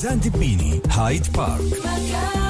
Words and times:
سوزان 0.00 0.20
دبيني 0.20 0.80
هايد 0.90 1.32
بارك 1.32 2.49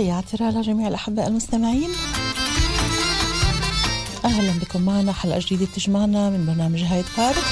تحياتي 0.00 0.36
لجميع 0.36 0.88
الأحباء 0.88 1.28
المستمعين. 1.28 1.90
أهلا 4.24 4.52
بكم 4.52 4.82
معنا 4.82 5.12
حلقة 5.12 5.38
جديدة 5.38 5.66
بتجمعنا 5.66 6.30
من 6.30 6.46
برنامج 6.46 6.82
هايد 6.82 7.04
بارك. 7.16 7.44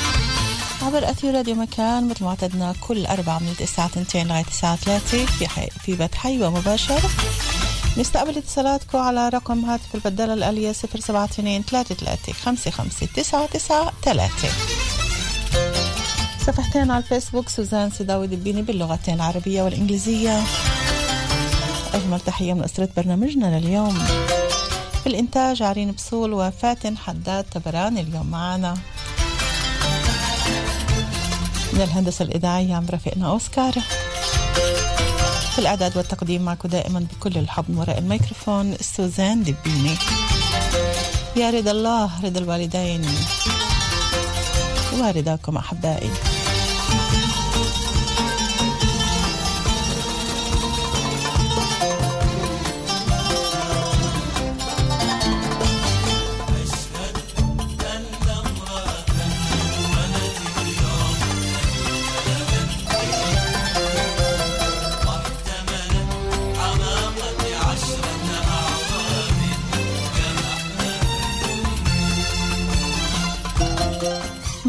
عبر 0.82 1.10
أثير 1.10 1.34
راديو 1.34 1.54
مكان 1.54 2.08
مثل 2.08 2.24
ما 2.24 2.30
اعتدنا 2.30 2.74
كل 2.80 3.06
أربعة 3.06 3.38
من 3.38 3.54
الساعة 3.60 3.90
2 3.96 4.26
لغاية 4.26 4.44
الساعة 4.44 4.76
3 4.76 5.26
في 5.26 5.48
حي 5.48 5.66
في 5.66 5.96
بث 5.96 6.14
حي 6.14 6.42
ومباشر. 6.42 7.00
نستقبل 7.98 8.38
اتصالاتكم 8.38 8.98
على 8.98 9.28
رقم 9.28 9.64
هاتف 9.64 9.94
البدالة 9.94 10.34
الآلية 10.34 10.70
072 10.70 11.62
33 11.62 12.34
55 12.34 13.08
99 13.14 13.90
3 14.02 14.30
صفحتين 16.46 16.90
على 16.90 17.02
الفيسبوك 17.04 17.48
سوزان 17.48 17.90
سداوي 17.90 18.26
دبيني 18.26 18.62
باللغتين 18.62 19.14
العربية 19.14 19.62
والإنجليزية. 19.62 20.42
أجمل 21.94 22.20
تحية 22.20 22.52
من 22.52 22.64
أسرة 22.64 22.88
برنامجنا 22.96 23.58
لليوم. 23.58 23.98
في 25.02 25.06
الإنتاج 25.06 25.62
عرين 25.62 25.92
بصول 25.92 26.32
وفاتن 26.32 26.98
حداد 26.98 27.44
تبراني 27.44 28.00
اليوم 28.00 28.26
معنا. 28.26 28.74
من 31.72 31.80
الهندسة 31.80 32.22
الإذاعية 32.22 32.74
عم 32.74 32.86
رفيقنا 32.90 33.28
أوسكار. 33.28 33.72
في 35.52 35.58
الإعداد 35.58 35.96
والتقديم 35.96 36.42
معكم 36.42 36.68
دائما 36.68 37.06
بكل 37.12 37.38
الحب 37.38 37.64
من 37.68 37.78
وراء 37.78 37.98
الميكروفون 37.98 38.76
سوزان 38.80 39.42
دبيني. 39.42 39.96
يا 41.36 41.50
رضا 41.50 41.70
الله 41.70 42.10
رضا 42.24 42.40
الوالدين. 42.40 43.06
ورضاكم 45.00 45.56
أحبائي. 45.56 46.10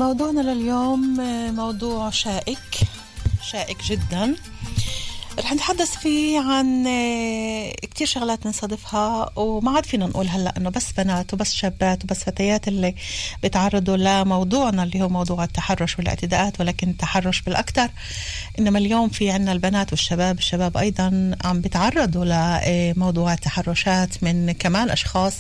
موضوعنا 0.10 0.42
لليوم 0.42 1.20
آه، 1.20 1.52
موضوع 1.52 2.10
شائك 2.10 2.80
شائك 3.52 3.78
جدا. 3.84 4.36
رح 5.40 5.54
نتحدث 5.54 5.98
فيه 5.98 6.40
عن 6.40 6.88
آه، 6.88 7.74
كتير 8.00 8.08
شغلات 8.08 8.44
بنصادفها 8.44 9.30
وما 9.36 9.72
عاد 9.72 9.86
فينا 9.86 10.06
نقول 10.06 10.28
هلأ 10.28 10.58
إنه 10.58 10.70
بس 10.70 10.92
بنات 10.92 11.34
وبس 11.34 11.54
شابات 11.54 12.04
وبس 12.04 12.24
فتيات 12.24 12.68
اللي 12.68 12.96
بيتعرضوا 13.42 13.98
لموضوعنا 13.98 14.84
اللي 14.84 15.02
هو 15.02 15.10
موضوع 15.10 15.44
التحرش 15.44 15.98
والاعتداءات 15.98 16.60
ولكن 16.60 16.90
التحرش 16.90 17.42
بالأكثر 17.42 17.90
انما 18.60 18.80
اليوم 18.80 19.10
في 19.10 19.32
عنا 19.32 19.52
البنات 19.52 19.92
والشباب 19.92 20.38
الشباب 20.38 20.78
أيضا 20.78 21.32
عم 21.44 21.62
بيتعرضوا 21.62 22.26
لموضوع 22.26 23.34
التحرشات 23.34 24.24
من 24.24 24.52
كمان 24.52 24.90
أشخاص 24.90 25.34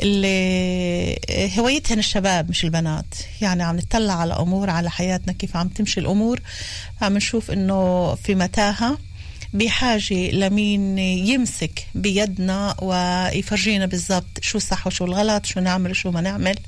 اللي 0.00 1.18
هوايتهن 1.58 1.98
الشباب 1.98 2.50
مش 2.50 2.64
البنات. 2.64 3.14
يعني 3.40 3.62
عم 3.62 3.76
نطلع 3.76 4.14
على 4.14 4.34
أمور 4.34 4.70
على 4.70 4.90
حياتنا 4.90 5.32
كيف 5.32 5.56
عم 5.56 5.68
تمشي 5.68 6.00
الأمور 6.00 6.40
عم 7.02 7.16
نشوف 7.16 7.50
إنه 7.50 8.14
في 8.14 8.34
متاهة 8.34 8.98
بحاجة 9.54 10.30
لمين 10.30 10.98
يمسك 10.98 11.86
بيدنا 11.94 12.74
ويفرجينا 12.82 13.86
بالضبط 13.86 14.24
شو 14.40 14.58
الصح 14.58 14.86
وشو 14.86 15.04
الغلط 15.04 15.46
شو 15.46 15.60
نعمل 15.60 15.90
وشو 15.90 16.10
ما 16.10 16.20
نعمل. 16.20 16.58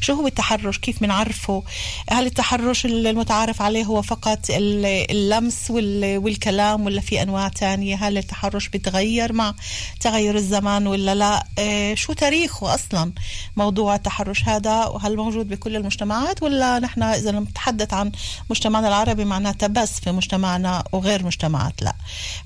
شو 0.00 0.12
هو 0.12 0.26
التحرش؟ 0.26 0.78
كيف 0.78 1.00
بنعرفه؟ 1.00 1.62
هل 2.10 2.26
التحرش 2.26 2.86
المتعارف 2.86 3.62
عليه 3.62 3.84
هو 3.84 4.02
فقط 4.02 4.38
ال- 4.50 5.10
اللمس 5.10 5.70
وال- 5.70 6.18
والكلام 6.18 6.84
ولا 6.86 7.00
في 7.00 7.22
أنواع 7.22 7.48
تانية؟ 7.48 7.96
هل 7.96 8.18
التحرش 8.18 8.68
بيتغير 8.68 9.32
مع 9.32 9.54
تغير 10.00 10.36
الزمان 10.36 10.86
ولا 10.86 11.14
لا؟ 11.14 11.46
آه، 11.58 11.94
شو 11.94 12.12
تاريخه 12.12 12.74
أصلا 12.74 13.12
موضوع 13.56 13.94
التحرش 13.94 14.44
هذا؟ 14.48 14.84
وهل 14.86 15.16
موجود 15.16 15.48
بكل 15.48 15.76
المجتمعات 15.76 16.42
ولا 16.42 16.78
نحن 16.78 17.02
إذا 17.02 17.30
نتحدث 17.32 17.94
عن 17.94 18.12
مجتمعنا 18.50 18.88
العربي 18.88 19.24
معناتها 19.24 19.66
بس 19.66 20.00
في 20.00 20.12
مجتمعنا 20.12 20.84
وغير 20.92 21.24
مجتمعات؟ 21.26 21.82
لا. 21.82 21.94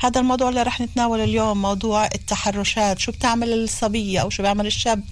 هذا 0.01 0.21
الموضوع 0.21 0.49
اللي 0.49 0.63
رح 0.63 0.81
نتناوله 0.81 1.25
اليوم 1.25 1.63
موضوع 1.63 2.07
التحرشات. 2.07 2.99
شو 2.99 3.13
بتعمل 3.13 3.53
الصبية 3.53 4.21
أو 4.21 4.31
شو 4.31 4.43
بيعمل 4.43 4.67
الشاب؟ 4.67 5.05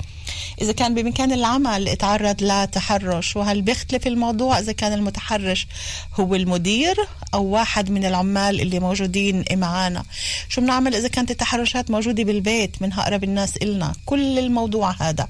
إذا 0.60 0.72
كان 0.72 0.94
بمكان 0.94 1.32
العمل 1.32 1.88
اتعرض 1.88 2.36
لتحرش 2.42 3.36
وهل 3.36 3.62
بيختلف 3.62 4.06
الموضوع 4.06 4.58
إذا 4.58 4.72
كان 4.72 4.92
المتحرش 4.92 5.66
هو 6.20 6.34
المدير 6.34 6.96
أو 7.34 7.44
واحد 7.44 7.90
من 7.90 8.04
العمال 8.04 8.60
اللي 8.60 8.80
موجودين 8.80 9.44
معانا؟ 9.52 10.04
شو 10.48 10.60
بنعمل 10.60 10.94
إذا 10.94 11.08
كانت 11.08 11.30
التحرشات 11.30 11.90
موجودة 11.90 12.22
بالبيت 12.22 12.82
من 12.82 12.92
أقرب 12.92 13.24
الناس 13.24 13.56
إلنا؟ 13.56 13.92
كل 14.06 14.38
الموضوع 14.38 14.94
هذا. 15.00 15.28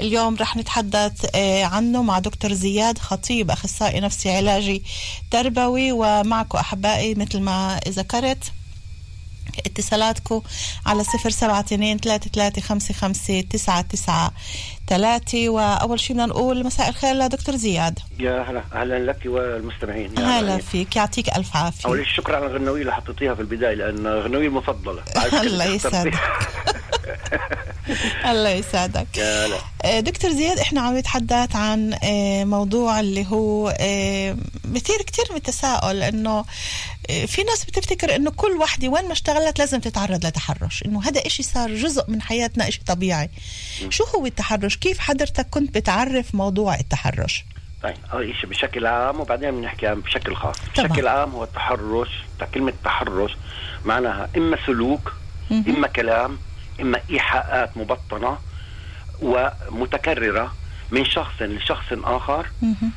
اليوم 0.00 0.36
رح 0.36 0.56
نتحدث 0.56 1.26
آه، 1.34 1.64
عنه 1.64 2.02
مع 2.02 2.18
دكتور 2.18 2.52
زياد 2.52 2.98
خطيب 2.98 3.50
أخصائي 3.50 4.00
نفسي 4.00 4.30
علاجي 4.30 4.82
تربوي 5.30 5.92
ومعكم 5.92 6.58
أحبائي 6.58 7.14
مثل 7.14 7.40
ما 7.40 7.80
ذكرت 7.88 8.52
اتصالاتكم 9.66 10.42
على 10.86 11.04
صفر 11.04 11.30
سبعة 11.30 11.60
اتنين 11.60 11.98
ثلاثة 11.98 12.30
ثلاثة 12.34 12.60
خمسة 12.60 12.94
خمسة 12.94 13.40
تسعة 13.40 13.80
تسعة 13.80 14.32
ثلاثة 14.88 15.48
وأول 15.48 16.00
شيء 16.00 16.16
بدنا 16.16 16.26
نقول 16.26 16.64
مساء 16.64 16.88
الخير 16.88 17.14
لدكتور 17.14 17.56
زياد. 17.56 17.98
يا 18.18 18.42
هلا 18.42 18.62
أهلا 18.72 18.98
لك 18.98 19.18
والمستمعين. 19.26 20.18
يا 20.18 20.24
هلا. 20.24 20.58
فيك 20.58 20.96
يعطيك 20.96 21.36
ألف 21.36 21.56
عافية. 21.56 21.88
أول 21.88 22.06
شيء 22.06 22.16
شكرا 22.16 22.36
على 22.36 22.46
الغنوية 22.46 22.80
اللي 22.80 22.94
حطيتيها 22.94 23.34
في 23.34 23.40
غنوية 24.20 24.48
المفضله 24.48 25.02
بعد 25.16 25.30
كده 25.30 25.40
الله. 25.40 25.64
يسعدك. 25.64 26.14
الله 28.30 28.48
يسعدك. 28.48 29.16
يا 29.16 29.46
هلا. 29.46 29.58
آه، 29.84 30.00
دكتور 30.00 30.30
زياد 30.30 30.58
إحنا 30.58 30.80
عم 30.80 30.98
نتحدث 30.98 31.56
عن 31.56 31.94
آه، 32.02 32.44
موضوع 32.44 33.00
اللي 33.00 33.26
هو 33.26 33.68
آه، 33.80 34.36
بثير 34.64 34.96
كتير 34.96 35.24
من 35.30 35.36
التساؤل 35.36 36.02
إنه 36.02 36.44
آه، 37.10 37.24
في 37.24 37.42
ناس 37.42 37.64
بتفتكر 37.64 38.16
إنه 38.16 38.30
كل 38.30 38.52
وحدة 38.52 38.88
وين 38.88 39.04
ما 39.04 39.12
اشتغلت 39.12 39.58
لازم 39.58 39.80
تتعرض 39.80 40.26
لتحرش 40.26 40.82
إنه 40.86 41.02
هذا 41.02 41.26
إشي 41.26 41.42
صار 41.42 41.74
جزء 41.74 42.10
من 42.10 42.22
حياتنا 42.22 42.68
إشي 42.68 42.80
طبيعي. 42.86 43.30
شو 43.90 44.04
هو 44.04 44.26
التحرش؟ 44.26 44.76
كيف 44.80 44.98
حضرتك 44.98 45.46
كنت 45.50 45.74
بتعرف 45.78 46.34
موضوع 46.34 46.74
التحرش 46.74 47.44
طيب 47.82 47.96
أول 48.12 48.34
شيء 48.40 48.50
بشكل 48.50 48.86
عام 48.86 49.20
وبعدين 49.20 49.50
بنحكي 49.50 49.94
بشكل 49.94 50.36
خاص 50.36 50.56
طبعا. 50.76 50.88
بشكل 50.88 51.08
عام 51.08 51.30
هو 51.30 51.44
التحرش 51.44 52.08
كلمة 52.54 52.72
تحرش 52.84 53.36
معناها 53.84 54.28
إما 54.36 54.58
سلوك. 54.66 55.12
إما 55.50 55.86
كلام 55.86 56.38
إما 56.80 57.00
إيحاءات 57.10 57.76
مبطنة 57.76 58.38
ومتكررة 59.22 60.54
من 60.90 61.04
شخص 61.04 61.42
لشخص 61.42 61.84
آخر. 61.92 62.46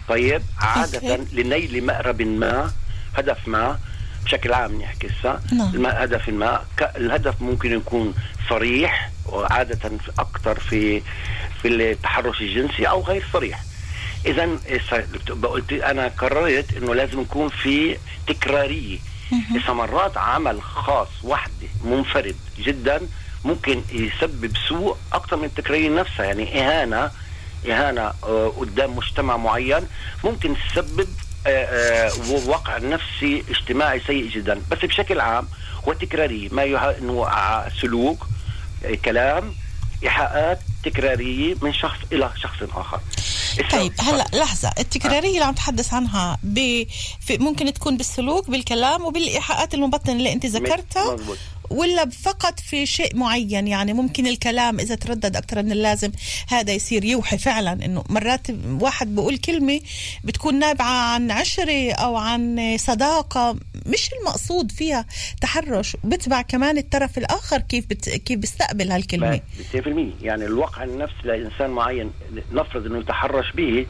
طيب 0.09 0.41
عادة 0.59 1.11
أوكي. 1.15 1.43
لنيل 1.43 1.85
مأرب 1.85 2.21
ما 2.21 2.71
هدف 3.17 3.47
ما 3.47 3.79
بشكل 4.25 4.53
عام 4.53 4.81
نحكي 4.81 5.07
هسه 5.07 5.39
نعم. 5.53 5.85
هدف 5.85 6.29
ما. 6.29 6.61
الهدف 6.95 7.41
ممكن 7.41 7.71
يكون 7.71 8.13
صريح 8.49 9.11
وعادة 9.25 9.91
أكثر 10.19 10.59
في 10.59 11.01
في 11.61 11.67
التحرش 11.67 12.41
الجنسي 12.41 12.85
أو 12.85 13.01
غير 13.01 13.23
صريح. 13.33 13.63
إذا 14.25 14.49
قلت 15.43 15.73
أنا 15.73 16.07
قررت 16.07 16.77
إنه 16.77 16.95
لازم 16.95 17.21
يكون 17.21 17.49
في 17.49 17.97
تكرارية 18.27 18.99
إذا 19.55 19.73
مرات 19.73 20.17
عمل 20.17 20.61
خاص 20.61 21.07
وحده 21.23 21.67
منفرد 21.85 22.35
جدا 22.59 23.01
ممكن 23.45 23.81
يسبب 23.91 24.51
سوء 24.67 24.97
أكثر 25.13 25.35
من 25.37 25.43
التكراريه 25.45 25.89
نفسها 25.89 26.25
يعني 26.25 26.61
إهانة 26.61 27.11
إهانة 27.67 28.01
آه، 28.01 28.53
قدام 28.57 28.95
مجتمع 28.95 29.37
معين 29.37 29.87
ممكن 30.23 30.55
تسبب 30.69 31.07
آه، 31.47 32.09
آه، 32.09 32.11
وقع 32.47 32.77
نفسي 32.77 33.43
اجتماعي 33.49 34.01
سيء 34.07 34.29
جدا. 34.29 34.61
بس 34.71 34.77
بشكل 34.85 35.19
عام 35.19 35.47
هو 35.87 35.93
تكراري 35.93 36.49
ما 36.51 36.63
يه... 36.63 36.77
انه 36.97 37.25
ع- 37.27 37.69
سلوك 37.81 38.27
آه، 38.85 38.95
كلام 39.05 39.53
إيحاءات 40.03 40.59
تكرارية 40.83 41.55
من 41.61 41.73
شخص 41.73 41.97
إلى 42.11 42.31
شخص 42.41 42.57
آخر. 42.75 42.99
طيب 43.71 43.93
هلأ 43.99 44.25
لحظة. 44.33 44.71
التكرارية 44.79 45.33
اللي 45.33 45.43
عم 45.45 45.53
تحدث 45.53 45.93
عنها 45.93 46.37
ب... 46.43 46.83
ممكن 47.31 47.73
تكون 47.73 47.97
بالسلوك 47.97 48.49
بالكلام 48.49 49.05
وبالإيحاءات 49.05 49.73
المبطنة 49.73 50.13
اللي 50.13 50.33
أنت 50.33 50.45
ذكرتها. 50.45 51.13
مزبوط. 51.13 51.37
ولا 51.71 52.09
فقط 52.09 52.59
في 52.59 52.85
شيء 52.85 53.15
معين؟ 53.15 53.67
يعني 53.67 53.93
ممكن 53.93 54.27
الكلام 54.27 54.79
إذا 54.79 54.95
تردد 54.95 55.35
أكثر 55.35 55.63
من 55.63 55.71
اللازم 55.71 56.11
هذا 56.49 56.73
يصير 56.73 57.05
يوحي 57.05 57.37
فعلا. 57.37 57.85
إنه 57.85 58.03
مرات 58.09 58.47
واحد 58.79 59.15
بيقول 59.15 59.37
كلمة 59.37 59.79
بتكون 60.23 60.59
نابعة 60.59 61.13
عن 61.13 61.31
عشرة 61.31 61.91
أو 61.93 62.15
عن 62.15 62.75
صداقة 62.79 63.55
مش 63.85 64.09
المقصود 64.21 64.71
فيها 64.71 65.05
تحرش 65.41 65.97
بتبع 66.03 66.41
كمان 66.41 66.77
الطرف 66.77 67.17
الآخر 67.17 67.57
كيف 67.57 67.85
بت... 67.87 68.09
كيف 68.09 68.39
بيستقبل 68.39 68.91
هالكلمة. 68.91 69.41
100% 69.73 69.77
يعني 70.21 70.45
الواقع 70.45 70.83
النفسي 70.83 71.15
لإنسان 71.23 71.69
معين 71.69 72.11
نفرض 72.51 72.85
إنه 72.85 72.99
يتحرش 72.99 73.51
به 73.51 73.85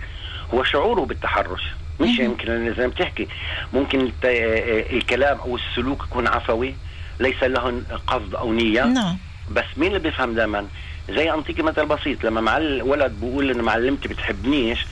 هو 0.54 0.64
شعوره 0.64 1.06
بالتحرش. 1.06 1.62
مش 2.00 2.20
يمكن 2.20 2.74
زي 2.78 2.82
ما 2.84 2.88
بتحكي 2.88 3.28
ممكن 3.74 4.12
الكلام 4.24 5.40
أو 5.40 5.56
السلوك 5.58 6.04
يكون 6.04 6.28
عفوي 6.28 6.76
ليس 7.22 7.44
له 7.44 7.82
قصد 8.08 8.36
أو 8.36 8.54
نية. 8.54 8.84
نعم. 8.84 9.18
بس 9.52 9.66
مين 9.78 9.88
اللي 9.88 10.00
بيفهم 10.00 10.34
دائما 10.34 10.68
زي 11.10 11.32
انطيكي 11.34 11.62
مثل 11.62 11.86
بسيط 11.86 12.24
لما 12.24 12.42
مع 12.42 12.58
الولد 12.58 13.12
بيقول 13.12 13.52
ان 13.52 13.62
معلمتي 13.62 14.08
بتحبنيش 14.08 14.86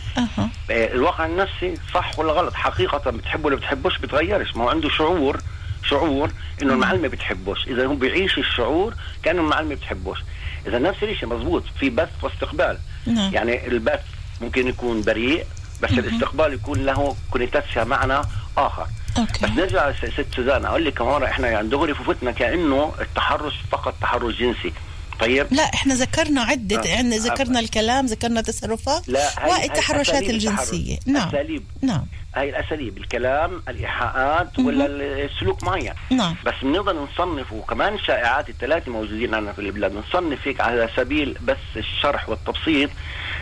آه، 0.71 0.93
الواقع 0.93 1.25
النفسي 1.25 1.73
صح 1.93 2.19
ولا 2.19 2.31
غلط؟ 2.31 2.53
حقيقة 2.53 3.11
بتحبه 3.11 3.45
ولا 3.45 3.55
بتحبوش 3.55 3.97
بتغيرش. 3.97 4.55
ما 4.55 4.63
هو 4.63 4.69
عنده 4.69 4.89
شعور 4.89 5.39
شعور 5.83 6.31
إنه 6.61 6.73
المعلمة 6.73 7.07
بتحبوش. 7.07 7.67
إذا 7.67 7.85
هو 7.85 7.95
بيعيش 7.95 8.37
الشعور 8.37 8.93
كأنه 9.23 9.41
المعلمة 9.41 9.75
بتحبوش. 9.75 10.19
إذا 10.67 10.79
نفس 10.79 11.03
الشيء 11.03 11.29
مزبوط 11.29 11.63
في 11.79 11.89
بث 11.89 12.09
واستقبال. 12.23 12.77
نعم. 13.07 13.33
يعني 13.33 13.67
البث 13.67 14.03
ممكن 14.41 14.67
يكون 14.67 15.01
بريء 15.01 15.45
بس 15.81 15.91
الاستقبال 15.91 16.53
يكون 16.53 16.85
له 16.85 17.15
קונוטציה 17.31 17.83
معنى 17.83 18.21
آخر. 18.57 18.87
okay. 19.17 19.45
بس 19.45 19.49
نرجع 19.51 19.91
ست 19.93 20.25
سوزان 20.35 20.65
أقول 20.65 20.85
لك 20.85 21.01
مرة 21.01 21.25
إحنا 21.25 21.47
يعني 21.47 21.67
دغري 21.67 21.93
فوتنا 21.93 22.31
كأنه 22.31 22.93
التحرش 23.01 23.53
فقط 23.71 23.93
تحرش 24.01 24.35
جنسي. 24.35 24.73
طيب؟ 25.19 25.47
لا 25.51 25.63
إحنا 25.63 25.93
ذكرنا 25.93 26.41
عدة 26.41 26.81
آه. 26.83 26.87
يعني 26.87 27.17
ذكرنا 27.17 27.59
آه. 27.59 27.63
الكلام 27.63 28.05
ذكرنا 28.05 28.41
تصرفات 28.41 29.09
لا 29.09 29.29
هاي- 29.45 29.51
والتحرشات 29.69 30.23
الجنسية. 30.29 30.97
نعم. 31.05 31.27
أساليب. 31.27 31.63
نعم. 31.81 32.05
هاي 32.35 32.49
الأساليب 32.49 32.97
الكلام 32.97 33.61
الإيحاءات 33.69 34.59
ولا 34.59 34.85
السلوك 35.25 35.63
معين 35.63 35.93
نعم. 36.11 36.35
بس 36.45 36.53
بنقدر 36.61 36.93
نصنف 37.13 37.53
وكمان 37.53 37.93
الشائعات 37.93 38.49
الثلاثه 38.49 38.91
موجودين 38.91 39.35
عندنا 39.35 39.53
في 39.53 39.59
البلاد 39.59 39.91
بنصنف 39.91 40.47
هيك 40.47 40.61
على 40.61 40.89
سبيل 40.95 41.37
بس 41.47 41.57
الشرح 41.77 42.29
والتبسيط 42.29 42.89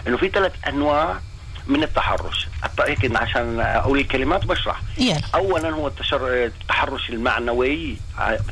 إنه 0.08 0.18
في 0.18 0.30
ثلاث 0.30 0.52
أنواع 0.68 1.20
من 1.68 1.84
التحرش. 1.84 2.48
هيك 2.80 3.16
عشان 3.16 3.60
أقول 3.60 4.00
الكلمات 4.00 4.46
بشرح. 4.46 4.82
يلا. 4.98 5.22
اولا 5.36 5.70
هو 5.70 5.88
التشر... 5.88 6.46
التحرش 6.46 7.10
المعنوي 7.10 7.98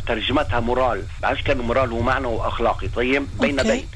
ترجمتها 0.07 0.59
moral. 0.59 1.03
بعرفش 1.21 1.41
كان 1.41 1.57
moral 1.57 1.89
هو 1.91 2.01
معنى 2.01 2.27
وأخلاقي؟ 2.27 2.87
طيب 2.87 3.27
بين 3.39 3.59
okay. 3.59 3.71
بين. 3.71 3.87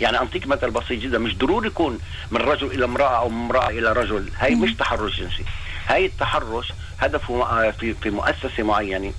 يعني 0.00 0.16
اعطيك 0.16 0.46
مثل 0.46 0.70
بسيط 0.70 1.02
جدا. 1.02 1.18
مش 1.18 1.36
ضروري 1.36 1.66
يكون 1.66 1.98
من 2.30 2.40
رجل 2.40 2.66
إلى 2.66 2.84
امرأة 2.84 3.18
أو 3.18 3.28
من 3.28 3.44
امرأة 3.44 3.70
إلى 3.70 3.92
رجل. 3.92 4.30
هاي 4.38 4.54
مش 4.54 4.74
تحرش 4.74 5.20
جنسي. 5.20 5.44
هاي 5.88 6.06
التحرش 6.06 6.72
هدفه 6.98 7.70
في 7.70 7.94
في 7.94 8.10
مؤسسة 8.10 8.62
معينة. 8.62 9.12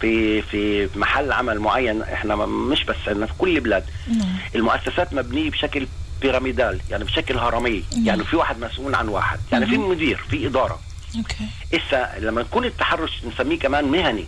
في 0.00 0.42
في 0.42 0.88
محل 0.96 1.32
عمل 1.32 1.58
معين. 1.58 2.02
إحنا 2.02 2.36
مش 2.46 2.84
بس 2.84 2.96
عندنا 3.08 3.26
في 3.26 3.32
كل 3.38 3.56
البلاد. 3.56 3.84
نعم. 4.08 4.36
المؤسسات 4.54 5.14
مبنية 5.14 5.50
بشكل 5.50 5.86
pyramidal 6.22 6.80
يعني 6.90 7.04
بشكل 7.04 7.38
هرمي 7.38 7.84
يعني 8.04 8.24
في 8.24 8.36
واحد 8.36 8.58
مسؤول 8.60 8.94
عن 8.94 9.08
واحد 9.08 9.38
يعني 9.52 9.66
في 9.66 9.78
مدير 9.78 10.16
في 10.30 10.46
إدارة. 10.46 10.80
okay. 11.16 11.46
إسا 11.74 12.18
لما 12.18 12.40
يكون 12.40 12.64
التحرش 12.64 13.10
نسميه 13.32 13.58
كمان 13.58 13.84
مهني 13.84 14.26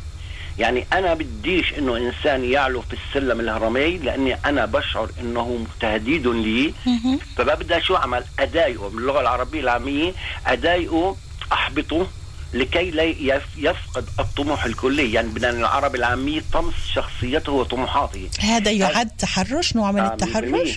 يعني 0.58 0.86
أنا 0.92 1.14
بديش 1.14 1.72
إنه 1.78 1.96
إنسان 1.96 2.44
يعلو 2.44 2.82
في 2.82 2.96
السلم 3.08 3.40
الهرمي 3.40 3.98
لأني 3.98 4.34
أنا 4.34 4.64
بشعر 4.66 5.10
إنه 5.20 5.66
تهديد 5.80 6.26
لي. 6.26 6.74
فببدأ 7.36 7.80
شو 7.80 7.96
أعمل؟ 7.96 8.24
اضايقه 8.38 8.88
باللغة 8.88 9.20
العربية 9.20 9.60
العامية 9.60 10.12
اضايقه 10.46 11.16
أحبطه 11.52 12.06
لكي 12.54 12.90
لا 12.90 13.02
يف- 13.02 13.58
يفقد 13.58 14.04
الطموح 14.20 14.64
الكلي. 14.64 15.12
يعني 15.12 15.28
بدنا 15.28 15.50
العربي 15.50 15.98
العامية 15.98 16.42
طمس 16.52 16.74
شخصيته 16.94 17.52
وطموحاته. 17.52 18.28
هذا 18.40 18.70
يعد 18.70 19.08
تحرش 19.08 19.76
نوع 19.76 19.92
من 19.92 20.00
آه، 20.00 20.12
التحرش؟ 20.12 20.44
100% 20.50 20.54
هذا 20.54 20.74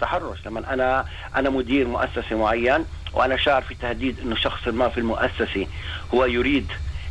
تحرش. 0.00 0.38
لما 0.46 0.72
أنا 0.74 1.04
أنا 1.36 1.50
مدير 1.50 1.88
مؤسسة 1.88 2.36
معين 2.36 2.84
وأنا 3.12 3.36
شعر 3.36 3.62
في 3.62 3.74
تهديد 3.74 4.20
إنه 4.20 4.36
شخص 4.36 4.68
ما 4.68 4.88
في 4.88 4.98
المؤسسة 5.00 5.66
هو 6.14 6.24
يريد 6.24 6.66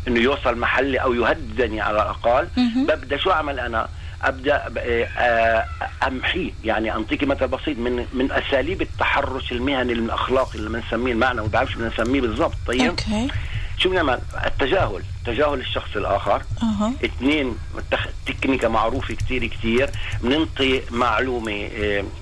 إنه 0.07 0.19
يوصل 0.19 0.57
محلي 0.57 0.97
أو 0.97 1.13
يهددني 1.13 1.81
على 1.81 1.95
الأقل. 2.01 2.47
ببدأ 2.87 3.17
شو 3.17 3.31
أعمل 3.31 3.59
أنا؟ 3.59 3.87
أبدأ 4.23 4.67
ب- 4.69 4.77
آه، 5.17 5.65
أمحيه. 6.07 6.51
يعني 6.63 6.95
انطيكي 6.95 7.25
مثل 7.25 7.47
بسيط 7.47 7.77
من 7.77 8.05
من 8.13 8.31
أساليب 8.31 8.81
التحرش 8.81 9.51
المهني 9.51 9.93
الأخلاقي 9.93 10.55
اللي 10.59 10.69
بنسميه 10.69 11.11
المعنى 11.11 11.41
ما 11.41 11.47
بعرفش 11.47 11.75
بنسميه 11.75 12.21
بالضبط 12.21 12.55
طيب؟ 12.67 12.81
أوكي. 12.89 13.27
شو 13.79 13.89
بنعمل 13.89 14.19
التجاهل. 14.45 15.03
تجاهل 15.25 15.59
الشخص 15.59 15.95
الآخر. 15.95 16.41
أها. 16.63 16.93
اثنين 17.05 17.57
تكنيكا 18.25 18.67
معروفة 18.67 19.13
كتير 19.13 19.45
كتير. 19.47 19.89
بننطي 20.23 20.81
معلومة 20.91 21.69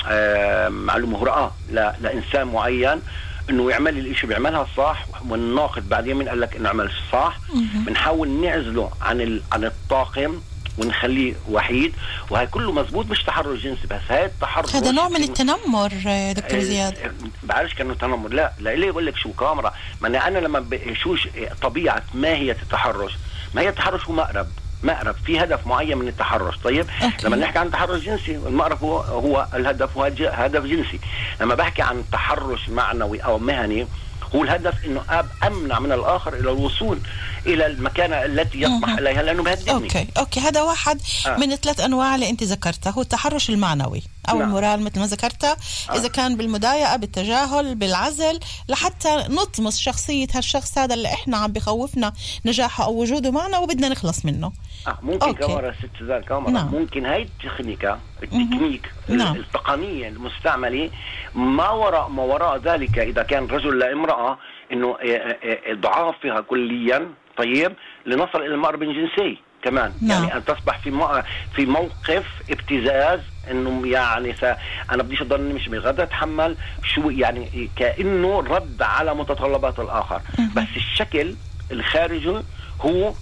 آه، 0.07 0.69
معلومة 0.69 1.23
هراء 1.23 1.55
ل- 1.71 1.91
لإنسان 2.01 2.47
معين. 2.47 3.01
إنه 3.49 3.69
يعمل 3.71 3.97
الإشي 3.97 4.27
بيعملها 4.27 4.67
صح. 4.77 5.05
والناقد 5.29 5.89
بعدين 5.89 6.15
من 6.17 6.29
قال 6.29 6.39
لك 6.41 6.55
إنه 6.55 6.69
عمل 6.69 6.91
صح. 7.11 7.37
بنحاول 7.85 8.29
نعزله 8.29 8.91
عن. 9.01 9.41
عن 9.51 9.63
الطاقم. 9.65 10.41
ونخليه 10.77 11.33
وحيد 11.49 11.93
وهي 12.29 12.47
كله 12.47 12.71
مزبوط 12.71 13.05
مش 13.05 13.23
تحرش 13.23 13.59
جنسي 13.59 13.87
بس 13.87 14.01
هاي 14.09 14.25
التحرش 14.25 14.75
هذا 14.75 14.91
نوع 14.91 15.09
من 15.09 15.23
التنمر 15.23 15.91
آه، 16.07 16.31
دكتور 16.31 16.59
آه، 16.59 16.63
زياد. 16.63 16.97
آه، 16.97 17.11
بعرفش 17.43 17.73
كأنه 17.73 17.93
تنمر. 17.93 18.29
لا 18.29 18.51
لا 18.59 18.75
ليه 18.75 18.91
بقول 18.91 19.05
لك 19.05 19.17
شو 19.17 19.33
كاميرا؟ 19.33 19.73
ما 20.01 20.19
أنا- 20.19 20.23
أنا 20.25 20.39
لما 20.39 20.65
شو 20.93 21.15
طبيعة 21.61 22.03
ماهيه 22.13 22.57
التحرش 22.63 23.11
ما 23.53 23.61
هي 23.61 23.69
التحرش 23.69 24.05
هو 24.05 24.13
مقرب 24.13 24.47
مقرب. 24.83 25.15
في 25.25 25.39
هدف 25.43 25.67
معين 25.67 25.97
من 25.97 26.07
التحرش. 26.07 26.57
طيب 26.57 26.85
أوكي. 27.03 27.27
لما 27.27 27.35
نحكي 27.35 27.59
عن 27.59 27.71
تحرش 27.71 28.01
جنسي 28.01 28.35
المقرب 28.35 28.83
هو 28.83 28.97
هو 28.99 29.47
الهدف 29.53 29.97
هو 29.97 30.03
هدف 30.21 30.63
جنسي. 30.63 30.99
لما 31.41 31.55
بحكي 31.55 31.81
عن 31.81 32.03
تحرش 32.11 32.69
معنوي 32.69 33.19
أو 33.19 33.39
مهني 33.39 33.87
هو 34.35 34.43
الهدف 34.43 34.85
إنه 34.85 35.01
أب 35.09 35.29
أمنع 35.43 35.79
من 35.79 35.91
الآخر 35.91 36.33
إلى 36.33 36.51
الوصول 36.51 36.99
إلى 37.45 37.65
المكانه 37.65 38.25
التي 38.25 38.61
يطمح. 38.61 38.97
إليها 38.97 39.21
لأنه 39.21 39.43
بهددني 39.43 39.71
okay. 39.73 40.07
okay. 40.17 40.39
هذا 40.39 40.61
واحد 40.61 41.01
آه. 41.27 41.37
من 41.37 41.51
الثلاث 41.51 41.79
أنواع 41.79 42.15
اللي 42.15 42.29
أنت 42.29 42.43
ذكرتها 42.43 42.91
هو 42.91 43.01
التحرش 43.01 43.49
المعنوي. 43.49 44.03
أو 44.29 44.37
نعم. 44.37 44.47
ال 44.47 44.53
moral 44.53 44.83
مثل 44.83 44.99
ما 44.99 45.05
ذكرتها 45.05 45.57
إذا 45.95 46.07
كان 46.07 46.37
بالمضايقه 46.37 46.95
بالتجاهل 46.95 47.75
بالعزل 47.75 48.39
لحتى 48.69 49.25
نطمس 49.29 49.79
شخصية 49.79 50.27
هالشخص 50.33 50.77
هذا 50.77 50.93
اللي 50.93 51.07
إحنا 51.07 51.37
عم 51.37 51.51
بخوفنا 51.51 52.13
نجاحه 52.45 52.85
أو 52.85 53.01
وجوده 53.01 53.31
معنا 53.31 53.57
وبدنا 53.57 53.89
نخلص 53.89 54.25
منه 54.25 54.51
آه 54.87 54.97
ممكن 55.01 55.27
okay. 55.27 55.47
كاميرا 55.47 55.71
ست 55.71 55.89
سوزان 55.99 56.21
كاميرا 56.21 56.51
نعم. 56.51 56.71
ممكن 56.71 57.05
هاي 57.05 57.21
التكنيكا 57.21 57.99
التكنيك 58.23 58.91
نعم. 59.09 59.35
التقنية 59.35 60.07
المستعملة 60.07 60.89
ما 61.35 61.69
وراء 61.69 62.09
ما 62.09 62.23
وراء 62.23 62.57
ذلك 62.57 62.99
إذا 62.99 63.23
كان 63.23 63.47
رجل 63.47 63.79
لامرأة 63.79 64.37
إنه 64.71 64.87
آه، 64.87 65.05
آه، 65.05 65.71
آه، 65.71 65.73
ضعافها 65.73 66.41
كليا 66.41 67.09
طيب 67.37 67.73
لنصل 68.05 68.41
إلى 68.41 68.53
المقرب 68.53 68.83
الجنسي 68.83 69.37
كمان. 69.69 69.91
نعم. 70.01 70.23
يعني 70.23 70.35
أن 70.37 70.45
تصبح 70.45 70.77
في 70.79 70.91
مو- 70.91 71.21
في 71.55 71.65
موقف 71.65 72.25
ابتزاز 72.49 73.19
إنه 73.51 73.87
يعني 73.87 74.33
س... 74.35 74.43
أنا 74.91 75.03
بديش 75.03 75.21
اضلني 75.21 75.53
مش 75.53 75.69
بغدا 75.69 76.03
أتحمل 76.03 76.55
شو 76.83 77.09
يعني 77.09 77.69
كأنه 77.75 78.39
رد 78.39 78.81
على 78.81 79.15
متطلبات 79.15 79.79
الآخر. 79.79 80.21
بس 80.55 80.67
الشكل 80.75 81.35
الخارجي 81.71 82.33
هو 82.81 83.13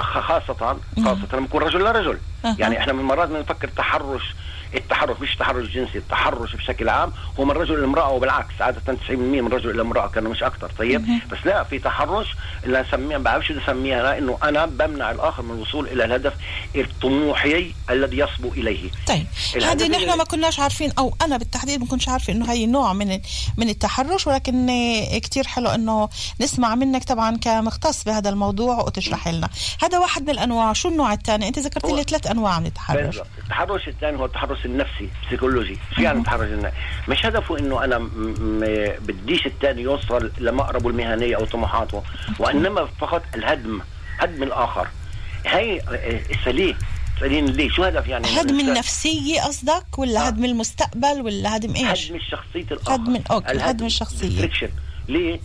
خاصة 0.00 0.76
خاصة 1.04 1.28
لما 1.32 1.44
يكون 1.44 1.62
رجل 1.62 1.80
لرجل. 1.84 2.18
يعني 2.58 2.78
إحنا 2.78 2.92
من 2.92 3.04
مرات 3.04 3.28
بنفكر 3.28 3.68
تحرش 3.68 4.34
التحرش 4.74 5.20
مش 5.20 5.36
تحرش 5.36 5.68
جنسي 5.68 5.98
التحرش 5.98 6.56
بشكل 6.56 6.88
عام 6.88 7.12
هو 7.40 7.44
من 7.44 7.50
رجل 7.50 7.74
إلى 7.74 7.84
امراه 7.84 8.10
وبالعكس 8.10 8.60
عادة 8.60 8.96
90% 9.08 9.10
من 9.10 9.48
رجل 9.48 9.70
إلى 9.70 9.82
امراه 9.82 10.08
كانوا 10.08 10.30
مش 10.30 10.42
أكثر 10.42 10.70
طيب؟ 10.78 11.06
بس 11.30 11.38
لا 11.44 11.64
في 11.64 11.78
تحرش 11.78 12.26
اللي 12.64 12.80
نسميها 12.80 13.18
ما 13.18 13.24
بعرفش 13.24 13.48
شو 13.48 13.54
نسميها 13.54 14.00
أنا، 14.00 14.18
إنه 14.18 14.38
أنا 14.42 14.66
بمنع 14.66 15.10
الآخر 15.10 15.42
من 15.42 15.54
الوصول 15.54 15.88
إلى 15.88 16.04
الهدف 16.04 16.32
الطموحي 16.76 17.74
الذي 17.90 18.18
يصبو 18.18 18.48
إليه. 18.48 18.90
طيب 19.06 19.26
هذه 19.62 19.88
نحن 19.88 20.18
ما 20.18 20.24
كناش 20.24 20.60
عارفين 20.60 20.92
أو 20.98 21.14
أنا 21.22 21.36
بالتحديد 21.36 21.80
ما 21.80 21.86
كنتش 21.86 22.08
عارفه 22.08 22.32
إنه 22.32 22.52
هي 22.52 22.66
نوع 22.66 22.92
من 22.92 23.20
من 23.56 23.68
التحرش 23.68 24.26
ولكن 24.26 24.70
كتير 25.22 25.46
حلو 25.46 25.68
إنه 25.68 26.08
نسمع 26.40 26.74
منك 26.74 27.04
طبعا 27.04 27.36
كمختص 27.36 28.04
بهذا 28.04 28.30
الموضوع 28.30 28.76
وتشرح 28.76 29.28
لنا. 29.28 29.48
هذا 29.82 29.98
واحد 29.98 30.22
من 30.22 30.30
الأنواع 30.30 30.72
شو 30.72 30.88
النوع 30.88 31.12
الثاني؟ 31.12 31.48
أنت 31.48 31.58
ذكرت 31.58 31.86
لي 31.86 32.02
ثلاث 32.02 32.26
أنواع 32.26 32.60
من 32.60 32.66
التحرش. 32.66 33.20
التحرش 33.38 33.88
الثاني 33.88 34.18
هو 34.18 34.24
التحرش 34.24 34.61
النفسي 34.64 35.08
سيكولوجي 35.30 35.76
شو 35.96 36.02
يعني 36.02 36.18
التحرش 36.18 36.48
النفسي 36.48 36.76
مش 37.08 37.26
هدفه 37.26 37.58
إنه 37.58 37.84
أنا 37.84 37.98
بديش 39.00 39.46
الثاني 39.46 39.82
يوصل 39.82 40.30
لمقربه 40.38 40.88
المهنية 40.90 41.36
أو 41.36 41.44
طموحاته 41.44 42.02
وإنما 42.38 42.88
فقط 43.00 43.22
الهدم 43.34 43.80
هدم 44.18 44.42
الآخر 44.42 44.88
هي 45.46 45.80
السليه 46.30 46.74
سألين 47.20 47.46
ليه 47.46 47.70
شو 47.70 47.84
هدف 47.84 48.06
يعني 48.08 48.40
هدم؟ 48.40 48.60
النفسية 48.60 49.40
قصدك 49.40 49.98
ولا 49.98 50.20
آه. 50.20 50.26
هدم 50.26 50.44
المستقبل 50.44 51.20
ولا 51.24 51.56
هدم 51.56 51.74
إيش؟ 51.76 52.06
هدم 52.10 52.16
الشخصية 52.16 52.66
الآخر 52.70 52.94
هدم- 52.94 53.16
الهدم، 53.16 53.60
هدم 53.60 53.86
الشخصية. 53.86 54.50
ليه؟ 55.08 55.40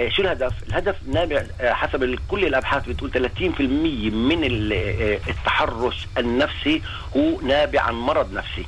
آه، 0.00 0.08
شو 0.08 0.22
الهدف؟ 0.22 0.52
الهدف 0.68 0.96
نابع 1.06 1.42
آه، 1.60 1.72
حسب 1.72 2.18
كل 2.28 2.44
الأبحاث 2.44 2.88
بتقول 2.88 3.10
30% 3.10 4.10
من 4.10 4.44
آه، 4.72 5.18
التحرش 5.28 6.06
النفسي 6.18 6.82
هو 7.16 7.40
نابع 7.40 7.80
عن 7.80 7.94
مرض 7.94 8.32
نفسي 8.32 8.66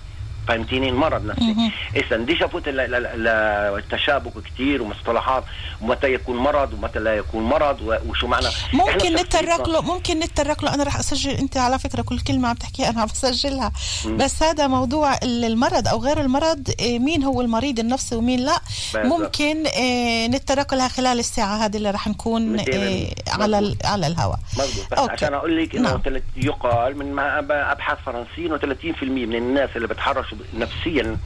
فهمتيني 0.50 0.92
مرض 0.92 1.26
نفسي. 1.26 1.70
اذا 1.96 2.16
دي 2.16 2.36
شافوت 2.36 2.68
ال- 2.68 2.80
ال- 2.80 2.94
ال- 3.06 3.78
التشابك 3.78 4.32
كتير 4.44 4.82
ومصطلحات 4.82 5.44
ومتى 5.80 6.12
يكون 6.14 6.36
مرض 6.36 6.72
ومتى 6.74 6.98
لا 6.98 7.14
يكون 7.16 7.42
مرض 7.44 8.00
وشو 8.08 8.26
معنى 8.26 8.46
ممكن 8.72 9.14
نتطرق 9.14 9.56
شخصيتنا- 9.56 9.68
له 9.72 9.80
ممكن 9.82 10.18
نتطرق 10.18 10.64
له 10.64 10.74
أنا 10.74 10.82
رح 10.84 10.96
اسجل 10.96 11.30
أنت 11.30 11.56
على 11.56 11.78
فكرة 11.78 12.02
كل 12.02 12.20
كلمة 12.20 12.48
عم 12.48 12.54
تحكيها 12.56 12.90
أنا 12.90 13.00
عم 13.00 13.06
بسجلها 13.06 13.72
بس 14.06 14.42
هذا 14.42 14.66
موضوع 14.66 15.14
ال- 15.14 15.44
المرض 15.44 15.88
أو 15.88 15.98
غير 16.02 16.20
المرض 16.20 16.70
آه، 16.80 16.98
مين 16.98 17.22
هو 17.22 17.40
المريض 17.40 17.78
النفسي 17.78 18.14
ومين 18.16 18.40
لا. 18.40 18.60
ممكن 18.96 19.66
آه، 19.66 20.26
نتطرق 20.26 20.74
لها 20.74 20.88
خلال 20.88 21.18
الساعة 21.18 21.56
هذه 21.64 21.76
اللي 21.76 21.90
رح 21.90 22.08
نكون 22.08 22.56
بالمية. 22.56 23.08
على 23.28 23.76
على 23.84 24.06
الهواء 24.06 24.38
مضبوط. 24.58 25.10
عشان 25.10 25.34
أقول 25.34 25.62
لك 25.62 25.76
إنه 25.76 25.88
نعم. 25.90 26.20
يقال 26.36 26.96
من 26.98 27.18
أبحاث 27.50 27.98
فرنسيه 28.06 28.46
انه 28.46 28.56
30% 28.56 29.02
من 29.26 29.34
الناس 29.34 29.70
اللي 29.76 29.88
بتحرشوا 29.88 30.38
نفسيا. 30.58 31.16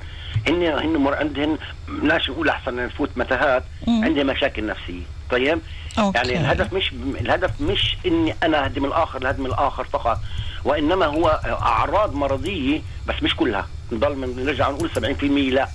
هن 0.49 0.63
هن 0.63 0.97
مر 0.97 1.15
عندهن 1.15 1.59
بدناش 1.89 2.31
نقول 2.31 2.49
أحسن 2.49 2.77
نفوت 2.87 3.11
متاهات. 3.17 3.65
عندهم 3.89 4.27
مشاكل 4.27 4.67
نفسية. 4.67 5.03
طيب؟ 5.31 5.59
أوكي. 5.99 6.19
يعني 6.19 6.41
الهدف 6.41 6.73
مش 6.73 6.93
الهدف 7.21 7.61
مش 7.61 7.97
إني 8.07 8.35
أنا 8.43 8.65
أهدم 8.65 8.85
الآخر 8.85 9.23
لهدم 9.23 9.47
الآخر 9.47 9.85
فقط. 9.85 10.19
وإنما 10.65 11.07
هو 11.07 11.41
أعراض 11.45 12.15
مرضية 12.15 12.81
بس 13.09 13.15
مش 13.23 13.37
كلها. 13.37 13.69
نضل 13.93 14.45
نرجع 14.45 14.71
نقول 14.71 14.91
70% 14.91 15.23
لا. 15.53 15.69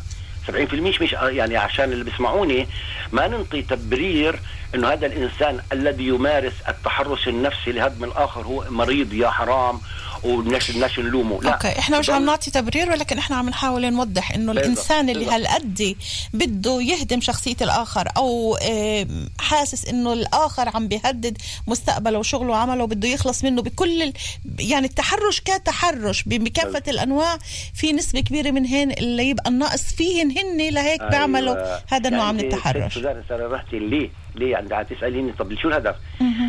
70% 0.48 0.52
مش 0.74 1.02
مش 1.02 1.14
يعني 1.14 1.58
عشان 1.58 1.92
اللي 1.92 2.04
بيسمعوني 2.04 2.68
ما 3.12 3.28
ننطي 3.28 3.62
تبرير 3.62 4.40
إنه 4.76 4.88
هذا 4.94 5.06
الإنسان 5.06 5.60
الذي 5.74 6.08
يمارس 6.08 6.54
التحرش 6.70 7.28
النفسي 7.28 7.72
لهدم 7.72 8.04
الآخر 8.04 8.42
هو 8.42 8.66
مريض 8.70 9.14
يا 9.14 9.30
حرام. 9.30 9.80
وناش 10.24 10.72
ناش 10.72 11.00
نلومه 11.00 11.44
لا. 11.44 11.54
أوكي. 11.54 11.80
إحنا 11.80 12.00
مش 12.00 12.10
عم 12.10 12.26
نعطي 12.26 12.52
تبرير 12.52 12.90
ولكن 12.92 13.18
إحنا 13.18 13.36
عم 13.36 13.50
نحاول 13.50 13.94
نوضح 13.94 14.32
إنه 14.32 14.52
الإنسان 14.52 15.10
اللي. 15.10 15.26
هالقد 15.26 15.96
بده 16.34 16.82
يهدم 16.82 17.22
شخصية 17.22 17.56
الآخر 17.62 18.08
أو 18.18 18.56
آه، 18.56 19.08
حاسس 19.40 19.86
إنه 19.86 20.14
الآخر 20.14 20.70
عم 20.76 20.88
بيهدد 20.88 21.38
مستقبله 21.68 22.20
وشغله 22.20 22.50
وعمله 22.52 22.84
وبده 22.84 23.08
يخلص 23.08 23.44
منه 23.44 23.62
بكل 23.62 24.02
ال... 24.04 24.14
يعني 24.60 24.88
التحرش 24.88 25.40
كتحرش. 25.42 26.24
بكافة 26.26 26.84
الأنواع 26.88 27.38
في 27.74 27.92
نسبة 27.94 28.20
كبيرة 28.20 28.52
من 28.52 28.66
هن 28.66 28.92
اللي 28.92 29.30
يبقى 29.30 29.50
الناقص 29.50 29.84
فيهن 29.84 30.32
هن 30.38 30.58
لهيك 30.74 31.00
أيوة. 31.02 31.10
بيعملوا 31.12 31.78
هذا 31.88 32.10
النوع 32.10 32.32
من 32.32 32.40
يعني 32.40 32.54
التحرش. 32.56 32.94
سوزان 32.94 33.24
سرحتي 33.30 33.80
ليه؟ 33.80 34.10
ليه؟ 34.36 34.58
عم 34.58 34.68
تساليني 34.68 35.32
طب 35.32 35.54
شو 35.62 35.68
الهدف؟ 35.68 35.96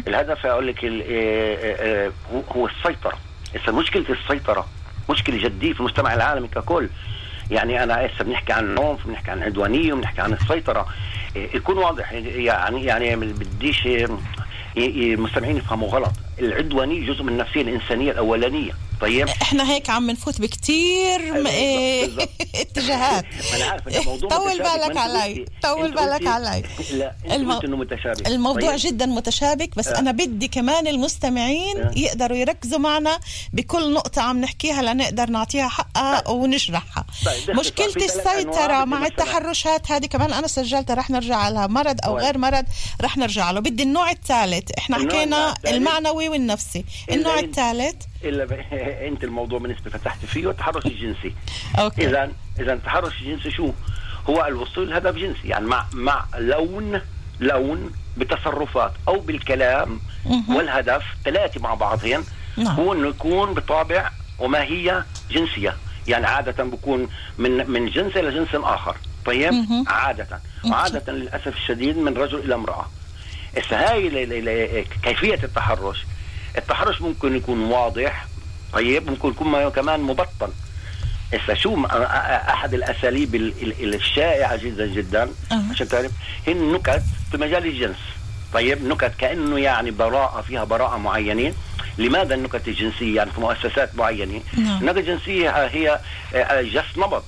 الهدف 0.09 0.47
أقول 0.47 0.67
لك 0.67 0.85
آه، 0.85 0.91
آه، 1.09 2.13
هو- 2.35 2.43
هو 2.57 2.67
السيطرة. 2.67 3.19
هسه 3.57 3.73
مشكله 3.73 4.05
السيطرة؟ 4.11 4.67
مشكلة 5.11 5.37
جدية 5.45 5.73
في 5.73 5.81
المجتمع 5.81 6.15
العالمي 6.15 6.49
ككل. 6.49 6.89
يعني 7.51 7.83
أنا 7.83 8.07
هسه 8.07 8.25
بنحكي 8.25 8.53
عن 8.53 8.79
عنف 8.79 9.07
بنحكي 9.07 9.31
عن 9.31 9.43
عدوانية 9.43 9.93
وبنحكي 9.93 10.21
عن 10.21 10.33
السيطرة. 10.33 10.87
آه، 11.37 11.49
يكون 11.55 11.79
واضح 11.79 12.13
يعني 12.13 12.85
يعني 12.85 13.17
بديش 13.17 13.89
المستمعين 14.77 15.57
يفهموا 15.57 15.89
غلط. 15.89 16.13
العدوانية 16.39 17.07
جزء 17.07 17.23
من 17.23 17.33
النفسيه 17.33 17.63
الإنسانية 17.63 18.13
الأولانية. 18.13 18.73
طيب 19.01 19.29
إحنا 19.29 19.71
هيك 19.71 19.91
عم 19.91 20.11
نفوت 20.11 20.41
بكتير 20.41 21.33
بالضبط، 21.33 21.53
إيه،. 21.53 22.11
اتجاهات 22.63 23.25
أنا 23.57 23.65
عارف 23.65 24.07
موضوع 24.07 24.31
طول 24.31 24.59
بالك 24.59 24.97
علي 24.97 25.45
طول 25.63 25.91
بالك 25.91 26.27
علي 26.27 26.63
لا 26.99 27.15
أنت 27.31 27.65
إنه 27.65 27.77
متشابك 27.77 28.29
الموضوع 28.29 28.71
طيب. 28.71 28.79
جدا 28.79 29.07
متشابك 29.07 29.77
بس 29.77 29.89
آه. 29.89 29.99
أنا 29.99 30.13
بدي 30.13 30.49
كمان 30.49 30.87
المستمعين 30.87 31.81
آه. 31.81 31.93
يقدروا 31.97 32.37
يركزوا 32.37 32.79
معنا 32.79 33.19
بكل 33.53 33.93
نقطة 33.93 34.23
عم 34.23 34.41
نحكيها 34.41 34.83
لنقدر 34.83 35.31
نعطيها 35.31 35.69
حقها 35.69 36.29
ونشرحها 36.29 37.05
طيب، 37.27 37.63
في 37.63 37.71
ثلاث 37.71 37.97
السيطرة 37.97 38.65
أنواع 38.65 38.85
مع. 38.85 39.07
التحرشات 39.07 39.93
هذه 39.93 40.07
كمان 40.07 40.33
أنا 40.33 40.47
سجلتها 40.47 40.95
رح 40.95 41.11
نرجع 41.11 41.49
لها 41.49 41.67
مرض 41.67 41.97
أو 42.05 42.15
طيب. 42.15 42.25
غير 42.25 42.39
مرض 42.39 42.65
رح 43.01 43.17
نرجع 43.17 43.51
له 43.51 43.61
بدي 43.61 43.83
النوع 43.83 44.11
الثالث 44.11 44.71
إحنا 44.79 44.97
حكينا. 44.97 45.55
المعنوي 45.67 46.29
والنفسي 46.29 46.85
النوع 47.11 47.39
الثالث 47.39 48.10
إلا 48.25 48.45
ب... 48.45 48.53
أنت 49.09 49.25
الموضوع 49.25 49.59
بالنسبة 49.59 49.91
فتحت 49.91 50.25
فيه 50.25 50.51
التحرش 50.51 50.87
الجنسي. 50.87 51.35
أوكي. 51.79 52.07
اذا 52.09 52.33
إذا 52.61 52.73
التحرش 52.73 53.21
الجنسي 53.21 53.51
شو؟ 53.51 53.73
هو 54.31 54.47
الوصول 54.47 54.91
لهدف 54.91 55.15
جنسي. 55.15 55.49
يعني 55.49 55.67
مع 55.67 55.87
مع 55.93 56.25
لون 56.39 57.01
لون 57.41 57.93
بتصرفات 58.17 58.93
أو 59.09 59.21
بالكلام. 59.21 60.01
والهدف 60.49 61.03
ثلاثة 61.25 61.61
مع 61.61 61.75
بعضهم 61.75 62.25
نعم. 62.57 62.77
هو 62.77 62.93
انه 62.93 63.09
يكون 63.09 63.55
بطابع 63.55 64.11
وماهيه 64.39 65.07
جنسية. 65.31 65.77
يعني 66.09 66.27
عادة 66.27 66.65
بكون 66.65 67.09
من 67.39 67.71
من 67.71 67.91
جنس 67.91 68.17
إلى 68.17 68.31
جنس 68.31 68.49
آخر. 68.55 68.97
طيب. 69.27 69.53
عادة. 69.87 70.41
وعادة 70.65 71.13
للأسف 71.13 71.57
الشديد 71.57 71.97
من 71.97 72.17
رجل 72.17 72.39
إلى 72.39 72.55
امرأة. 72.55 72.87
هسه 73.59 73.77
هاي 73.77 74.85
كيفية 75.03 75.39
التحرش؟ 75.45 76.05
التحرش 76.59 77.01
ممكن 77.01 77.37
يكون 77.37 77.61
واضح 77.65 78.27
طيب 78.73 79.11
ممكن 79.11 79.29
يكون 79.29 79.49
ما- 79.49 79.69
كمان 79.69 80.01
مبطن. 80.01 80.49
هسه 81.35 81.55
شو 81.55 81.87
أحد 81.87 82.75
الأساليب 82.75 83.35
ال- 83.35 83.55
ال- 83.63 83.95
الشائعة 83.95 84.57
جدا 84.57 84.87
جدا 84.87 85.23
أه. 85.53 85.63
عشان 85.71 85.89
تعرف 85.89 86.13
هي 86.47 86.53
النكت 86.53 87.03
في 87.31 87.37
مجال 87.37 87.67
الجنس. 87.67 87.97
طيب 88.53 88.85
نكت 88.85 89.13
كأنه 89.19 89.59
يعني 89.59 89.91
براءة 89.91 90.41
فيها 90.41 90.65
براءة 90.65 90.97
معينة. 90.97 91.53
لماذا 91.99 92.35
النكت 92.35 92.69
الجنسية؟ 92.69 93.17
يعني 93.17 93.31
في 93.31 93.41
مؤسسات 93.41 93.95
معينة. 93.95 94.41
نعم. 94.59 94.81
النكت 94.81 94.99
الجنسية 94.99 95.67
هي 95.67 96.01
آه، 96.35 96.63
جس 96.63 96.99
نبض. 96.99 97.23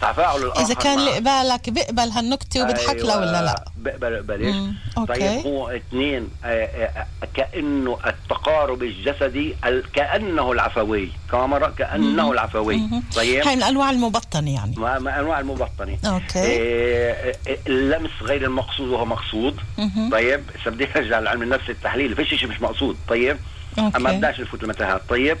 تفاعل 0.00 0.42
الآخر 0.42 0.60
إذا 0.64 0.74
كان 0.74 0.98
اللي 0.98 1.10
قبالك 1.16 1.70
بيقبل 1.70 2.08
هالنكتة 2.10 2.62
وبيضحك 2.62 2.96
له 2.96 3.18
ولا 3.18 3.42
لا 3.42 3.64
بقبل 3.76 4.22
بقبلش 4.22 4.54
مم،. 4.54 5.04
طيب 5.06 5.46
هو 5.46 5.68
اثنين 5.70 6.28
آه، 6.44 6.64
آه، 6.64 7.06
كأنه 7.34 7.98
التقارب 8.06 8.82
الجسدي 8.82 9.54
ال- 9.64 9.84
كأنه 9.92 10.52
العفوي 10.52 11.08
كما 11.30 11.46
مرة 11.46 11.74
كأنه 11.78 12.32
العفوي 12.32 12.76
مهم. 12.76 13.02
طيب 13.16 13.46
هاي 13.46 13.56
من 13.56 13.62
انواع 13.62 13.90
المبطنة 13.90 14.54
يعني 14.54 14.74
ما 14.76 14.98
ما 14.98 15.20
أنواع 15.20 15.40
المبطنة 15.40 15.98
أوكي. 16.06 16.38
آه، 16.38 17.34
آه، 17.48 17.56
اللمس 17.66 18.10
غير 18.22 18.44
المقصود 18.44 18.88
وهو 18.88 19.04
مقصود 19.04 19.60
مهم. 19.78 20.10
طيب 20.10 20.40
بدي 20.66 20.88
ارجع 20.96 21.18
لعلم 21.18 21.42
النفس 21.42 21.70
التحليل 21.70 22.16
فيش 22.16 22.34
شيء 22.40 22.48
مش 22.48 22.60
مقصود 22.60 22.96
طيب 23.08 23.36
okay. 23.78 23.96
أما 23.96 24.12
بدناش 24.12 24.40
نفوت 24.40 24.62
المتاهات 24.62 25.02
طيب 25.08 25.38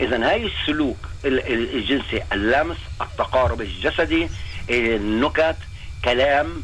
اذا 0.00 0.30
هاي 0.30 0.46
السلوك 0.46 0.96
ال- 1.24 1.46
ال- 1.52 1.74
الجنسي 1.76 2.22
اللمس 2.32 2.76
التقارب 3.00 3.60
الجسدي 3.60 4.28
النكت 4.70 5.56
كلام 6.04 6.62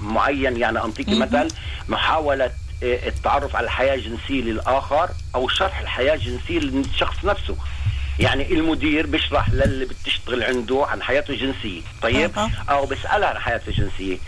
معين 0.00 0.56
يعني 0.56 0.84
انطيك 0.84 1.08
مثل 1.08 1.48
محاولة 1.88 2.44
آه، 2.82 3.08
التعرف 3.08 3.56
على 3.56 3.64
الحياة 3.64 3.94
الجنسية 3.94 4.42
للآخر 4.42 5.08
أو 5.34 5.48
شرح 5.48 5.78
الحياة 5.80 6.14
الجنسية 6.14 6.58
للشخص 6.58 7.24
نفسه. 7.24 7.56
يعني 8.20 8.52
المدير 8.52 9.06
بيشرح 9.06 9.50
للي 9.50 9.84
بتشتغل 9.84 10.42
عنده 10.42 10.86
عن 10.86 11.02
حياته 11.02 11.30
الجنسية. 11.30 11.80
طيب؟ 12.02 12.38
أها. 12.38 12.50
أو 12.70 12.86
بيسالها 12.86 13.28
عن 13.28 13.38
حياته 13.38 13.68
الجنسية. 13.68 14.18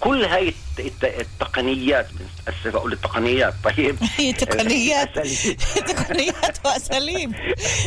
كل 0.00 0.24
هاي 0.24 0.54
الت- 0.78 1.04
التقنيات 1.04 2.08
اسف 2.48 2.76
أقول 2.76 2.92
التقنيات 2.92 3.54
طيب؟ 3.64 3.96
هي 4.16 4.32
تقنيات. 4.32 5.18
تقنيات 5.92 6.58
وأساليب. 6.66 7.32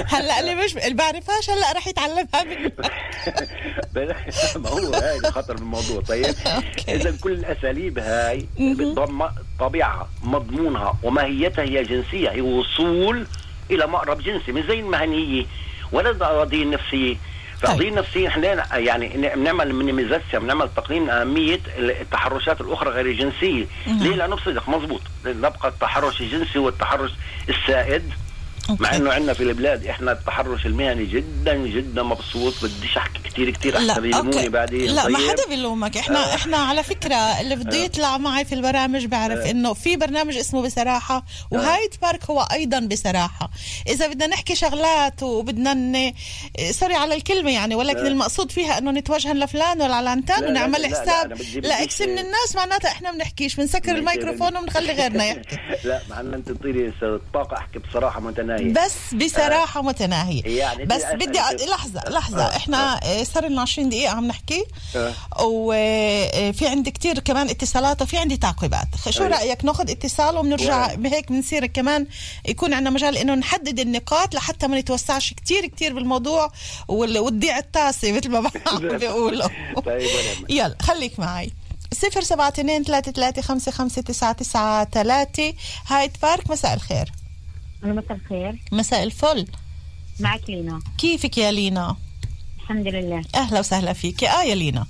هلأ 0.08 0.40
اللي 0.40 0.56
مش 0.56 0.78
اللي 0.78 0.94
بعرفهاش 0.94 1.50
هلأ 1.50 1.72
رح 1.76 1.88
يتعلمها 1.88 2.44
منك 2.44 2.74
ما 4.56 4.70
هو 4.70 4.94
هاي 4.94 5.20
خطر 5.20 5.54
بالموضوع 5.54 6.02
طيب؟ 6.02 6.36
إذا 6.90 7.18
كل 7.22 7.32
الأساليب 7.32 8.00
هاي 8.00 8.46
بتضم 8.60 9.26
طبيعها 9.60 10.10
مضمونها 10.24 10.98
وماهيتها 11.04 11.64
هي 11.64 11.84
جنسية 11.84 12.30
هي 12.32 12.42
وصول 12.42 13.28
إلى 13.76 13.88
مقرب 13.88 14.22
جنسي 14.22 14.52
مش 14.52 14.64
زي 14.64 14.80
المهنيه 14.80 15.46
ولا 15.92 16.10
القضية 16.10 16.64
النفسيه 16.64 17.16
طيب. 17.64 17.82
النفسيه 17.82 18.28
إحنا 18.28 18.78
يعني 18.78 19.08
بنعمل 19.36 19.74
مينيميزاسيون 19.76 20.44
بنعمل 20.44 20.70
تقنين 20.76 21.10
أهمية 21.10 21.60
التحرشات 21.78 22.62
الأخرى 22.62 22.90
غير 22.90 23.06
الجنسية. 23.06 23.66
ليه؟ 23.88 24.16
لأنه 24.16 24.36
بصدق 24.36 24.70
مضبوط. 24.70 25.02
نبقى 25.26 25.68
التحرش 25.70 26.22
الجنسي 26.22 26.60
والتحرش 26.60 27.12
السائد. 27.50 28.04
okay. 28.70 28.84
مع 28.84 28.96
إنه 28.96 29.14
عندنا 29.14 29.34
في 29.34 29.44
البلاد 29.44 29.86
إحنا 29.86 30.12
التحرش 30.12 30.66
المهني 30.66 31.06
جدا 31.06 31.56
جدا 31.56 32.04
مبسوط 32.04 32.54
بديش 32.64 32.98
احكي 32.98 33.20
كثير 33.24 33.50
كثير 33.50 33.78
أحسن 33.78 34.06
يلوموني 34.06 34.50
بعدين 34.50 34.90
لا 34.90 35.04
طيب. 35.04 35.12
ما 35.12 35.18
حدا 35.18 35.48
بيلومك 35.50 35.98
إحنا 35.98 36.32
آه. 36.32 36.36
إحنا 36.36 36.58
على 36.58 36.84
فكرة 36.84 37.16
اللي 37.16 37.56
بده 37.56 37.78
آه. 37.78 37.84
يطلع 37.84 38.18
معي 38.18 38.46
في 38.46 38.56
البرامج 38.56 39.06
بعرف 39.06 39.40
آه. 39.40 39.52
إنه 39.52 39.74
في 39.74 39.96
برنامج 39.96 40.38
اسمه 40.38 40.62
بصراحة 40.62 41.16
آه. 41.16 41.24
وهايد 41.52 41.90
بارك 42.02 42.26
هو 42.26 42.48
أيضا 42.52 42.80
بصراحة 42.80 43.50
إذا 43.88 44.08
بدنا 44.08 44.28
نحكي 44.28 44.56
شغلات 44.56 45.24
وبدنا 45.24 45.74
ن... 45.74 46.14
sorry 46.72 46.96
على 46.96 47.16
الكلمة 47.16 47.52
يعني 47.52 47.76
ولكن 47.76 48.06
آه. 48.06 48.08
المقصود 48.08 48.52
فيها 48.52 48.78
إنه 48.78 48.92
نتوجه 48.92 49.34
لفلان 49.34 49.82
ولا 49.82 49.96
علنتان 49.96 50.44
ونعمل 50.44 50.86
حساب 50.86 51.34
ل 51.56 51.79
X 51.79 52.02
من 52.02 52.20
الناس 52.20 52.56
معناتها 52.56 52.92
إحنا 52.92 53.12
بنحكيش 53.12 53.56
بنسكر 53.56 53.96
الميكروفون 53.96 54.58
وبنخلي 54.58 54.94
غيرنا 54.94 55.26
يحكي 55.26 55.58
لا 55.88 56.02
مع 56.10 56.20
أنت 56.20 56.52
تعطيني 56.52 56.94
الطاقه 57.04 57.58
أحكي 57.58 57.80
بصراحة 57.80 58.20
متناهيه 58.20 58.53
متناهيه 58.54 58.74
بس 58.74 59.14
بصراحة 59.14 59.80
آه. 59.80 59.84
متناهية 59.84 60.60
يعني 60.60 60.86
بس 60.86 61.04
بدي 61.14 61.40
أ... 61.40 61.54
لحظة 61.70 62.02
لحظة 62.10 62.46
آه. 62.46 62.56
إحنا 62.56 63.00
آه. 63.04 63.24
صار 63.24 63.48
لنا 63.48 63.62
20 63.62 63.90
دقيقة 63.90 64.12
عم 64.12 64.28
نحكي 64.28 64.66
آه. 64.96 65.14
وفي 65.42 66.68
عندي 66.68 66.92
كتير 66.92 67.20
كمان 67.20 67.50
اتصالات 67.50 68.02
وفي 68.02 68.18
عندي 68.18 68.38
تعقيبات 68.38 68.88
شو 69.10 69.24
أيوه. 69.24 69.38
رأيك 69.38 69.66
ناخذ 69.66 69.92
اتصال 69.92 70.38
وبنرجع 70.38 70.96
بهيك 70.96 71.32
بنصير 71.32 71.66
كمان 71.66 72.08
يكون 72.46 72.74
عندنا 72.74 72.90
مجال 72.90 73.18
إنه 73.18 73.36
نحدد 73.36 73.80
النقاط 73.80 74.36
لحتى 74.36 74.68
ما 74.68 74.80
نتوسعش 74.80 75.34
كتير 75.34 75.66
كتير 75.66 75.94
بالموضوع 75.94 76.52
وتضيع 76.88 77.58
التاسه 77.58 78.12
مثل 78.12 78.30
ما 78.30 78.52
بيقولوا 78.98 79.48
طيب 79.86 80.10
يلا 80.50 80.76
خليك 80.82 81.20
معي 81.20 81.52
صفر 81.94 82.22
سبعة 82.22 82.48
اثنين 82.48 82.84
ثلاثة 82.84 83.12
ثلاثة 83.12 83.42
خمسة 83.42 83.72
خمسة 83.72 84.02
تسعة 84.02 84.32
تسعة 84.32 84.88
ثلاثة 84.92 85.54
هايد 85.88 86.12
بارك 86.22 86.50
مساء 86.50 86.74
الخير 86.74 87.23
مساء 87.84 88.18
الخير. 88.18 88.56
مساء 88.72 89.04
الفل. 89.04 89.46
معك 90.20 90.50
لينا. 90.50 90.80
كيفك 90.98 91.38
يا 91.38 91.52
لينا؟ 91.52 91.96
الحمد 92.62 92.88
لله. 92.88 93.24
أهلا 93.36 93.60
وسهلا 93.60 93.94
فيك. 93.94 94.24
آه 94.24 94.44
يا 94.44 94.56
لينا. 94.56 94.86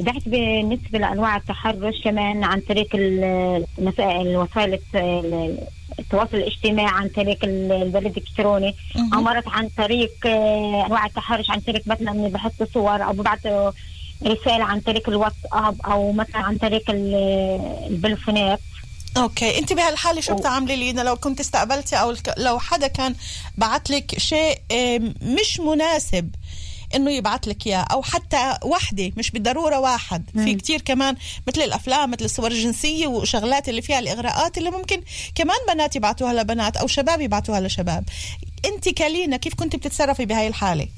بدأت 0.00 0.28
بالنسبة 0.28 0.98
لأنواع 0.98 1.36
التحرش 1.36 1.94
كمان 2.04 2.44
عن 2.44 2.60
طريق 2.60 2.88
المسائل 2.94 4.36
وسائل 4.36 4.78
التواصل 5.98 6.36
الاجتماعي 6.36 6.88
عن 6.88 7.08
طريق 7.08 7.38
البريد 7.44 8.06
الإلكتروني 8.16 8.74
أمرت 8.96 9.48
عن 9.48 9.68
طريق 9.68 10.12
آه، 10.26 10.86
أنواع 10.86 11.06
التحرش 11.06 11.50
عن 11.50 11.60
طريق 11.60 11.82
مثلا 11.86 12.10
إني 12.10 12.28
بحط 12.28 12.62
صور 12.74 13.04
أو 13.04 13.12
ببعث 13.12 13.46
رسالة 14.26 14.64
عن 14.64 14.80
طريق 14.80 15.08
الواتساب 15.08 15.80
أو 15.84 16.12
مثلا 16.12 16.38
عن 16.38 16.58
طريق 16.58 16.82
البلفونات. 16.90 18.60
أوكي. 19.16 19.58
أنت 19.58 19.72
بهالحالة 19.72 20.20
شو 20.20 20.34
بتعملي 20.34 20.76
لينا 20.76 21.00
لو 21.00 21.16
كنت 21.16 21.40
استقبلتي 21.40 21.96
أو 21.96 22.14
لو 22.36 22.58
حدا 22.58 22.86
كان 22.86 23.14
بعت 23.58 23.90
لك 23.90 24.18
شيء 24.18 24.58
مش 25.22 25.60
مناسب 25.60 26.34
إنه 26.94 27.10
يبعث 27.10 27.48
لك 27.48 27.66
إياه 27.66 27.78
أو 27.92 28.02
حتى 28.02 28.58
وحدة 28.64 29.12
مش 29.16 29.30
بالضرورة 29.30 29.78
واحد. 29.78 30.30
مم. 30.34 30.44
في 30.44 30.54
كتير 30.54 30.80
كمان 30.80 31.16
مثل 31.48 31.60
الأفلام 31.60 32.10
مثل 32.10 32.24
الصور 32.24 32.50
الجنسية 32.50 33.06
وشغلات 33.06 33.68
اللي 33.68 33.82
فيها 33.82 33.98
الإغراءات 33.98 34.58
اللي 34.58 34.70
ممكن 34.70 35.02
كمان 35.34 35.56
بنات 35.68 35.96
يبعثوها 35.96 36.32
لبنات 36.32 36.76
أو 36.76 36.86
شباب 36.86 37.20
يبعثوها 37.20 37.60
لشباب. 37.60 38.04
أنت 38.64 38.88
كلينا 38.88 39.36
كيف 39.36 39.54
كنت 39.54 39.76
بتتصرفي 39.76 40.24
بهاي 40.24 40.46
الحالة؟ 40.48 40.88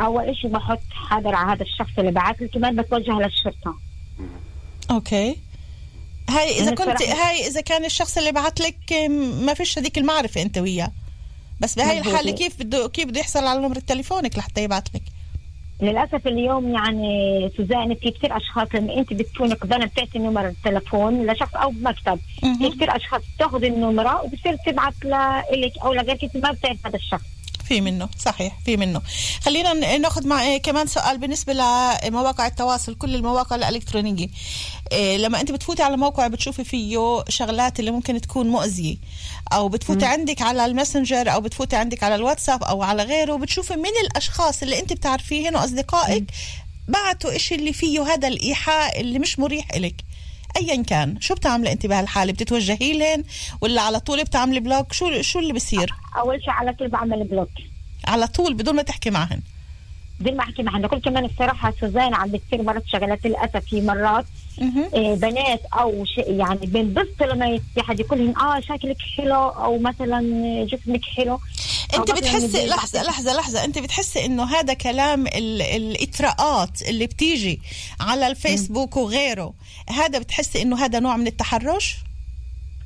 أول 0.00 0.36
شيء 0.36 0.50
بحط 0.50 0.80
حذر 0.90 1.34
على 1.34 1.52
هذا 1.52 1.62
الشخص 1.62 1.98
اللي 1.98 2.10
بعث 2.10 2.36
لي 2.40 2.48
كمان 2.48 2.76
بتوجه 2.76 3.12
للشرطة. 3.12 3.74
okay. 4.90 5.36
هاي 6.30 6.58
إذا 6.60 6.74
كنت 6.74 7.02
هاي 7.02 7.46
إذا 7.46 7.60
كان 7.60 7.84
الشخص 7.84 8.18
اللي 8.18 8.32
بعت 8.32 8.60
لك 8.60 8.92
ما 9.40 9.54
فيش 9.54 9.78
هذيك 9.78 9.98
المعرفة 9.98 10.42
أنت 10.42 10.58
وياه. 10.58 10.92
بس 11.60 11.74
بهاي 11.74 11.98
الحالة 11.98 12.30
كيف 12.30 12.62
بده 12.62 12.88
كيف 12.88 13.04
بده 13.04 13.20
يحصل 13.20 13.46
على 13.46 13.60
نمرة 13.60 13.82
تليفونك 13.86 14.38
لحتى 14.38 14.64
يبعت 14.64 14.88
لك؟ 14.94 15.02
للأسف 15.82 16.26
اليوم 16.26 16.74
يعني 16.74 17.50
سوزان 17.56 17.94
في 17.94 18.10
كثير 18.10 18.36
أشخاص 18.36 18.68
لما 18.74 18.96
أنت 18.96 19.12
بتكون 19.12 19.54
قبل 19.54 19.86
بتعطي 19.86 20.18
نمر 20.18 20.48
التليفون 20.48 21.26
لشخص 21.26 21.54
أو 21.54 21.70
بمكتب. 21.70 22.18
في 22.40 22.70
كثير 22.70 22.96
أشخاص 22.96 23.22
بتاخذ 23.36 23.64
النمرة 23.64 24.22
وبصير 24.22 24.56
تبعت 24.66 24.94
لك 25.04 25.72
أو 25.84 25.92
لغيرك 25.92 26.30
ما 26.34 26.50
بتعرف 26.52 26.86
هذا 26.86 26.96
الشخص. 26.96 27.35
في 27.68 27.80
منه 27.80 28.08
صحيح 28.18 28.58
في 28.64 28.76
منه. 28.76 29.02
خلينا 29.40 29.96
ناخذ 29.98 30.26
مع 30.26 30.42
إيه، 30.42 30.62
كمان 30.62 30.86
سؤال 30.86 31.18
بالنسبة 31.18 31.52
لمواقع 31.52 32.46
التواصل 32.46 32.94
كل 32.94 33.14
المواقع 33.14 33.56
الإلكترونية. 33.56 34.28
إيه 34.92 35.16
لما 35.16 35.40
أنت 35.40 35.52
بتفوتي 35.52 35.82
على 35.82 35.96
موقع 35.96 36.26
بتشوفي 36.26 36.64
فيه 36.64 37.24
شغلات 37.28 37.80
اللي 37.80 37.90
ممكن 37.90 38.20
تكون 38.20 38.48
مؤذية 38.48 38.96
أو 39.52 39.68
بتفوتي 39.68 40.04
م. 40.04 40.08
عندك 40.08 40.42
على 40.42 40.66
الماسنجر 40.66 41.32
أو 41.32 41.40
بتفوتي 41.40 41.76
عندك 41.76 42.02
على 42.02 42.14
الواتساب 42.14 42.62
أو 42.64 42.82
على 42.82 43.02
غيره 43.02 43.32
وبتشوفي 43.32 43.76
من 43.76 43.90
الأشخاص 44.04 44.62
اللي 44.62 44.78
أنت 44.78 44.92
بتعرفيهن 44.92 45.56
وأصدقائك 45.56 46.24
بعتوا 46.88 47.36
إشي 47.36 47.54
اللي 47.54 47.72
فيه 47.72 48.02
هذا 48.02 48.28
الإيحاء 48.28 49.00
اللي 49.00 49.18
مش 49.18 49.38
مريح 49.38 49.66
إلك. 49.74 49.94
ايا 50.56 50.82
كان. 50.82 51.20
شو 51.20 51.34
بتعملي 51.34 51.72
أنت 51.72 51.86
بهالحالة؟ 51.86 52.32
بتتوجهي 52.32 52.98
لهن 52.98 53.24
ولا 53.60 53.82
على 53.82 54.00
طول 54.00 54.24
بتعملي 54.24 54.60
block؟ 54.60 54.92
شو 54.92 55.22
شو 55.22 55.38
اللي 55.38 55.52
بصير؟ 55.52 55.94
أول 56.18 56.42
شيء 56.42 56.50
على 56.50 56.72
طول 56.72 56.88
بعمل 56.88 57.24
block. 57.24 57.50
على 58.06 58.26
طول 58.26 58.54
بدون 58.54 58.74
ما 58.74 58.82
تحكي 58.82 59.10
معهن. 59.10 59.40
بدون 60.20 60.36
ما 60.36 60.42
احكي 60.42 60.62
معهن 60.62 60.86
كل 60.86 60.98
كمان 60.98 61.24
الصراحة 61.24 61.74
سوزان 61.80 62.14
عم 62.14 62.30
بتصير 62.30 62.62
مرات 62.62 62.82
شغلات 62.86 63.26
للأسف 63.26 63.64
في 63.64 63.80
مرات. 63.80 64.24
إيه 64.94 65.14
بنات 65.14 65.60
أو 65.64 66.04
شيء 66.04 66.34
يعني 66.34 66.66
بينبسطوا 66.66 67.26
لما 67.26 67.60
حد 67.78 68.00
يقول 68.00 68.18
لهم 68.18 68.38
آه 68.38 68.60
شكلك 68.60 68.96
حلو 69.16 69.34
أو 69.34 69.78
مثلا 69.78 70.20
جسمك 70.64 71.04
حلو. 71.04 71.40
أنت 71.94 72.10
بتحسي 72.10 72.66
لحظه 72.66 73.02
لحظه 73.02 73.36
لحظة. 73.36 73.64
أنت 73.64 73.78
بتحسي 73.78 74.24
إنه 74.24 74.44
هذا 74.44 74.74
كلام 74.74 75.26
الإطراءات 75.26 76.82
اللي 76.82 77.06
بتيجي 77.06 77.60
على 78.00 78.26
الفيسبوك 78.26 78.96
وغيره 78.96 79.54
هذا 79.90 80.18
بتحسي 80.18 80.62
إنه 80.62 80.84
هذا 80.84 81.00
نوع 81.00 81.16
من 81.16 81.26
التحرش؟ 81.26 81.96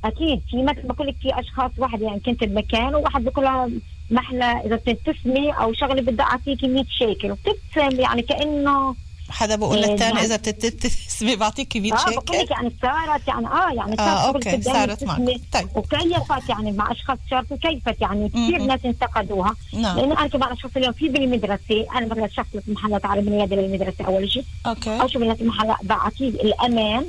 أكيد. 0.05 0.41
في 0.51 0.63
مثل 0.63 0.81
بقول 0.81 1.07
لك 1.07 1.15
في 1.21 1.39
أشخاص 1.39 1.71
واحد 1.77 2.01
يعني 2.01 2.19
كنت 2.19 2.43
بمكان 2.43 2.95
وواحد 2.95 3.23
بقول 3.23 3.81
محلى 4.11 4.61
إذا 4.65 4.75
بتبتسمي 4.75 5.51
أو 5.51 5.73
شغلة 5.73 6.01
بدي 6.01 6.21
أعطيكي 6.21 6.67
100 6.67 6.83
شيكل. 6.99 7.31
وبتبتسم 7.31 7.99
يعني 7.99 8.21
كأنه 8.21 8.95
حدا 9.31 9.55
بقول 9.55 9.77
للثاني 9.77 10.19
إيه، 10.19 10.25
إذا 10.25 10.35
بتبتسمي 10.35 11.35
بعطيكي 11.35 11.79
100 11.79 11.97
شيكل 11.97 12.11
آه 12.11 12.19
بقول 12.19 12.39
لك 12.39 12.51
يعني 12.51 12.71
صارت 12.81 13.27
يعني 13.27 13.47
آه 13.47 13.71
يعني 13.73 13.95
صارت 13.95 13.99
آه 13.99 14.27
أوكي 14.27 14.61
صارت 14.61 15.03
معك. 15.03 15.41
طيب. 15.53 15.67
وكيفت 15.75 16.49
يعني 16.49 16.71
مع 16.71 16.91
أشخاص 16.91 17.17
شرط 17.29 17.51
وكيفت 17.51 18.01
يعني 18.01 18.29
كثير 18.29 18.63
ناس 18.63 18.85
انتقدوها. 18.85 19.55
نعم. 19.73 19.97
لأنه 19.97 20.19
أنا 20.19 20.27
كمان 20.27 20.51
اشخاص 20.51 20.71
اليوم 20.77 20.93
في 20.93 21.09
بالمدرسة 21.09 21.85
أنا 21.95 22.05
مثلا 22.05 22.27
شخص 22.27 22.47
محلات 22.67 23.05
عربي 23.05 23.29
رياضي 23.29 23.55
للمدرسه 23.55 24.05
أول 24.05 24.31
شيء. 24.31 24.43
أوكي. 24.65 25.01
أو 25.01 25.07
شو 25.07 25.19
محلات 25.19 25.77
بعطيه 25.83 26.29
الامان 26.29 27.05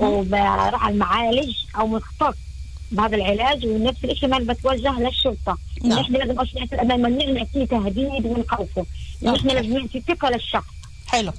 وبروح 0.00 0.84
على 0.84 0.94
المعالج 0.94 1.56
أو 1.78 1.86
مختص. 1.86 2.36
بهذا 2.90 3.16
العلاج 3.16 3.66
ونفس 3.66 4.04
الشيء 4.04 4.28
ما 4.28 4.38
بتوجه 4.38 4.98
للشرطة. 4.98 5.58
نعم. 5.84 5.98
نحن 5.98 6.12
لازم 6.12 6.40
اشرطه 6.40 6.74
الامان 6.74 7.02
ما 7.02 7.08
نعطيه 7.08 7.64
تهديد 7.64 8.26
ونخوفه 8.26 8.86
نحن 9.22 9.48
لازم 9.48 9.78
نعطي 9.78 10.00
ثقة 10.00 10.30
للشخص. 10.30 10.74
حلو. 11.06 11.32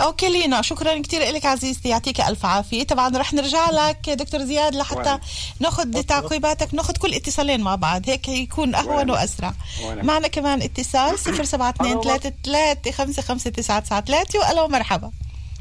أوكي 0.00 0.28
لينا 0.28 0.62
شكرا 0.62 1.02
كثير 1.02 1.20
لك 1.20 1.46
عزيزتي. 1.46 1.88
يعطيك 1.88 2.20
ألف 2.20 2.46
عافية. 2.46 2.82
طبعا 2.82 3.18
رح 3.18 3.32
نرجع 3.32 3.70
لك 3.70 4.10
دكتور 4.10 4.40
زياد 4.40 4.74
لحتى 4.74 5.18
ناخذ 5.60 6.02
تعقيباتك 6.02 6.74
ناخذ 6.74 6.96
كل 6.96 7.14
اتصالين 7.14 7.60
مع 7.60 7.74
بعض. 7.74 8.10
هيك 8.10 8.28
يكون 8.28 8.74
أهون 8.74 9.10
وأسرع. 9.10 9.54
معنا 10.02 10.28
كمان 10.28 10.62
اتصال 10.62 11.18
072 11.18 12.00
33 12.00 12.92
55993 12.92 14.40
والو 14.40 14.68
مرحبا. 14.68 15.10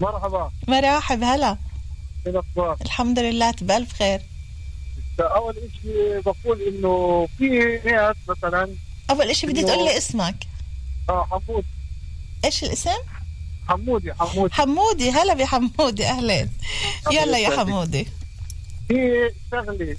مرحبا. 0.02 0.52
مرحب 0.68 1.24
هلا. 1.24 1.58
شو 2.24 2.30
الأخبار؟ 2.30 2.78
الحمد 2.82 3.20
لله 3.20 3.54
بألف 3.62 3.94
خير. 3.94 4.22
اول 5.20 5.56
شيء 5.82 6.22
بقول 6.26 6.62
إنه 6.62 7.28
في 7.38 7.80
ناس 7.86 8.16
مثلا 8.28 8.70
أول 9.10 9.36
شيء 9.36 9.50
بدي 9.50 9.64
تقول 9.64 9.86
لي 9.86 9.98
اسمك. 9.98 10.36
آه 11.10 11.28
حمود. 11.32 11.66
إيش 12.46 12.64
الاسم؟ 12.64 12.90
حمودي 13.68 14.14
حمودي. 14.14 14.54
حمودي 14.54 15.12
هلا 15.12 15.34
بحمودي 15.34 16.06
أهلا. 16.06 16.50
يلا 17.12 17.38
يا 17.38 17.58
حمودي. 17.58 18.08
في 18.88 19.32
شغلة 19.52 19.96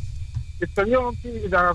اليوم 0.78 1.14
في 1.22 1.46
إذا 1.46 1.74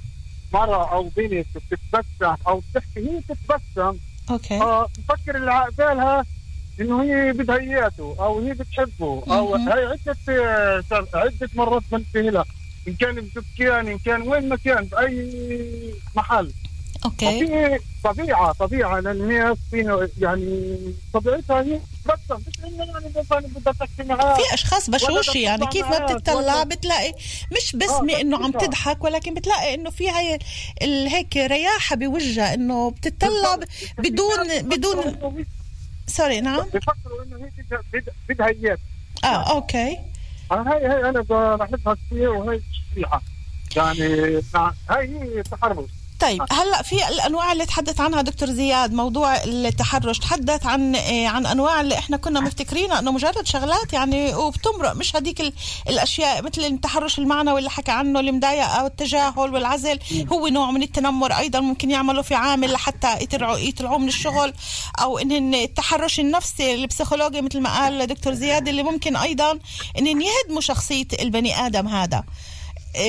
مرة 0.54 0.92
أو 0.92 1.10
بنت 1.18 1.48
بتتبسم 1.56 2.36
أو 2.48 2.62
بتحكي 2.72 3.00
هي 3.00 3.20
بتتبسم 3.20 3.98
أوكي. 4.30 4.62
آه 4.62 4.90
بفكر 4.98 5.36
اللي 5.36 5.52
عقبالها 5.52 6.26
إنه 6.80 7.04
هي 7.04 7.34
بدها 7.34 7.58
إياته 7.58 8.16
أو 8.20 8.40
هي 8.40 8.54
بتحبه 8.54 9.24
أو. 9.28 9.56
هي 9.56 9.72
عدة 9.72 10.18
آه، 10.30 10.84
عدة 11.14 11.50
مرات 11.56 11.84
بنتبه 11.92 12.22
لها. 12.22 12.46
إن 12.88 12.93
كان 12.93 13.15
بدكان 13.15 13.88
إن 13.88 13.98
كان 13.98 14.22
وين 14.22 14.50
ما 14.50 14.56
كان 14.56 14.86
باي 14.86 15.93
محل. 16.15 16.52
أوكي. 17.06 17.26
وفي 17.26 17.80
طبيعة 18.04 18.52
طبيعة 18.52 19.00
للناس 19.00 19.58
في 19.72 20.10
يعني 20.17 20.78
طبيعتها 21.13 21.62
هي 21.62 21.80
بتبسم 22.06 22.43
مش 22.48 22.60
إنه 22.65 22.86
يعني 23.32 23.48
بدها 23.48 23.74
تحكي 23.74 24.04
معاه 24.04 24.36
في 24.36 24.54
أشخاص 24.54 24.89
بشوشي 24.89 25.41
يعني 25.41 25.67
كيف 25.67 25.86
ما 25.86 26.15
بتطلع 26.15 26.63
بتلاقي 26.63 27.13
مش 27.52 27.89
آه، 27.89 28.02
مي 28.02 28.22
إنه 28.22 28.38
عم. 28.38 28.52
تضحك 28.52 29.04
ولكن 29.04 29.34
بتلاقي 29.34 29.74
إنه 29.74 29.89
في 29.89 30.10
هاي 30.10 30.39
هيك 30.82 31.38
رياحة 31.38 31.96
بوجهها 31.96 32.54
إنه 32.54 32.91
بتطلع 32.91 33.60
بدون 33.98 34.62
بدون 34.62 35.36
sorry 36.08 36.42
نعم. 36.41 36.62
بفكروا 36.74 37.24
إنه 37.24 37.50
هي 38.30 38.46
اياه 38.48 38.78
آه 39.24 39.52
أوكي. 39.52 39.98
هاي 40.52 40.86
هاي 40.86 41.10
أنا 41.10 41.22
بلاحظها 41.22 41.96
كثير 41.96 42.30
وهي 42.30 42.62
شريحه 42.96 43.22
يعني 44.90 45.22
هي 45.24 45.44
تحرش 45.44 45.86
طيب 46.20 46.42
هلأ 46.52 46.82
في 46.82 47.08
الأنواع 47.10 47.52
اللي 47.52 47.66
تحدث 47.66 48.02
عنها 48.02 48.22
دكتور 48.22 48.50
زياد 48.50 48.94
موضوع 48.94 49.44
التحرش. 49.44 50.20
تحدث 50.20 50.66
عن 50.66 50.96
آه، 50.96 51.28
عن 51.28 51.46
أنواع 51.46 51.82
اللي 51.82 51.98
إحنا 51.98 52.18
كنا 52.18 52.40
مفتكرينها 52.40 53.00
إنه 53.00 53.12
مجرد 53.12 53.46
شغلات 53.48 53.94
يعني 53.94 54.36
وبتمرق 54.36 54.92
مش 54.96 55.16
هذيك 55.16 55.42
ال- 55.42 55.54
الأشياء 55.90 56.42
مثل 56.44 56.62
التحرش 56.62 57.20
المعنوي 57.20 57.60
اللي 57.60 57.70
حكى 57.70 57.92
عنه 57.92 58.20
المضايقه 58.20 58.66
أو 58.66 58.86
التجاهل 58.86 59.54
والعزل. 59.54 60.00
هو 60.32 60.48
نوع 60.48 60.72
من 60.72 60.84
التنمر 60.84 61.32
أيضا 61.34 61.60
ممكن 61.60 61.92
يعملوا 61.92 62.22
في 62.24 62.36
عامل 62.36 62.72
لحتى 62.72 63.24
يطلعوا 63.24 63.58
يطلعوه 63.58 63.98
من 63.98 64.08
الشغل. 64.08 64.54
أو 65.02 65.18
ان 65.18 65.54
التحرش 65.54 66.20
النفسي 66.20 66.74
البسيكولوجي 66.76 67.42
مثل 67.42 67.60
ما 67.62 67.70
قال 67.80 68.08
دكتور 68.08 68.34
زياد 68.34 68.68
اللي 68.68 68.84
ممكن 68.84 69.16
أيضا 69.16 69.60
ان 69.98 70.08
يهدموا 70.08 70.62
شخصية 70.62 71.08
البني 71.22 71.66
آدم 71.66 71.88
هذا. 71.88 72.24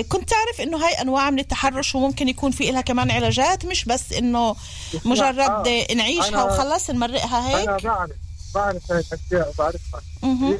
كنت 0.08 0.30
تعرف 0.30 0.60
إنه 0.60 0.86
هاي 0.86 0.92
أنواع 0.92 1.30
من 1.30 1.38
التحرش 1.38 1.94
وممكن 1.94 2.28
يكون 2.28 2.50
في 2.50 2.70
لها 2.70 2.80
كمان 2.80 3.10
علاجات 3.10 3.64
مش 3.66 3.84
بس 3.84 4.12
إنه 4.12 4.56
مجرد 5.04 5.38
آه. 5.40 5.62
آه. 5.90 5.94
نعيشها 5.94 6.30
أنا- 6.30 6.52
وخلص 6.52 6.90
نمرقها 6.90 7.38
أنا 7.64 7.76
هيك 7.76 7.84
بعرف 7.84 8.10
بعرف 8.54 8.92
هاي 8.92 8.98
الأشياء 9.12 9.50
وبعرفها 9.50 10.00
مهم. 10.22 10.58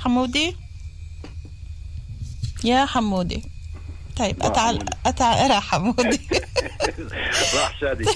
حمودي 0.00 0.56
يا 2.64 2.86
حمودي 2.86 3.42
طيب 4.16 4.42
اتعال. 4.42 4.86
اتعال 5.06 5.50
راح 5.54 5.70
حمودي 5.70 6.20
راح 7.54 7.80
شادي 7.80 8.04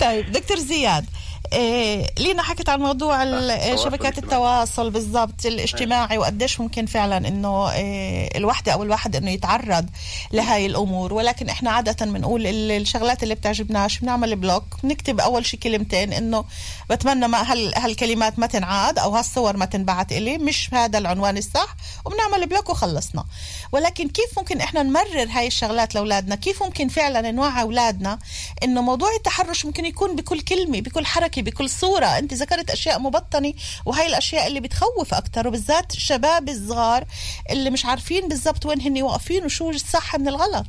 طيب 0.00 0.32
دكتور 0.32 0.58
زياد 0.58 1.06
إيه 1.52 2.06
لينا 2.18 2.42
حكت 2.42 2.68
عن 2.68 2.80
موضوع 2.80 3.22
التواصل 3.22 3.84
شبكات. 3.84 4.18
التواصل 4.18 4.90
بالضبط 4.90 5.46
الاجتماعي 5.46 6.18
وقديش 6.18 6.60
ممكن 6.60 6.86
فعلا 6.86 7.28
إنه 7.28 7.72
إيه 7.72 8.36
الوحدة 8.38 8.72
أو 8.72 8.82
الواحد 8.82 9.16
إنه 9.16 9.30
يتعرض 9.30 9.86
لهاي 10.32 10.66
الأمور. 10.66 11.12
ولكن 11.12 11.48
إحنا 11.48 11.70
عادة 11.70 12.06
بنقول 12.06 12.46
ال- 12.46 12.70
الشغلات 12.70 13.22
اللي 13.22 13.34
بتعجبناش 13.34 13.98
بنعمل 13.98 14.36
block 14.36 14.64
بنكتب 14.82 15.20
أول 15.20 15.46
شي 15.46 15.56
كلمتين 15.56 16.12
إنه 16.12 16.44
بتمنى 16.90 17.28
ما 17.28 17.52
هال 17.52 17.78
هالكلمات 17.78 18.38
ما 18.38 18.46
تنعاد 18.46 18.98
أو 18.98 19.10
هالصور 19.16 19.56
ما 19.56 19.64
تنبعت 19.64 20.12
إلي 20.12 20.38
مش 20.38 20.68
هذا 20.74 20.98
العنوان 20.98 21.36
الصح 21.36 21.76
وبنعمل 22.04 22.46
block 22.46 22.68
وخلصنا. 22.70 23.24
ولكن 23.72 24.08
كيف 24.08 24.38
ممكن 24.38 24.60
إحنا 24.60 24.82
نمرر 24.82 25.28
هاي 25.30 25.46
الشغلات 25.46 25.94
لأولادنا؟ 25.94 26.34
كيف 26.34 26.62
ممكن 26.62 26.88
فعلا 26.88 27.30
نوعي 27.30 27.62
أولادنا 27.62 28.18
إنه 28.62 28.82
موضوع 28.82 29.14
التحرش 29.16 29.64
ممكن 29.66 29.84
يكون 29.84 30.16
بكل 30.16 30.40
كلمة 30.40 30.80
بكل 30.80 31.06
حركة 31.06 31.35
بكل 31.42 31.70
صورة 31.70 32.06
أنت 32.06 32.34
ذكرت 32.34 32.70
أشياء 32.70 32.98
مبطنة 32.98 33.52
وهي 33.84 34.06
الأشياء 34.06 34.46
اللي 34.46 34.60
بتخوف 34.60 35.14
أكثر 35.14 35.48
وبالذات 35.48 35.94
الشباب 35.94 36.48
الصغار 36.48 37.04
اللي 37.50 37.70
مش 37.70 37.84
عارفين 37.84 38.28
بالضبط 38.28 38.66
وين 38.66 38.80
هن 38.80 39.02
واقفين 39.02 39.44
وشو 39.44 39.70
الصح 39.70 40.16
من 40.16 40.28
الغلط 40.28 40.66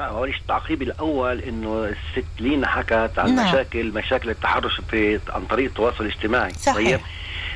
هو 0.00 0.24
التعقيب 0.24 0.82
الأول 0.82 1.40
إنه 1.40 1.84
الست 1.84 2.26
لينا 2.40 2.68
حكت 2.68 3.18
عن 3.18 3.34
نعم. 3.34 3.48
مشاكل 3.48 3.92
مشاكل 3.92 4.30
التحرش 4.30 4.80
في 4.90 5.20
عن 5.28 5.46
طريق 5.46 5.64
التواصل 5.66 6.04
الاجتماعي 6.04 6.54
صحيح. 6.54 6.74
طيب 6.76 7.00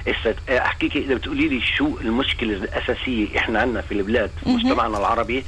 هسه 0.08 0.34
احكيك 0.58 0.96
إذا 0.96 1.14
بتقولي 1.14 1.48
لي 1.48 1.60
شو 1.76 1.98
المشكلة 2.00 2.52
الأساسية 2.52 3.38
إحنا 3.38 3.60
عندنا 3.60 3.80
في 3.80 3.92
البلاد 3.92 4.30
في. 4.46 4.48
مجتمعنا 4.50 4.98
العربي 4.98 5.44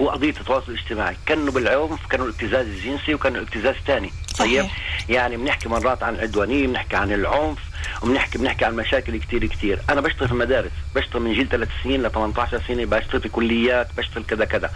هو 0.00 0.10
قضيه 0.10 0.30
التواصل 0.30 0.72
الاجتماعي. 0.72 1.16
كانوا 1.26 1.52
بالعنف 1.52 2.06
كانوا 2.10 2.26
الابتزاز 2.26 2.66
الجنسي 2.66 3.14
وكانوا 3.14 3.38
الابتزاز 3.40 3.74
ثاني 3.86 4.10
طيب 4.38 4.60
صحيح. 4.60 4.76
يعني 5.08 5.36
بنحكي 5.36 5.68
مرات 5.68 6.02
عن 6.02 6.14
العدوانيه 6.14 6.66
بنحكي 6.66 6.96
عن 6.96 7.12
العنف 7.12 7.58
وبنحكي 8.02 8.38
بنحكي 8.38 8.64
عن 8.64 8.76
مشاكل 8.76 9.16
كتير 9.16 9.46
كتير. 9.46 9.80
أنا 9.90 10.00
بشتغل 10.00 10.28
في 10.28 10.34
المدارس. 10.34 10.70
بشتغل 10.94 11.22
من 11.22 11.34
جيل 11.34 11.48
3 11.48 11.70
سنين 11.84 12.02
ل 12.02 12.10
18 12.10 12.62
سنة. 12.68 12.84
بشتغل 12.84 13.20
في 13.20 13.28
كليات 13.28 13.88
بشتغل 13.96 14.24
كذا 14.24 14.44
كذا. 14.44 14.70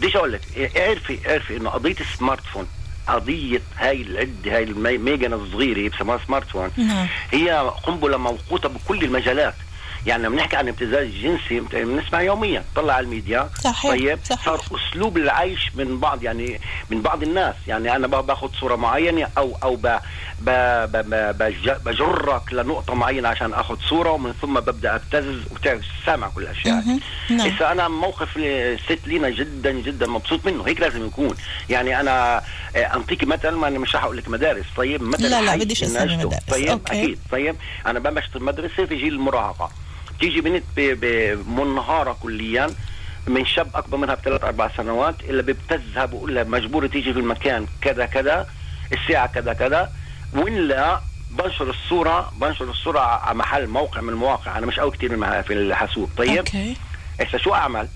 بديش 0.00 0.16
أقول 0.16 0.32
لك 0.32 0.40
اعرفي 0.76 1.18
اعرفي 1.30 1.56
إنه 1.56 1.70
قضية 1.70 1.96
ال 2.00 2.44
smartphone 2.46 2.66
قضية 3.08 3.60
هاي 3.76 4.02
العدة 4.02 4.56
هاي 4.56 4.62
ال 4.62 4.71
machine 4.71 5.32
الصغيرة 5.32 5.88
بسموها 5.90 6.20
smartphone 6.26 6.70
نعم. 6.76 7.06
هي 7.30 7.72
قنبلة 7.82 8.16
موقوتة 8.16 8.68
بكل 8.68 9.04
المجالات. 9.04 9.54
يعني 10.06 10.22
لما 10.22 10.36
نحكي 10.36 10.56
عن 10.56 10.68
ابتزاز 10.68 11.06
جنسي 11.08 11.60
بنسمع 11.60 12.22
يوميا 12.22 12.64
طلع 12.76 12.94
على 12.94 13.04
الميديا 13.04 13.50
صحيح، 13.64 13.90
طيب 13.90 14.18
صحيح. 14.24 14.44
صار 14.44 14.60
أسلوب 14.90 15.16
العيش 15.18 15.70
من 15.74 16.00
بعض 16.00 16.22
يعني 16.22 16.60
من 16.90 17.02
بعض 17.02 17.22
الناس 17.22 17.54
يعني 17.66 17.96
أنا 17.96 18.06
باخذ 18.06 18.48
صورة 18.60 18.76
معينة 18.76 19.28
أو 19.38 19.56
أو 19.62 19.76
ب 19.76 19.86
ب 20.40 20.50
ب 20.92 20.96
ب 21.10 21.38
بج- 21.38 21.76
بجرك 21.84 22.52
لنقطة 22.52 22.94
معينة 22.94 23.28
عشان 23.28 23.54
آخذ 23.54 23.76
صورة 23.88 24.10
ومن 24.10 24.32
ثم 24.42 24.60
ببدأ 24.60 24.94
أبتزز 24.94 25.40
وبتعرف 25.50 25.80
سامع 26.06 26.28
كل 26.28 26.42
الأشياء 26.42 26.74
مهم. 26.74 27.00
نعم. 27.30 27.48
هسه 27.48 27.72
أنا 27.72 27.88
موقف 27.88 28.28
الست 28.36 28.98
لينا 29.06 29.30
جدا 29.30 29.70
جدا 29.72 30.06
مبسوط 30.06 30.46
منه 30.46 30.64
هيك 30.68 30.80
لازم 30.80 31.06
يكون 31.06 31.36
يعني 31.70 32.00
أنا 32.00 32.42
آه، 32.76 32.78
أنطيك 32.96 33.24
مثل 33.24 33.50
ما 33.50 33.68
أنا 33.68 33.78
مش 33.78 33.96
رح 33.96 34.04
أقول 34.04 34.16
لك 34.16 34.28
مدارس 34.28 34.64
طيب 34.76 35.02
مثل 35.02 35.22
لا، 35.30 35.42
لا، 35.42 35.56
بديش 35.56 35.82
أجده. 35.84 36.16
مدارس. 36.16 36.42
طيب 36.50 36.68
أوكي. 36.70 36.92
أكيد 37.02 37.18
طيب 37.30 37.56
أنا 37.86 37.98
بشتغل 37.98 38.42
مدرسه 38.42 38.84
في 38.86 38.96
جيل 38.96 39.12
المراهقة 39.14 39.70
تيجي 40.20 40.40
بنت 40.40 40.64
بمنهارة 40.76 42.16
كليا 42.22 42.70
من 43.26 43.46
شاب 43.46 43.68
أكبر 43.74 43.96
منها 43.98 44.14
بثلاث 44.14 44.44
أربع 44.44 44.70
سنوات 44.76 45.14
اللي 45.24 45.42
بيبتزها 45.42 46.04
بقول 46.04 46.34
لها 46.34 46.44
مجبورة 46.44 46.86
تيجي 46.86 47.12
في 47.12 47.18
المكان 47.20 47.66
كذا 47.80 48.06
كذا 48.06 48.46
الساعة 48.92 49.26
كذا 49.26 49.52
كذا 49.52 49.92
ولا 50.32 51.00
بنشر 51.30 51.70
الصورة 51.70 52.32
بنشر 52.40 52.70
الصورة 52.70 53.00
على 53.00 53.38
محل 53.38 53.66
موقع 53.66 54.00
من 54.00 54.08
المواقع 54.08 54.58
أنا 54.58 54.66
مش 54.66 54.80
قوي 54.80 54.90
كثير 54.90 55.42
في 55.42 55.52
الحاسوب. 55.52 56.10
طيب؟ 56.16 56.38
okay. 56.38 56.76
هسه 57.20 57.38
شو 57.38 57.54
أعمل؟ 57.54 57.88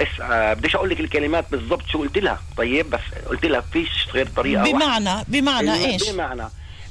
هسه 0.00 0.24
آه، 0.24 0.54
بديش 0.54 0.76
أقول 0.76 0.90
لك 0.90 1.00
الكلمات 1.00 1.44
بالضبط 1.50 1.86
شو 1.86 1.98
قلت 1.98 2.18
لها. 2.18 2.38
طيب؟ 2.56 2.90
بس 2.90 3.00
قلت 3.28 3.46
لها 3.46 3.60
فيش 3.60 4.08
غير 4.14 4.28
طريقة 4.36 4.62
واحدة. 4.62 4.78
بمعنى 4.78 5.24
بمعنى 5.28 5.74
الم- 5.74 5.84
إيش؟ 5.90 6.10
بمعنى 6.10 6.42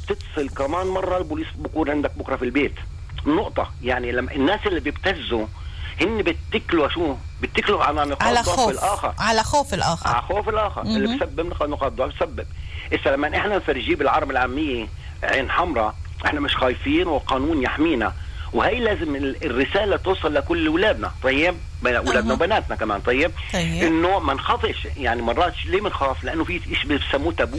بتتصل 0.03 0.49
كمان 0.49 0.87
مرة 0.87 1.17
البوليس 1.17 1.47
بكون 1.55 1.89
عندك 1.89 2.11
بكرة 2.17 2.35
في 2.35 2.45
البيت. 2.45 2.73
نقطة. 3.35 3.71
يعني 3.83 4.11
لما 4.11 4.31
الناس 4.31 4.59
اللي 4.67 4.79
بيبتزوا 4.79 5.45
هن 6.01 6.21
بيتكلوا 6.21 6.89
شو؟ 6.89 7.15
بيتكلوا 7.41 7.83
على 7.83 8.05
نقاط 8.05 8.23
على 8.23 8.35
ضعف 8.41 8.49
خوف. 8.49 8.69
الآخر. 8.69 9.13
على 9.19 9.43
خوف 9.43 9.73
على 9.73 9.77
الآخر 9.83 10.21
خوف 10.21 10.49
الآخر. 10.49 10.81
اللي 10.81 11.07
مهم. 11.07 11.17
بسبب 11.17 11.39
نقاط 11.69 11.91
ضعف 11.91 12.15
بسبب 12.15 12.45
هسه 12.93 13.11
لما 13.11 13.37
إحنا 13.37 13.57
نفرجيه 13.57 13.95
بالعربي 13.95 14.31
العامية 14.31 14.87
عين 15.23 15.51
حمراء 15.51 15.95
إحنا 16.25 16.39
مش 16.39 16.55
خايفين 16.55 17.07
والقانون 17.07 17.63
يحمينا. 17.63 18.13
وهي 18.53 18.79
لازم 18.79 19.15
ال- 19.15 19.45
الرسالة 19.45 19.97
توصل 19.97 20.33
لكل 20.33 20.67
اولادنا 20.67 21.11
طيب؟ 21.23 21.55
اولادنا. 21.85 22.33
وبناتنا 22.33 22.75
كمان 22.75 23.01
طيب؟ 23.01 23.31
طيب. 23.53 23.83
إنه 23.83 24.19
ما 24.19 24.33
نخافش 24.33 24.87
يعني 24.97 25.21
مرات 25.21 25.53
ليه 25.65 25.81
بنخاف 25.81 26.23
لأنه 26.23 26.43
في 26.43 26.59
شيء 26.81 26.97
بسموه 26.97 27.33
تابو. 27.33 27.57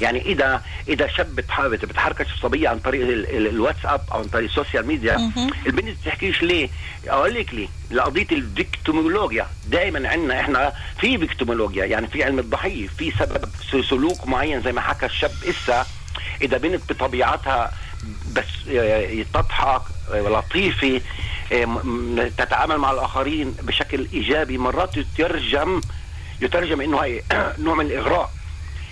يعني 0.00 0.22
اذا 0.22 0.62
إذا 0.88 1.06
شاب 1.08 1.36
بتح- 1.36 1.66
بتحركش 1.66 2.26
صبية 2.42 2.68
عن 2.68 2.78
طريق 2.78 3.02
ال- 3.08 3.36
ال- 3.36 3.46
الواتساب 3.46 4.00
أو 4.12 4.18
عن 4.18 4.24
طريق 4.24 4.48
ال 4.48 4.53
social 4.53 4.86
media. 4.86 5.30
البنت 5.66 5.96
بتحكيش 6.02 6.42
ليه؟ 6.42 6.68
أقول 7.08 7.34
لك 7.34 7.54
ليه. 7.54 7.68
لقضية 7.90 8.26
الفيكتيمولوجيا 8.32 9.46
دائما 9.68 10.08
عندنا 10.08 10.40
إحنا 10.40 10.72
في 11.00 11.18
فيكتومولوجيا 11.18 11.84
يعني 11.84 12.06
في 12.06 12.24
علم 12.24 12.38
الضحية 12.38 12.86
في 12.86 13.10
سبب 13.18 13.48
سلوك 13.90 14.26
معين 14.28 14.62
زي 14.62 14.72
ما 14.72 14.80
حكى 14.80 15.06
الشاب 15.06 15.30
إسا. 15.48 15.86
إذا 16.42 16.56
بنت 16.58 16.92
بطبيعتها 16.92 17.72
بس 18.32 18.44
آه، 18.70 19.24
تضحك 19.34 19.82
آه، 20.12 20.20
لطيفة 20.20 21.00
آه، 21.52 21.64
م- 21.64 22.14
م- 22.16 22.28
تتعامل 22.28 22.78
مع 22.78 22.90
الآخرين 22.90 23.50
بشكل 23.62 24.08
إيجابي. 24.12 24.58
مرات 24.58 24.96
يترجم 24.96 25.80
يترجم 26.40 26.80
إنه 26.80 26.98
هي 27.00 27.22
نوع 27.58 27.74
من 27.74 27.86
الإغراء. 27.86 28.30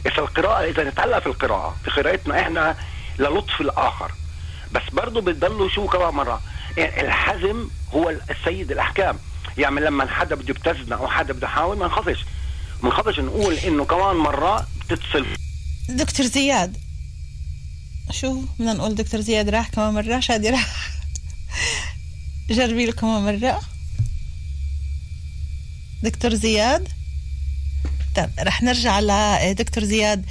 إذا 0.07 0.19
القراءة 0.19 0.65
إذا 0.65 0.85
نتعلق 0.85 1.19
في 1.19 1.27
القراءة 1.27 1.77
في 1.85 1.91
قراءتنا 1.91 2.41
إحنا 2.41 2.77
للطف 3.19 3.61
الآخر. 3.61 4.13
بس 4.73 4.83
برضه 4.93 5.21
بتضلوا 5.21 5.69
شو 5.69 5.87
كمان 5.87 6.15
مرة 6.15 6.41
يعني 6.77 7.01
الحزم 7.01 7.69
هو 7.95 8.15
السيد 8.31 8.73
الأحكام. 8.73 9.19
يعني 9.59 9.81
لما 9.81 10.07
حدا 10.07 10.35
بده 10.35 10.51
يبتزنا 10.51 10.97
أو 10.97 11.09
حدا 11.09 11.33
بده 11.33 11.47
يحاول 11.47 11.77
ما 11.79 11.87
نخافش. 11.87 12.25
ما 12.83 12.89
نخافش 12.89 13.21
نقول 13.21 13.55
إنه 13.55 13.85
كمان 13.85 14.17
مرة 14.17 14.67
بتتصل. 14.81 15.27
دكتور 15.89 16.27
زياد 16.27 16.77
شو 18.11 18.41
بدنا 18.59 18.73
نقول 18.73 18.95
دكتور 18.95 19.21
زياد 19.21 19.49
راح 19.49 19.69
كمان 19.69 19.95
مرة؟ 19.95 20.21
شادي 20.21 20.51
راح. 20.51 20.91
جربي 22.51 22.87
له 22.87 22.93
كمان 22.93 23.23
مرة. 23.23 23.61
دكتور 26.03 26.35
زياد؟ 26.35 26.89
طيب 28.17 28.31
رح 28.41 28.63
نرجع 28.63 29.01
لدكتور 29.01 29.85
زياد 29.85 30.25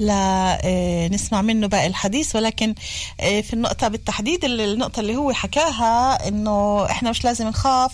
لنسمع 0.00 1.38
آه، 1.38 1.42
منه 1.42 1.66
باقي 1.66 1.86
الحديث 1.86 2.36
ولكن 2.36 2.74
آه، 3.20 3.40
في 3.40 3.52
النقطة 3.52 3.88
بالتحديد 3.88 4.44
النقطة 4.44 5.00
اللي 5.00 5.16
هو 5.16 5.32
حكاها 5.32 6.28
إنه 6.28 6.86
إحنا 6.90 7.10
مش 7.10 7.24
لازم 7.24 7.48
نخاف. 7.48 7.92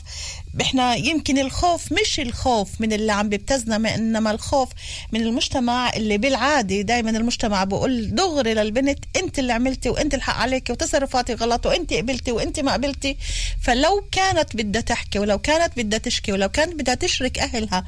إحنا 0.60 0.94
يمكن 0.94 1.38
الخوف 1.38 1.92
مش 1.92 2.20
الخوف 2.20 2.80
من 2.80 2.92
اللي 2.92 3.12
عم 3.12 3.28
بيبتزنا 3.28 3.94
إنما 3.94 4.30
الخوف 4.30 4.68
من 5.12 5.20
المجتمع 5.20 5.90
اللي 5.96 6.18
بالعادة 6.18 6.80
دائما 6.80 7.10
المجتمع 7.10 7.64
بقول 7.64 8.14
دغري 8.14 8.54
للبنت 8.54 8.98
أنت 9.16 9.38
اللي 9.38 9.52
عملتي 9.52 9.88
وأنت 9.88 10.14
الحق 10.14 10.34
عليك 10.34 10.70
وتصرفاتي 10.70 11.34
غلط 11.34 11.66
وأنت 11.66 11.92
قبلتي 11.92 12.32
وأنت 12.32 12.60
ما 12.60 12.72
قبلتي. 12.72 13.16
فلو 13.62 14.04
كانت 14.12 14.56
بدها 14.56 14.82
تحكي 14.82 15.18
ولو 15.18 15.38
كانت 15.38 15.76
بدها 15.76 15.98
تشكي 15.98 16.32
ولو 16.32 16.48
كانت 16.48 16.74
بدها 16.74 16.94
تشرك 16.94 17.38
أهلها 17.38 17.84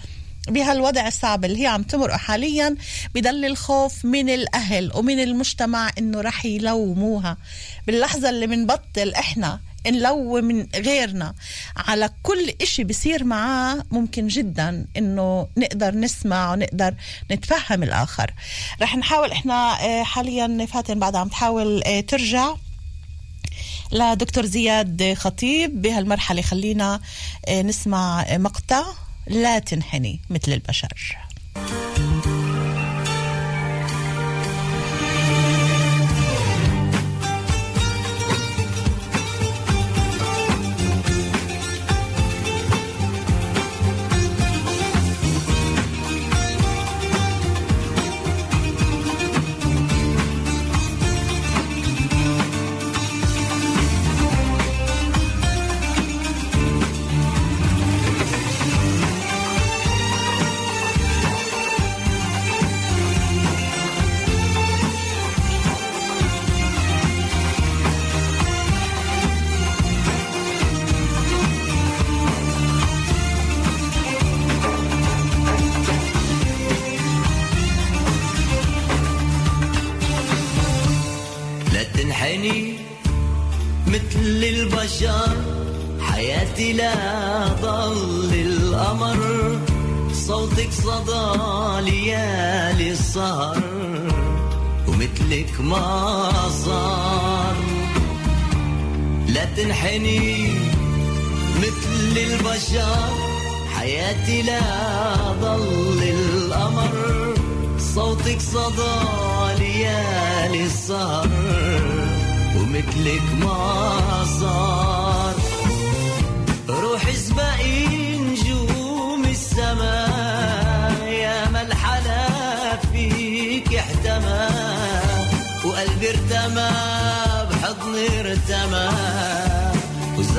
بهالوضع 0.51 1.07
الصعب 1.09 1.45
اللي 1.45 1.63
هي 1.63 1.67
عم 1.67 1.83
تمرق 1.83 2.17
حاليا 2.17 2.77
بضل 3.15 3.45
الخوف 3.45 4.05
من 4.05 4.29
الأهل 4.29 4.91
ومن 4.95 5.21
المجتمع 5.21 5.91
إنه 5.99 6.21
رح 6.21 6.45
يلوموها. 6.45 7.37
باللحظة 7.87 8.31
اللي 8.31 8.47
بنبطل 8.47 9.15
إحنا 9.15 9.61
نلوم 9.87 10.67
غيرنا. 10.75 11.35
على 11.77 12.11
كل 12.23 12.55
إشي 12.63 12.85
بصير 12.85 13.25
معاه 13.25 13.85
ممكن 13.91 14.27
جدا 14.27 14.87
إنه 14.97 15.49
نقدر 15.57 15.95
نسمع 15.95 16.53
ونقدر 16.53 16.95
نتفهم 17.31 17.83
الآخر. 17.83 18.31
رح 18.83 18.97
نحاول 18.97 19.31
إحنا 19.33 19.85
آه، 19.85 20.03
حاليا 20.03 20.67
فاتن 20.67 20.99
بعد 20.99 21.17
عم 21.17 21.29
تحاول 21.29 21.83
آه، 21.83 22.01
ترجع 22.01 22.55
لدكتور 23.93 24.47
زياد 24.47 25.15
خطيب 25.15 25.83
بهالمرحلة. 25.83 26.43
خلينا 26.43 27.01
آه، 27.49 27.63
نسمع 27.63 28.27
مقطع. 28.37 28.85
لا 29.27 29.59
تنحني 29.59 30.21
مثل 30.31 30.53
البشر. 30.53 31.19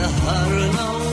Sahara 0.10 1.09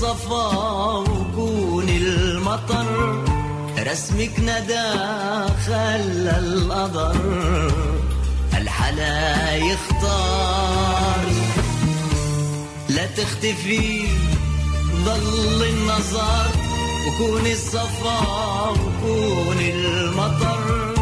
الصفا 0.00 0.46
وكون 0.98 1.88
المطر 1.88 3.24
رسمك 3.78 4.32
ندى 4.38 4.88
خلى 5.66 6.38
القدر. 6.38 7.16
الحلا 8.56 9.54
يختار. 9.56 11.24
لا 12.88 13.06
تختفي 13.06 14.04
ضل 15.04 15.62
النظر. 15.62 16.46
وكون 17.06 17.46
الصفا 17.46 18.20
وكون 18.70 19.58
المطر 19.60 20.94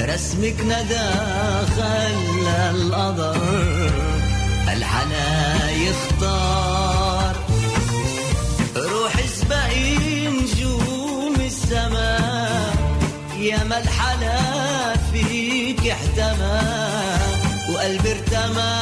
رسمك 0.00 0.60
ندى 0.60 1.10
خلى 1.76 2.70
القدر. 2.70 3.40
الحنا 4.72 5.70
يختار. 5.70 6.89
يا 13.50 13.64
ما 13.64 13.78
الحلا 13.78 14.38
فيك 15.12 15.82
احتمى 15.86 16.60
وقلبي 17.70 18.10
ارتمى 18.12 18.72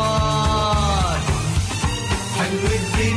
حلو 2.36 2.66
الدنيا 2.80 3.11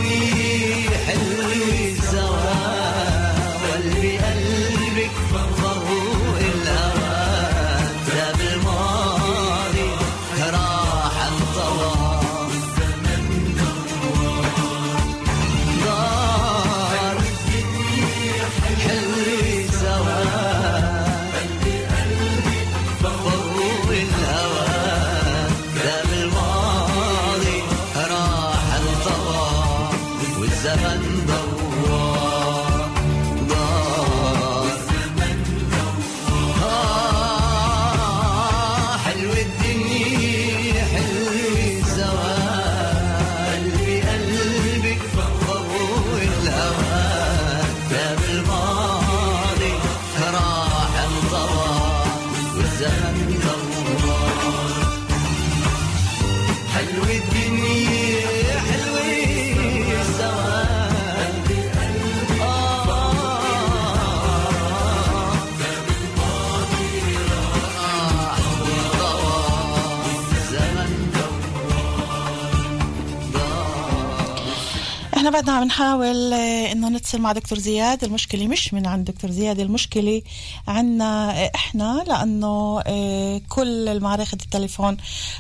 إحنا 75.26 75.38
بعدنا 75.38 75.54
عم 75.58 75.64
نحاول 75.64 76.34
آه، 76.34 76.72
إنه 76.72 76.90
نتصل 76.90 77.22
مع 77.22 77.32
دكتور 77.32 77.60
زياد. 77.60 78.04
المشكلة 78.04 78.48
مش 78.48 78.74
من 78.74 78.88
عند 78.88 79.12
دكتور 79.12 79.32
زياد 79.32 79.60
المشكلة 79.60 80.22
عنا 80.68 81.32
آه، 81.44 81.52
إحنا 81.56 82.04
لأنه 82.08 82.82
آه، 82.88 83.42
كل 83.50 83.88
المعركة 83.88 84.34
التليفون 84.34 84.98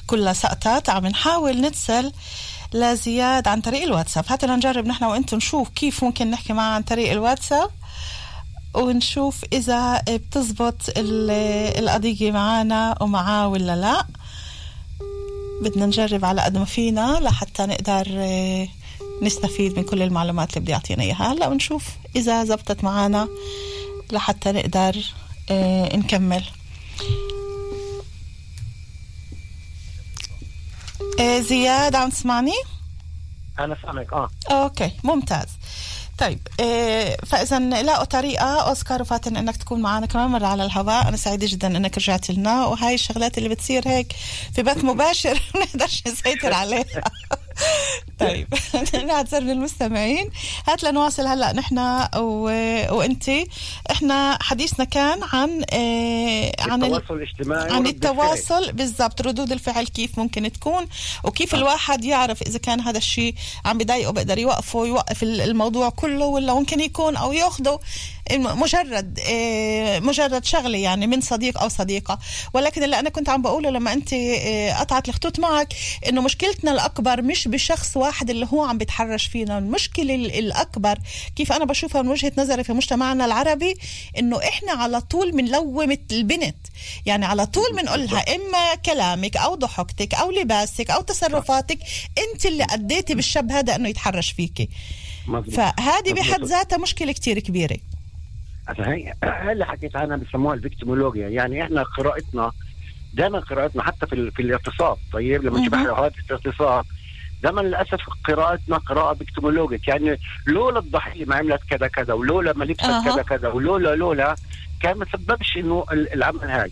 كلها 0.07 0.33
سقطت. 0.33 0.89
عم 0.89 1.07
نحاول 1.07 1.61
نتصل 1.61 2.11
لزياد 2.73 3.47
عن 3.47 3.61
طريق 3.61 3.83
الواتساب. 3.83 4.25
هات 4.27 4.45
نجرب 4.45 4.85
نحن 4.87 5.03
وأنتم 5.03 5.37
نشوف 5.37 5.69
كيف 5.69 6.03
ممكن 6.03 6.31
نحكي 6.31 6.53
معه 6.53 6.75
عن 6.75 6.81
طريق 6.81 7.11
الواتساب 7.11 7.69
ونشوف 8.73 9.43
إذا 9.53 10.01
بتزبط 10.09 10.75
ال- 10.97 11.31
القضية 11.83 12.31
معنا 12.31 12.97
ومعاه 13.01 13.47
ولا 13.47 13.75
لا. 13.75 14.05
بدنا 15.61 15.85
نجرب 15.85 16.25
على 16.25 16.41
قد 16.41 16.57
ما 16.57 16.65
فينا 16.65 17.19
لحتى 17.21 17.65
نقدر 17.65 18.05
نستفيد 19.21 19.78
من 19.78 19.84
كل 19.84 20.01
المعلومات 20.01 20.49
اللي 20.49 20.60
بدي 20.60 20.71
يعطينا 20.71 21.04
إياها. 21.04 21.34
هلأ 21.34 21.47
ونشوف 21.47 21.84
إذا 22.15 22.43
زبطت 22.43 22.84
معنا 22.84 23.28
لحتى 24.12 24.51
نقدر 24.51 24.95
آه، 25.51 25.95
نكمل. 25.95 26.43
آه، 31.19 31.39
زياد 31.39 31.95
عم 31.95 32.10
تسمعني؟ 32.10 32.54
أنا 33.60 33.78
سامعك 33.86 34.13
آه. 34.13 34.30
أوكي 34.51 34.91
ممتاز. 35.04 35.47
طيب 36.17 36.47
إيه 36.60 37.17
فاذا 37.17 37.60
لقوا 37.60 38.04
طريقة 38.04 38.62
أوسكار 38.69 39.01
وفاتن 39.01 39.38
إنك 39.38 39.58
تكون 39.58 39.82
معنا 39.82 40.06
كمان 40.06 40.30
مرة 40.30 40.45
على 40.45 40.65
الهواء. 40.65 41.08
أنا 41.08 41.17
سعيدة 41.17 41.47
جدا 41.49 41.67
إنك 41.67 41.97
رجعت 41.97 42.32
لنا 42.32 42.65
وهاي 42.65 42.93
الشغلات 42.93 43.38
اللي 43.38 43.49
بتصير 43.49 43.88
هيك 43.88 44.13
في 44.56 44.63
بث 44.63 44.84
مباشر 44.84 45.34
ما 45.56 45.62
نقدرش 45.62 46.04
نسيطر 46.08 46.54
عليها. 46.54 47.04
طيب. 48.19 48.47
نعتذر 49.07 49.39
للمستمعين 49.39 50.29
هات 50.67 50.83
لنواصل 50.83 51.27
هلا 51.27 51.53
نحن 51.53 51.77
و... 52.17 52.43
وانت 52.95 53.29
إحنا 53.91 54.37
حديثنا 54.41 54.85
كان 54.85 55.19
عن 55.33 55.63
إيه 55.73 56.51
عن 56.59 56.83
ال... 56.83 56.93
التواصل 56.95 57.13
الاجتماعي 57.15 57.71
عن 57.73 57.87
التواصل. 57.87 58.71
بالضبط. 58.71 59.21
ردود 59.21 59.51
الفعل 59.51 59.87
كيف 59.87 60.19
ممكن 60.19 60.51
تكون 60.51 60.85
وكيف 61.23 61.55
الواحد 61.55 62.05
يعرف 62.05 62.41
إذا 62.41 62.57
كان 62.59 62.81
هذا 62.81 62.97
الشيء 62.97 63.35
عم 63.65 63.77
بضايقه 63.77 64.11
بيقدر 64.11 64.37
يوقفه 64.37 64.85
يوقف 64.85 65.23
ال- 65.23 65.41
الموضوع 65.41 65.89
كله 65.89 66.25
ولا 66.25 66.53
ممكن 66.53 66.79
يكون 66.79 67.15
أو 67.15 67.33
ياخده 67.33 67.79
مجرد 68.33 69.19
آه، 69.29 69.99
مجرد 69.99 70.45
شغلة 70.45 70.77
يعني 70.77 71.07
من 71.07 71.21
صديق 71.21 71.61
أو 71.61 71.69
صديقة. 71.69 72.19
ولكن 72.53 72.83
اللي 72.83 72.99
أنا 72.99 73.09
كنت 73.09 73.29
عم 73.29 73.41
بقوله 73.41 73.69
لما 73.69 73.93
أنت 73.93 74.13
آه، 74.13 74.73
قطعت 74.73 75.09
الخطوط 75.09 75.39
معك 75.39 75.73
إنه 76.09 76.21
مشكلتنا 76.21 76.71
الأكبر 76.71 77.21
مش 77.21 77.47
بشخص 77.47 77.97
واحد 77.97 78.29
اللي 78.29 78.47
هو 78.53 78.63
عم 78.63 78.77
بيتحرش 78.77 79.25
فينا. 79.27 79.57
المشكلة 79.57 80.15
ال- 80.15 80.39
الأكبر 80.39 80.97
كيف 81.35 81.51
أنا 81.51 81.65
بشوفها 81.65 82.01
من 82.01 82.09
وجهة 82.09 82.31
نظري 82.38 82.63
في 82.63 82.73
مجتمعنا 82.73 83.25
العربي 83.25 83.75
إنه 84.17 84.39
إحنا 84.39 84.71
على 84.71 85.01
طول 85.01 85.31
بنلوم 85.31 85.97
البنت. 86.11 86.55
يعني 87.05 87.25
على 87.25 87.45
طول 87.45 87.75
بنقولها 87.75 88.35
إما 88.35 88.75
كلامك 88.75 89.38
أو 89.38 89.55
ضحكتك 89.55 90.13
أو 90.13 90.31
لباسك 90.31 90.91
أو 90.91 91.01
تصرفاتك 91.01 91.77
أنت 92.17 92.45
اللي 92.45 92.63
أديتي 92.71 93.15
بالشاب 93.15 93.51
هذا 93.51 93.75
إنه 93.75 93.89
يتحرش 93.89 94.31
فيكي. 94.31 94.69
مظبوط. 95.27 95.53
فهذه 95.55 96.13
بحد. 96.13 96.43
ذاتها 96.43 96.77
مشكلة 96.77 97.11
كتير 97.11 97.39
كبيرة. 97.39 97.77
هي 99.23 99.51
اللي 99.51 99.65
حكيت 99.65 99.95
عنها 99.95 100.17
بسموها 100.17 100.54
الفيكتيمولوجيا 100.56 101.28
يعني 101.30 101.63
إحنا 101.63 101.84
قراءتنا 101.84 102.51
دائما 103.13 103.39
قراءتنا 103.39 103.84
حتى 103.84 104.08
في, 104.08 104.32
في 104.32 104.41
الاغتصاب 104.41 104.97
طيب 105.13 105.43
لما. 105.43 105.60
تشوف 105.62 105.75
حوادث 105.75 106.15
الاغتصاب 106.30 106.86
دائما 107.43 107.62
للأسف 107.62 107.99
قراءتنا 108.23 108.78
قراءة 108.78 109.13
victimologique 109.13 109.88
يعني 109.88 110.17
لولا 110.47 110.80
الضحية 110.80 111.25
ما 111.25 111.36
عملت 111.36 111.62
كذا 111.69 111.88
كذا 111.88 112.13
ولولا 112.13 112.54
ما 112.54 112.63
لبست 112.63 112.84
أها. 112.84 113.04
كذا 113.13 113.21
كذا 113.23 113.47
ولولا 113.47 113.95
لولا 113.95 114.36
كان 114.82 114.97
ما 114.97 115.06
سببش 115.13 115.58
إنه 115.58 115.86
ال- 115.91 116.13
العمل 116.13 116.39
هاي 116.43 116.71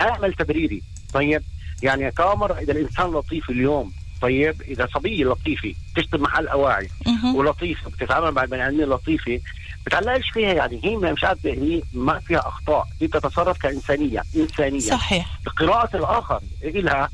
هاي 0.00 0.10
عمل 0.10 0.34
تبريري 0.34 0.82
طيب 1.12 1.42
يعني 1.82 2.10
كامر 2.10 2.58
إذا 2.58 2.72
الإنسان 2.72 3.06
لطيف 3.10 3.50
اليوم 3.50 3.92
طيب 4.22 4.62
إذا 4.62 4.88
صبيه 4.94 5.24
لطيفة 5.24 5.74
تشتغل 5.96 6.20
محل 6.20 6.48
أواعي. 6.48 6.88
ولطيفة 7.34 7.90
بتتعامل 7.90 8.30
مع 8.30 8.42
البني 8.42 8.68
آدمين 8.68 8.88
لطيفة 8.88 9.40
بتعلقش 9.86 10.30
فيها 10.30 10.52
يعني. 10.52 10.80
هي 10.84 10.96
مش 10.96 11.24
عارفه 11.24 11.50
هي 11.50 11.82
ما 11.92 12.18
فيها 12.18 12.48
أخطاء. 12.48 12.86
هي 13.00 13.06
بتتصرف 13.06 13.58
كإنسانية. 13.58 14.22
إنسانية. 14.36 14.80
صحيح. 14.80 15.26
قراءه 15.56 15.96
الآخر 15.96 16.40
إلها 16.64 17.08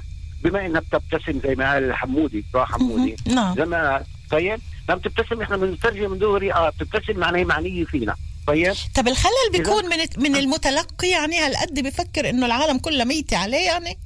بما 0.44 0.66
إنها 0.66 0.80
بتبتسم 0.80 1.40
زي 1.44 1.54
ما 1.54 1.72
قال 1.72 1.94
حمودي 1.94 2.44
راح 2.54 2.72
حمودي. 2.72 3.16
نعم. 3.26 3.54
زي 3.56 3.64
ما 3.64 4.04
طيب 4.30 4.60
لما 4.88 4.98
بتبتسم 4.98 5.42
إحنا 5.42 5.56
بنترجم 5.56 6.10
من 6.10 6.18
دغري 6.18 6.52
آه 6.52 6.70
بتبتسم 6.70 7.18
معناها 7.18 7.44
معنية 7.44 7.84
فينا. 7.84 8.14
طيب؟ 8.46 8.74
طب 8.94 9.08
الخلل 9.08 9.50
بيكون 9.52 9.84
من 9.84 9.96
من 10.16 10.36
المتلقي 10.36 11.08
يعني؟ 11.08 11.38
هالقد 11.38 11.80
بفكر 11.80 12.30
إنه 12.30 12.46
العالم 12.46 12.78
كله 12.78 13.04
ميتة 13.04 13.36
عليه 13.36 13.66
يعني؟ 13.66 13.98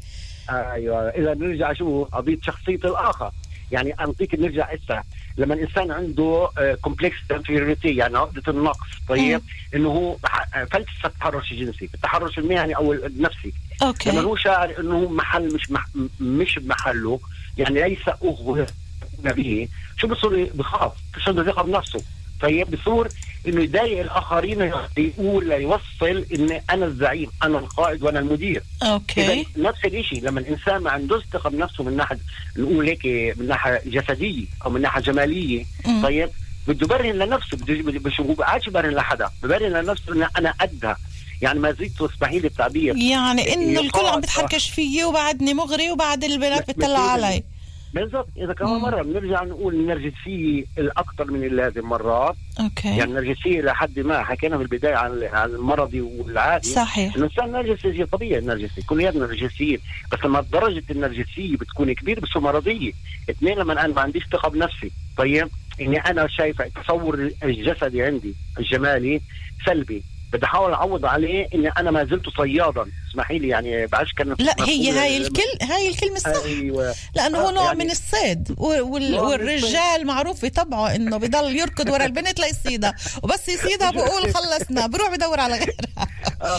أيوه. 0.51 1.09
إذا 1.09 1.35
نرجع 1.35 1.73
شو 1.73 2.05
قضية 2.05 2.39
شخصية 2.43 2.75
الآخر. 2.75 3.31
يعني 3.73 3.93
أنطيك 3.93 4.35
نرجع 4.35 4.75
اسا 4.75 5.03
لما 5.39 5.55
الإنسان 5.55 5.91
عنده 5.91 6.49
complexe 6.83 7.17
d'infériorité 7.31 7.89
يعني 7.97 8.19
عقدة 8.19 8.43
النقص 8.49 8.79
طيب 9.09 9.41
إنه 9.75 9.89
هو 9.89 10.15
بح- 10.17 10.65
فلسفة 10.65 11.07
التحرش 11.09 11.53
الجنسي 11.53 11.89
التحرش 11.95 12.39
المهني 12.39 12.77
أو 12.77 12.93
النفسي. 12.93 13.53
لما 13.83 13.89
okay 13.89 14.21
هو 14.21 14.37
شاعر 14.37 14.81
إنه 14.81 15.09
محل 15.09 15.55
مش 15.55 15.71
مح 15.71 15.87
مش 16.21 16.59
بمحله 16.59 17.21
يعني 17.59 17.89
ليس 17.89 18.09
اغوى 18.09 18.67
به 19.19 19.69
شو 19.97 20.07
بصير؟ 20.07 20.51
بخاف 20.55 20.93
شو 21.25 21.33
بده 21.33 21.45
ثقه 21.53 21.63
بنفسه 21.63 22.03
طيب 22.41 22.71
بصير 22.71 23.09
إنه 23.49 23.63
يضايق 23.63 24.01
الآخرين 24.01 24.73
يقول 24.97 25.53
يوصل 25.53 26.25
إن 26.35 26.61
أنا 26.71 26.87
الزعيم 26.87 27.31
أنا 27.43 27.59
القائد 27.59 28.03
وأنا 28.03 28.19
المدير. 28.19 28.63
okay. 28.83 29.47
نفس 29.57 29.85
الشيء 29.85 30.23
لما 30.23 30.41
الإنسان 30.41 30.79
ما 30.79 30.91
عندوش 30.91 31.23
ثقة 31.33 31.51
بنفسه 31.51 31.85
من 31.85 31.97
ناحية 31.97 32.19
نقول 32.57 32.87
هيك 32.89 33.07
من 33.39 33.49
ناحية 33.49 33.83
جسدية 33.87 34.45
أو 34.65 34.71
من 34.71 34.81
ناحية 34.81 35.01
جمالية 35.01 35.65
مم. 35.87 36.03
طيب 36.03 36.31
بده 36.69 36.85
يبرهن 36.85 37.19
لنفسه 37.19 37.57
بده 37.57 38.13
هو 38.21 38.33
قاعدش 38.33 38.67
يبرهن 38.67 38.95
لحدا 38.95 39.31
ببرهن 39.43 39.73
لنفسه 39.73 40.13
إن 40.13 40.29
أنا 40.39 40.55
قدها 40.61 40.97
يعني 41.43 41.59
ما 41.59 41.73
زلت 41.73 42.01
اسمحي 42.03 42.39
لي 42.39 42.47
التعبير 42.47 42.97
يعني 42.97 43.55
إنه 43.55 43.81
الكل 43.81 44.07
عم 44.07 44.21
بتحركش 44.21 44.71
فيي 44.71 45.05
وبعدني 45.05 45.55
مغري 45.55 45.91
وبعد 45.91 46.25
البنات 46.25 46.71
بتطلع 46.71 47.11
علي. 47.11 47.43
بالضبط. 47.95 48.29
إذا 48.37 48.53
كمان. 48.53 48.81
مرة 48.81 49.03
بنرجع 49.03 49.45
نقول 49.45 49.75
النرجسيه 49.75 50.65
الأكثر 50.79 51.31
من 51.31 51.45
اللازم 51.45 51.85
مرات 51.85 52.37
أوكي. 52.61 52.89
يعني 52.89 53.05
النرجسيه 53.05 53.61
لحد 53.61 53.99
ما 53.99 54.23
حكينا 54.23 54.57
في 54.57 54.63
البداية 54.63 54.95
عن 54.95 55.23
عن 55.33 55.51
المرضي 55.51 56.01
والعادي. 56.01 56.69
صحيح. 56.69 57.15
الإنسان 57.15 57.53
نرجسي 57.53 58.05
طبيعي 58.05 58.39
النرجسي 58.39 58.83
كلياتنا 58.83 59.27
نرجسيين 59.27 59.79
بس 60.13 60.19
لما 60.25 60.41
درجة 60.41 60.85
النرجسيه 60.91 61.57
بتكون 61.57 61.93
كبيرة 61.93 62.21
بتصير 62.21 62.43
مرضية. 62.43 62.93
اثنين 63.31 63.59
لما 63.59 63.73
أنا 63.73 63.95
ما 63.95 64.01
عنديش 64.01 64.25
ثقة 64.33 64.49
بنفسي. 64.49 64.91
طيب 65.17 65.49
إني 65.81 65.99
أنا 65.99 66.27
شايف 66.29 66.63
التصور 66.63 67.31
الجسدي 67.45 68.03
عندي 68.03 68.35
الجمالي 68.59 69.21
سلبي. 69.67 70.03
بدي 70.33 70.45
احاول 70.47 70.73
اعوض 70.73 71.05
عليه 71.07 71.49
اني 71.55 71.69
أنا 71.69 71.91
ما 71.91 72.05
زلت 72.05 72.29
صيادا. 72.29 72.85
اسمحي 73.11 73.39
لي 73.39 73.49
يعني 73.49 73.87
بعرفش 73.87 74.13
كان 74.13 74.37
لا 74.39 74.55
هي 74.61 74.91
هاي 74.91 75.17
الكل 75.17 75.43
هاي 75.63 75.89
الكلمة 75.89 76.19
صح 76.19 76.31
أيوه. 76.45 76.95
لأنه 77.17 77.39
هو 77.39 77.49
آه، 77.49 77.53
نوع 77.53 77.65
يعني- 77.65 77.79
من 77.85 77.91
الصيد. 77.91 78.55
وال- 78.59 79.21
والرجال 79.21 80.07
معروف 80.07 80.45
بطبعه 80.45 80.95
إنه 80.95 81.17
بضل 81.17 81.57
يركض 81.57 81.89
ورا 81.91 82.05
البنت 82.05 82.41
ليصيدها 82.41 82.95
وبس 83.23 83.49
يصيدها 83.49 83.91
بقول 83.91 84.35
خلصنا. 84.35 84.87
بروح 84.87 85.15
بدور 85.15 85.41
على 85.41 85.55
غيرها. 85.55 86.09
آه 86.43 86.59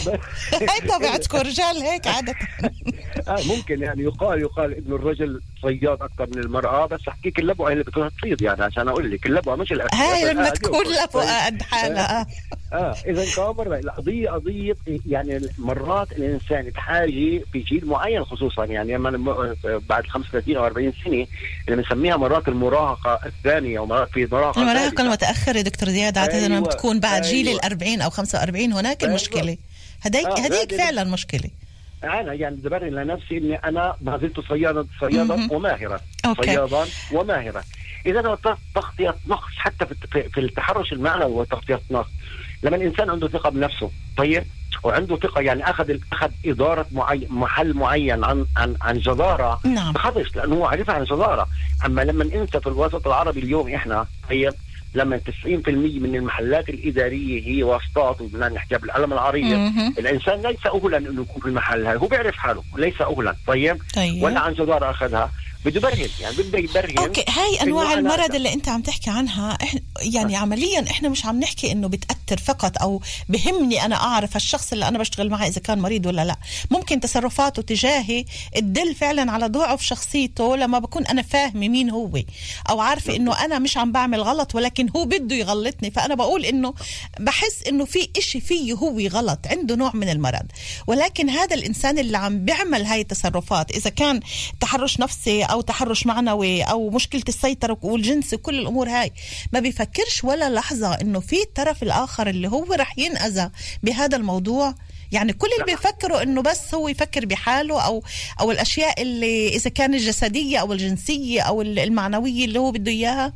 هاي 0.70 0.88
طبيعتكم 0.88 1.38
رجال 1.38 1.82
هيك 1.82 2.06
عادة. 2.06 2.34
آه 3.28 3.42
ممكن 3.46 3.82
يعني 3.82 4.02
يقال 4.02 4.40
يقال 4.40 4.74
إنه 4.74 4.96
الرجل 4.96 5.40
صياد 5.62 6.02
أكثر 6.02 6.26
من 6.36 6.38
المرأة 6.38 6.86
بس 6.86 7.00
أحكيك 7.08 7.38
اللبوة 7.38 7.68
هي 7.68 7.72
اللي 7.72 7.84
بتروح 7.84 8.08
تصيد 8.18 8.42
يعني 8.42 8.64
عشان 8.64 8.88
أقول 8.88 9.10
لك 9.10 9.26
اللبوة 9.26 9.56
مش 9.56 9.72
الأسد 9.72 9.94
هاي 9.94 10.22
الأسد 10.22 10.36
لما 10.36 10.50
تكون. 10.50 10.86
لبقى 10.86 11.46
قد 11.46 11.62
حالها. 11.62 12.26
آه 12.72 12.96
إذا 13.06 13.24
كمان 13.36 13.65
مره 13.68 13.78
القضية 13.78 14.30
قضية 14.30 14.76
يعني 15.06 15.40
مرات 15.58 16.12
الإنسان 16.12 16.70
بحاجه 16.70 17.40
في 17.52 17.58
جيل 17.68 17.86
معين 17.86 18.24
خصوصا 18.24 18.64
يعني 18.64 18.92
لما 18.92 19.56
بعد 19.88 20.06
35 20.06 20.56
أو 20.56 20.66
40 20.66 20.92
سنة 21.04 21.26
اللي 21.68 21.82
بنسميها 21.82 22.16
مرات 22.16 22.48
المراهقة 22.48 23.20
الثانية 23.26 23.80
ومرات 23.80 24.08
في 24.08 24.28
مراهقة 24.32 24.60
المراهقة 24.62 24.88
ثالثة. 24.88 25.02
المتأخرة 25.02 25.60
دكتور 25.60 25.88
زياد 25.88 26.18
عادة 26.18 26.46
لما 26.46 26.56
أيوة، 26.56 26.66
بتكون 26.66 27.00
بعد 27.00 27.22
جيل 27.22 27.46
أيوة. 27.48 27.60
الأربعين 27.60 28.00
أو 28.02 28.10
45 28.10 28.72
هناك 28.72 29.02
أيوة. 29.02 29.14
المشكلة 29.14 29.56
هديك 30.02 30.26
آه، 30.26 30.38
هديك 30.38 30.74
فعلا 30.74 31.04
مشكلة 31.04 31.50
أنا 32.04 32.32
يعني 32.32 32.56
أبرر 32.64 32.88
لنفسي 32.88 33.38
إني 33.38 33.54
أنا 33.56 33.96
ما 34.00 34.18
زلت 34.18 34.40
صيادا 34.40 34.86
صيادا. 35.00 35.48
وماهرا. 35.52 36.00
صيادا 36.42 36.84
وماهرا 37.12 37.62
إذا 38.06 38.38
تغطيه 38.74 39.14
نقص 39.28 39.52
حتى 39.56 39.86
في 40.32 40.40
التحرش 40.40 40.92
المعنوي 40.92 41.32
وتغطية 41.32 41.80
نقص 41.90 42.08
لما 42.62 42.76
الإنسان 42.76 43.10
عنده 43.10 43.28
ثقة 43.28 43.50
بنفسه 43.50 43.90
طيب؟ 44.16 44.44
وعنده 44.82 45.16
ثقة 45.16 45.40
يعني 45.40 45.70
أخذ 45.70 45.96
أخذ 46.12 46.30
إدارة 46.46 46.86
معين 46.92 47.26
محل 47.30 47.74
معين 47.74 48.24
عن 48.24 48.46
عن 48.56 48.76
عن 48.80 48.98
جداره 48.98 49.60
نعم. 49.64 49.92
بخافش 49.92 50.36
لأنه 50.36 50.54
هو 50.54 50.66
عارفها 50.66 50.94
عن 50.94 51.04
جداره 51.04 51.46
أما 51.86 52.02
لما 52.02 52.24
أنت 52.24 52.56
في 52.56 52.66
الوسط 52.66 53.06
العربي 53.06 53.40
اليوم 53.40 53.68
إحنا 53.74 54.06
طيب؟ 54.30 54.54
لما 54.94 55.20
90% 55.44 55.48
من 55.68 56.14
المحلات 56.14 56.68
الإدارية 56.68 57.46
هي 57.46 57.62
واسطات 57.62 58.20
وبدنا 58.20 58.48
نحكي 58.48 58.78
بالقلم 58.78 59.12
العريض. 59.12 59.72
الإنسان 59.98 60.40
ليس 60.40 60.66
أهلا 60.66 60.96
إنه 60.96 61.22
يكون 61.22 61.42
في 61.42 61.48
المحل 61.48 61.86
هاي 61.86 61.96
هو 61.96 62.06
بيعرف 62.06 62.36
حاله 62.36 62.62
ليس 62.76 63.00
أهلا 63.00 63.36
طيب؟ 63.46 63.78
طيب. 63.96 64.22
ولا 64.22 64.40
عن 64.40 64.52
جداره 64.54 64.90
أخذها. 64.90 65.30
بده 65.66 65.88
يبرهن 65.88 66.08
يعني 66.20 66.36
بده 66.36 66.58
يبرهن 66.58 66.98
أوكي 66.98 67.24
هاي 67.28 67.62
أنواع 67.62 67.94
المرض. 67.94 68.34
اللي 68.34 68.52
أنت 68.52 68.68
عم 68.68 68.82
تحكي 68.82 69.10
عنها 69.10 69.58
إحنا 69.62 69.80
يعني 70.00 70.36
عمليا 70.36 70.84
إحنا 70.90 71.08
مش 71.08 71.26
عم 71.26 71.40
نحكي 71.40 71.72
إنه 71.72 71.88
بتأثر 71.88 72.42
فقط 72.44 72.82
أو 72.82 73.02
بهمني 73.28 73.84
أنا 73.84 73.96
أعرف 73.96 74.36
الشخص 74.36 74.72
اللي 74.72 74.88
أنا 74.88 74.98
بشتغل 74.98 75.30
معه 75.30 75.46
إذا 75.46 75.60
كان 75.60 75.78
مريض 75.78 76.06
ولا 76.06 76.24
لا. 76.24 76.36
ممكن 76.70 77.00
تصرفاته 77.00 77.62
تجاهي 77.62 78.24
تدل 78.54 78.94
فعلا 78.94 79.32
على 79.32 79.46
ضعف 79.46 79.82
شخصيته 79.82 80.56
لما 80.56 80.78
بكون 80.78 81.06
أنا 81.06 81.22
فاهمة 81.22 81.68
مين 81.68 81.90
هو 81.90 82.22
أو 82.70 82.80
عارفة 82.80 83.16
إنه 83.16 83.44
أنا 83.44 83.58
مش 83.58 83.76
عم 83.76 83.92
بعمل 83.92 84.20
غلط 84.20 84.54
ولكن 84.54 84.88
هو 84.96 85.04
بده 85.04 85.36
يغلطني. 85.36 85.90
فأنا 85.90 86.14
بقول 86.14 86.44
إنه 86.44 86.74
بحس 87.20 87.62
إنه 87.68 87.84
في 87.84 88.08
إشي 88.16 88.40
فيه 88.40 88.72
هو 88.72 89.00
غلط 89.00 89.38
عنده 89.46 89.74
نوع 89.76 89.90
من 89.94 90.08
المرض. 90.08 90.46
ولكن 90.86 91.30
هذا 91.30 91.54
الإنسان 91.54 91.98
اللي 91.98 92.18
عم 92.18 92.44
بيعمل 92.44 92.84
هاي 92.84 93.00
التصرفات 93.00 93.70
إذا 93.70 93.90
كان 93.90 94.20
تحرش 94.60 95.00
نفسي 95.00 95.42
أو 95.42 95.55
تحرش 95.60 96.06
معنوي 96.06 96.62
أو 96.62 96.90
مشكلة 96.90 97.22
السيطرة 97.28 97.78
والجنس 97.82 98.34
وكل 98.34 98.58
الأمور 98.58 98.88
هاي. 98.88 99.12
ما 99.52 99.60
بيفكرش 99.60 100.24
ولا 100.24 100.50
لحظة 100.50 100.94
إنه 100.94 101.20
في 101.20 101.42
الطرف 101.42 101.82
الآخر 101.82 102.26
اللي 102.28 102.48
هو 102.48 102.72
رح 102.72 102.98
ينأذى 102.98 103.50
بهذا 103.82 104.16
الموضوع. 104.16 104.74
يعني 105.12 105.32
كل 105.32 105.48
اللي 105.52 105.64
بيفكروا 105.64 106.22
إنه 106.22 106.42
بس 106.42 106.74
هو 106.74 106.88
يفكر 106.88 107.26
بحاله 107.26 107.86
أو 107.86 108.02
أو 108.40 108.50
الأشياء 108.50 109.02
اللي 109.02 109.48
إذا 109.48 109.70
كانت 109.70 109.94
الجسديه 109.94 110.58
أو 110.58 110.72
الجنسية 110.72 111.40
أو 111.40 111.62
المعنوية 111.62 112.44
اللي 112.44 112.58
هو 112.58 112.70
بده 112.70 112.90
إياها. 112.90 113.32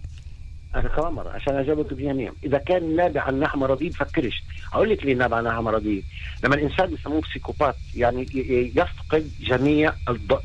أنا 0.75 1.11
مره 1.11 1.31
عشان 1.31 1.57
أجاوبك 1.57 1.93
بجميع. 1.93 2.33
إذا 2.45 2.59
كان 2.59 2.97
نابع 2.97 3.21
عن 3.23 3.41
ناحيه 3.41 3.59
مرضيه 3.59 3.91
بفكرش 3.91 4.43
أقول 4.73 4.91
لك 4.91 5.05
ليه 5.05 5.15
ناحيه 5.15 5.61
مرضيه 5.61 6.03
لما 6.45 6.55
الإنسان 6.55 6.87
بيسموه 6.87 7.21
بسيكوبات 7.21 7.77
يعني 7.97 8.27
يفقد 8.77 9.31
جميع. 9.41 9.93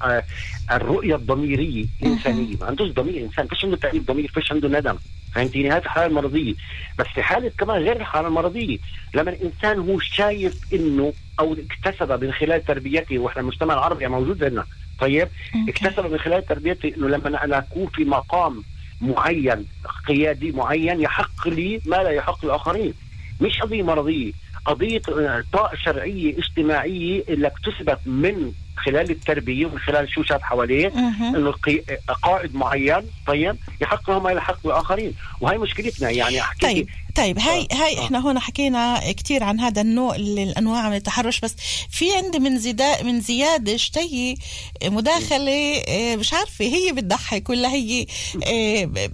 آه، 0.04 0.24
الرؤية 0.72 1.16
الضميرية 1.16 1.86
الإنسانية. 2.02 2.56
ما 2.62 2.66
عندوش 2.66 2.90
ضمير 2.92 3.24
إنسان 3.24 3.48
فيش 3.48 3.66
عنده 3.66 3.78
تأنيب 3.78 4.06
ضمير 4.06 4.28
فيش 4.34 4.52
عنده 4.52 4.80
ندم. 4.80 4.96
فهمتيني؟ 5.36 5.72
هذه 5.72 5.78
الحاله 5.78 6.06
المرضيه 6.08 6.54
بس 7.00 7.06
في 7.16 7.24
حالة 7.24 7.52
كمان 7.58 7.78
غير 7.84 7.96
الحاله 7.96 8.28
المرضيه 8.28 8.78
لما 9.14 9.32
الإنسان 9.32 9.80
هو 9.80 10.00
شايف 10.00 10.74
إنه 10.74 11.14
أو 11.40 11.56
اكتسب 11.86 12.24
من 12.24 12.32
خلال 12.32 12.66
تربيته 12.66 13.20
وإحنا 13.20 13.42
المجتمع 13.42 13.74
العربي 13.74 14.08
موجود 14.08 14.44
عندنا. 14.44 14.66
طيب؟ 15.00 15.28
اكتسب 15.70 16.12
من 16.12 16.18
خلال 16.20 16.46
تربيتي 16.46 16.96
إنه 16.98 17.08
لما 17.10 17.24
أنا- 17.38 17.44
أنا 17.44 17.58
اكون 17.58 17.88
في 17.88 18.04
مقام 18.06 18.64
معين 19.02 19.66
قيادي 20.08 20.52
معين 20.52 21.02
يحق 21.02 21.48
لي 21.48 21.82
ما 21.86 21.96
لا 21.96 22.10
يحق 22.10 22.46
الاخرين 22.46 22.94
مش 23.42 23.60
قضية 23.62 23.84
مرضية 23.84 24.32
قضية 24.66 25.02
آه، 25.10 25.44
طاقة 25.54 25.76
شرعية 25.78 26.38
اجتماعية 26.38 27.24
اللي 27.30 27.48
اكتسبت 27.48 28.00
من 28.06 28.52
خلال 28.78 29.12
التربية 29.12 29.66
ومن 29.66 29.80
خلال 29.80 30.10
شو 30.14 30.24
شاف 30.24 30.42
حواليه. 30.42 30.88
إنه 31.36 31.52
قي- 31.52 31.84
قائد 32.24 32.56
معين 32.56 33.02
طيب 33.28 33.56
يحق 33.82 34.10
له 34.10 34.20
ما 34.20 34.32
يحق 34.32 34.68
الآخرين 34.68 35.14
وهي 35.42 35.58
مشكلتنا 35.58 36.10
يعني 36.10 36.42
أحكي 36.42 36.60
طيب 36.68 36.88
طيب 37.16 37.40
هاي 37.40 37.68
آه، 37.72 37.76
هاي 37.76 37.98
آه. 37.98 38.06
إحنا 38.06 38.20
هون 38.20 38.40
حكينا 38.40 39.12
كثير 39.12 39.44
عن 39.44 39.60
هذا 39.60 39.82
النوع 39.82 40.16
ال- 40.16 40.40
الأنواع 40.40 40.90
من 40.90 40.96
التحرش 40.96 41.40
بس 41.40 41.56
في 41.92 42.16
عندي 42.16 42.40
من 42.40 42.60
زيدا 42.60 43.04
من 43.04 43.22
زياد 43.22 43.76
شتي 43.76 44.38
مداخلة 44.84 45.78
آه، 45.88 46.16
مش 46.16 46.34
عارفة 46.34 46.66
هي 46.66 46.92
بتضحك 46.92 47.50
ولا 47.50 47.70
هي 47.74 48.06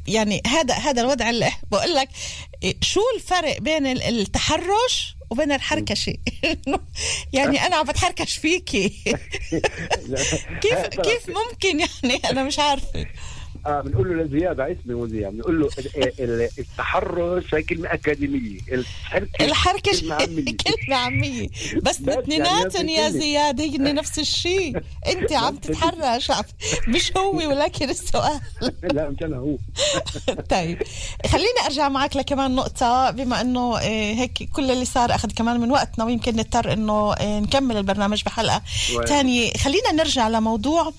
يعني 0.07 0.41
هذا 0.47 0.73
هذا 0.73 1.01
الوضع 1.01 1.29
اللي 1.29 1.51
بقول 1.71 1.95
لك 1.95 2.09
شو 2.81 3.01
الفرق 3.15 3.59
بين 3.59 3.87
ال- 3.87 4.03
التحرش 4.03 5.15
وبين 5.29 5.51
الحركشة؟ 5.51 6.13
يعني 7.33 7.65
أنا 7.65 7.75
عم 7.75 7.85
بتحركش 7.85 8.37
فيكي. 8.37 8.89
كيف 10.63 10.77
كيف 11.01 11.29
ممكن 11.29 11.79
يعني؟ 11.79 12.21
أنا 12.29 12.43
مش 12.43 12.59
عارفة. 12.59 13.05
آه 13.65 13.81
بنقول 13.81 14.17
له 14.17 14.23
لزياد 14.23 14.59
على 14.59 14.77
اسمه 14.81 14.95
وزياد 14.95 15.33
بنقول 15.33 15.59
له 15.61 15.69
ال- 15.77 16.21
ال- 16.23 16.49
التحرش 16.59 17.53
هي 17.55 17.61
كلمة 17.63 17.93
أكاديمية. 17.93 18.59
الحركة 18.71 19.45
الحركة 19.45 19.91
كلمة 20.01 20.15
عامية. 20.15 20.45
كلمة 20.67 20.95
عامية. 20.95 21.47
بس 21.83 21.99
يعني 21.99 22.19
اثنيناتهم 22.19 22.89
يا. 22.89 23.09
زياد 23.09 23.61
هي 23.61 23.77
نفس 23.77 24.19
الشيء. 24.19 24.77
انت 25.07 25.31
عم. 25.43 25.55
تتحرش. 25.55 26.31
مش 26.87 27.11
هو 27.17 27.37
ولكن 27.37 27.89
السؤال. 27.89 28.39
لا 28.93 29.09
مش 29.09 29.23
أنا 29.23 29.37
هو. 29.37 29.57
طيب. 30.49 30.83
خليني 31.27 31.59
أرجع 31.65 31.89
معك 31.89 32.15
لكمان 32.17 32.55
نقطة. 32.55 33.11
بما 33.11 33.41
إنه 33.41 33.77
آه، 33.77 34.13
هيك 34.13 34.49
كل 34.53 34.71
اللي 34.71 34.85
صار 34.85 35.15
أخذ 35.15 35.29
كمان 35.31 35.59
من 35.59 35.71
وقتنا 35.71 36.05
ويمكن 36.05 36.35
نضطر 36.35 36.73
إنه 36.73 37.13
آه، 37.13 37.39
نكمل 37.39 37.77
البرنامج 37.77 38.23
بحلقة 38.23 38.61
و- 38.95 39.01
تانية. 39.01 39.53
خلينا 39.53 39.91
نرجع 39.91 40.27
لموضوع 40.27 40.93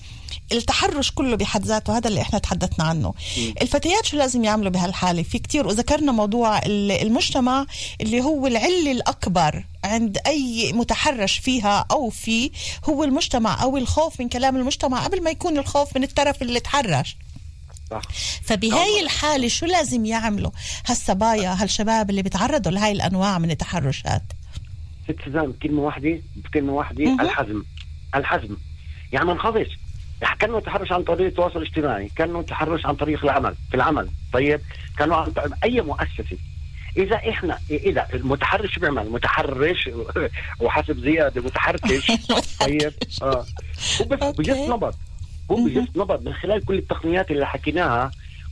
التحرش 0.51 1.11
كله 1.11 1.35
بحد 1.35 1.65
ذاته 1.65 1.97
هذا 1.97 2.07
اللي 2.07 2.21
إحنا 2.21 2.39
تحدثنا 2.39 2.85
عنه. 2.85 3.13
الفتيات 3.61 4.05
شو 4.05 4.17
لازم 4.17 4.43
يعملوا 4.43 4.71
بهالحالة؟ 4.71 5.23
في 5.23 5.39
كتير 5.39 5.67
وذكرنا 5.67 6.11
موضوع 6.11 6.57
ال- 6.57 6.91
المجتمع 6.91 7.65
اللي 8.01 8.21
هو 8.21 8.47
العلة 8.47 8.91
الأكبر 8.91 9.65
عند 9.83 10.17
أي 10.27 10.71
متحرش 10.73 11.37
فيها 11.39 11.85
أو 11.91 12.09
فيه 12.09 12.51
هو 12.89 13.03
المجتمع 13.03 13.63
أو 13.63 13.77
الخوف 13.77 14.19
من 14.21 14.29
كلام 14.29 14.55
المجتمع 14.55 15.03
قبل 15.03 15.23
ما 15.23 15.29
يكون 15.29 15.57
الخوف 15.57 15.97
من 15.97 16.03
الطرف 16.03 16.41
اللي 16.41 16.59
تحرش. 16.59 17.17
فبهاي 18.43 18.99
الحالة 19.01 19.47
شو 19.47 19.65
لازم 19.65 20.05
يعملوا 20.05 20.51
هالصبايا 20.87 21.53
هالشباب 21.63 22.09
اللي 22.09 22.21
بيتعرضوا 22.21 22.71
لهاي 22.71 22.91
الأنواع 22.91 23.39
من 23.39 23.51
التحرشات؟ 23.51 24.23
ست 25.07 25.15
سوزان 25.25 25.53
كلمة 25.63 25.81
واحدة 25.81 26.21
بكلمة 26.35 26.73
واحدة. 26.73 27.03
الحزم. 27.03 27.63
الحزم. 28.15 28.57
يعني 29.13 29.25
ما 29.25 29.33
نخافش 29.33 29.67
كانه 30.39 30.59
تحرش 30.59 30.91
عن 30.91 31.03
طريق 31.03 31.25
التواصل 31.27 31.61
الاجتماعي 31.61 32.09
كانه 32.15 32.41
تحرش 32.41 32.85
عن 32.85 32.95
طريق 32.95 33.23
العمل 33.23 33.55
في 33.69 33.75
العمل. 33.75 34.07
طيب 34.33 34.61
كانوا 34.97 35.15
عن 35.15 35.31
طريق 35.31 35.51
أي 35.63 35.81
مؤسسة. 35.81 36.37
إذا 36.97 37.15
إحنا 37.15 37.59
إذا 37.69 38.07
المتحرش 38.13 38.79
بيعمل 38.79 39.09
متحرش 39.09 39.89
وحسب 40.61 40.99
زيادة 40.99 41.41
متحركش. 41.41 42.11
طيب 42.65 42.93
آه. 43.21 43.45
هو 44.01 44.05
بس. 44.05 44.35
بجس 44.37 44.57
نبض. 44.57 44.93
هو. 45.51 45.65
بجس 45.65 45.87
نبض 45.97 46.25
من 46.27 46.33
خلال 46.33 46.65
كل 46.65 46.77
التقنيات 46.77 47.31
اللي 47.31 47.47
حكيناها. 47.47 48.11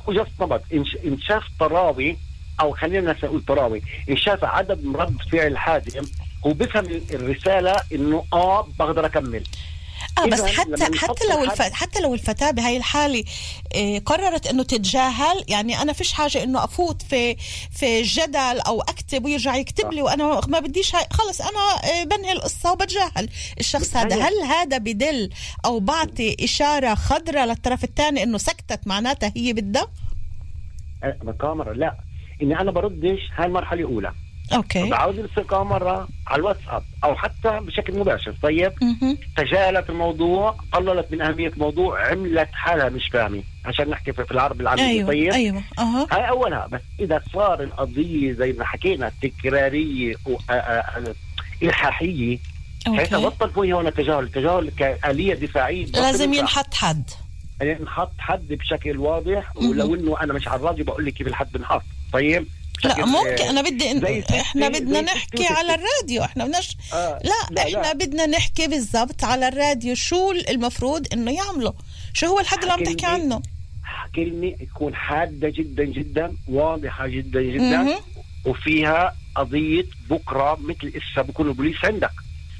هو 0.09 0.13
جس 0.13 0.27
نبض. 0.41 0.59
إن- 0.61 1.05
إن 1.05 1.17
شاف 1.21 1.43
طراوي 1.59 2.17
أو 2.61 2.71
خلينا 2.71 3.15
نقول 3.23 3.41
طراوي 3.41 3.81
إن 4.09 4.17
شاف 4.17 4.43
عدم 4.43 4.95
رد 4.95 5.17
فعل 5.31 5.57
حازم 5.57 6.01
هو 6.47 6.53
بفهم 6.53 6.85
الرسالة 7.11 7.75
إنه 7.93 8.23
آه 8.33 8.67
بقدر 8.79 9.05
أكمل. 9.05 9.43
آه 10.17 10.25
بس 10.25 10.41
حتى 10.41 10.97
حتى 10.97 11.27
لو 11.29 11.43
الف... 11.43 11.61
حتى 11.61 12.01
لو 12.01 12.13
الفتاة 12.13 12.51
بهاي 12.51 12.77
الحالة 12.77 13.23
إيه 13.73 13.99
قررت 13.99 14.47
إنه 14.47 14.63
تتجاهل 14.63 15.45
يعني 15.47 15.81
أنا 15.81 15.93
فيش 15.93 16.13
حاجة 16.13 16.43
إنه 16.43 16.63
أفوت 16.63 17.01
في 17.01 17.35
في 17.71 18.01
جدل 18.01 18.59
أو 18.67 18.81
أكتب 18.81 19.25
ويرجع 19.25 19.55
يكتب 19.55 19.93
لي 19.93 20.01
وأنا 20.01 20.41
ما 20.47 20.59
بديش 20.59 20.95
هاي 20.95 21.05
خلص 21.11 21.41
أنا 21.41 21.59
إيه 21.59 22.03
بنهي 22.03 22.31
القصة 22.31 22.71
وبجاهل 22.71 23.29
الشخص 23.59 23.95
هذا 23.95 24.15
أيوة. 24.15 24.27
هل 24.27 24.33
هذا 24.43 24.77
بدل 24.77 25.29
أو 25.65 25.79
بعطي 25.79 26.37
إشارة 26.43 26.95
خضراء 26.95 27.45
للطرف 27.45 27.83
الثاني 27.83 28.23
إنه 28.23 28.37
سكتت 28.37 28.87
معناتها 28.87 29.33
هي 29.35 29.53
بدها 29.53 29.87
آه، 31.03 31.17
بالكاميرا 31.23 31.73
لا. 31.73 31.97
إني 32.41 32.59
أنا 32.59 32.71
بردش 32.71 33.19
هاي 33.35 33.45
المرحله 33.45 33.79
الأولى. 33.79 34.13
okay. 34.53 34.89
بعاود 34.89 35.19
الاستلقاء 35.19 35.63
مرة 35.63 36.07
على 36.27 36.39
الواتساب 36.39 36.83
أو 37.03 37.15
حتى 37.15 37.59
بشكل 37.61 37.99
مباشر. 37.99 38.35
طيب. 38.43 38.73
تجاهلت 39.37 39.89
الموضوع 39.89 40.55
قللت 40.71 41.07
من 41.11 41.21
أهمية 41.21 41.47
الموضوع 41.47 42.07
عملت 42.11 42.49
حالها 42.53 42.89
مش 42.89 43.07
فاهمة. 43.13 43.43
عشان 43.65 43.89
نحكي 43.89 44.13
في 44.13 44.25
في 44.25 44.31
العربي 44.31 44.61
العامية 44.61 44.83
أيوه 44.83 45.07
طيب؟ 45.07 45.31
أيوه. 45.33 45.63
أها. 45.79 46.07
هاي 46.11 46.29
أولها. 46.29 46.67
بس 46.71 46.81
إذا 46.99 47.21
صار 47.33 47.63
القضية 47.63 48.33
زي 48.33 48.53
ما 48.53 48.65
حكينا 48.65 49.11
تكرارية 49.21 50.15
والحاحيه 51.61 52.39
حيث 52.87 53.13
okay. 53.13 53.25
بطل 53.25 53.49
فيها 53.49 53.75
هون 53.75 53.87
التجاهل. 53.87 54.23
التجاهل 54.23 54.69
كآلية 54.69 55.33
دفاعية 55.33 55.85
بطل 55.85 56.01
لازم. 56.01 56.33
ينحط 56.33 56.73
حد. 56.73 57.09
يعني 57.61 57.83
نحط 57.83 58.11
حد 58.19 58.47
بشكل 58.47 58.97
واضح. 58.97 59.57
ولو 59.57 59.95
إنه 59.95 60.21
أنا 60.21 60.33
مش 60.33 60.47
على 60.47 60.59
الراديو 60.59 60.85
بقول 60.85 61.05
لك 61.05 61.13
كيف 61.13 61.27
الحد 61.27 61.51
بنحط. 61.51 61.83
طيب؟ 62.13 62.47
لا 62.83 63.05
ممكن 63.05 63.43
أنا 63.43 63.61
بدي 63.61 63.91
إن... 63.91 64.23
إحنا 64.39 64.69
بدنا 64.69 65.01
نحكي 65.01 65.45
على. 65.45 65.75
الراديو 65.75 66.23
إحنا 66.23 66.45
بدناش 66.45 66.77
آه، 66.93 67.19
لا, 67.23 67.31
لا، 67.55 67.61
إحنا 67.61 67.81
لا. 67.81 67.93
بدنا 67.93 68.25
نحكي 68.25 68.67
بالضبط 68.67 69.23
على 69.23 69.47
الراديو 69.47 69.95
شو 69.95 70.31
المفروض 70.31 71.07
إنه 71.13 71.31
يعملوا 71.31 71.71
شو 72.13 72.25
هو 72.27 72.39
الحد 72.39 72.57
اللي 72.59 72.71
عم 72.73 72.83
تحكي 72.83 73.05
عنه 73.05 73.41
كلمة 74.15 74.55
تكون 74.75 74.95
حادة 74.95 75.49
جدا 75.49 75.83
جدا 75.83 76.33
واضحة 76.47 77.07
جدا 77.07 77.41
جدا. 77.41 77.95
وفيها 78.45 79.15
قضية 79.35 79.85
بكرة 80.09 80.57
مثل 80.61 80.93
إسا 80.97 81.21
بكون 81.21 81.47
البوليس 81.47 81.75
عندك 81.85 82.11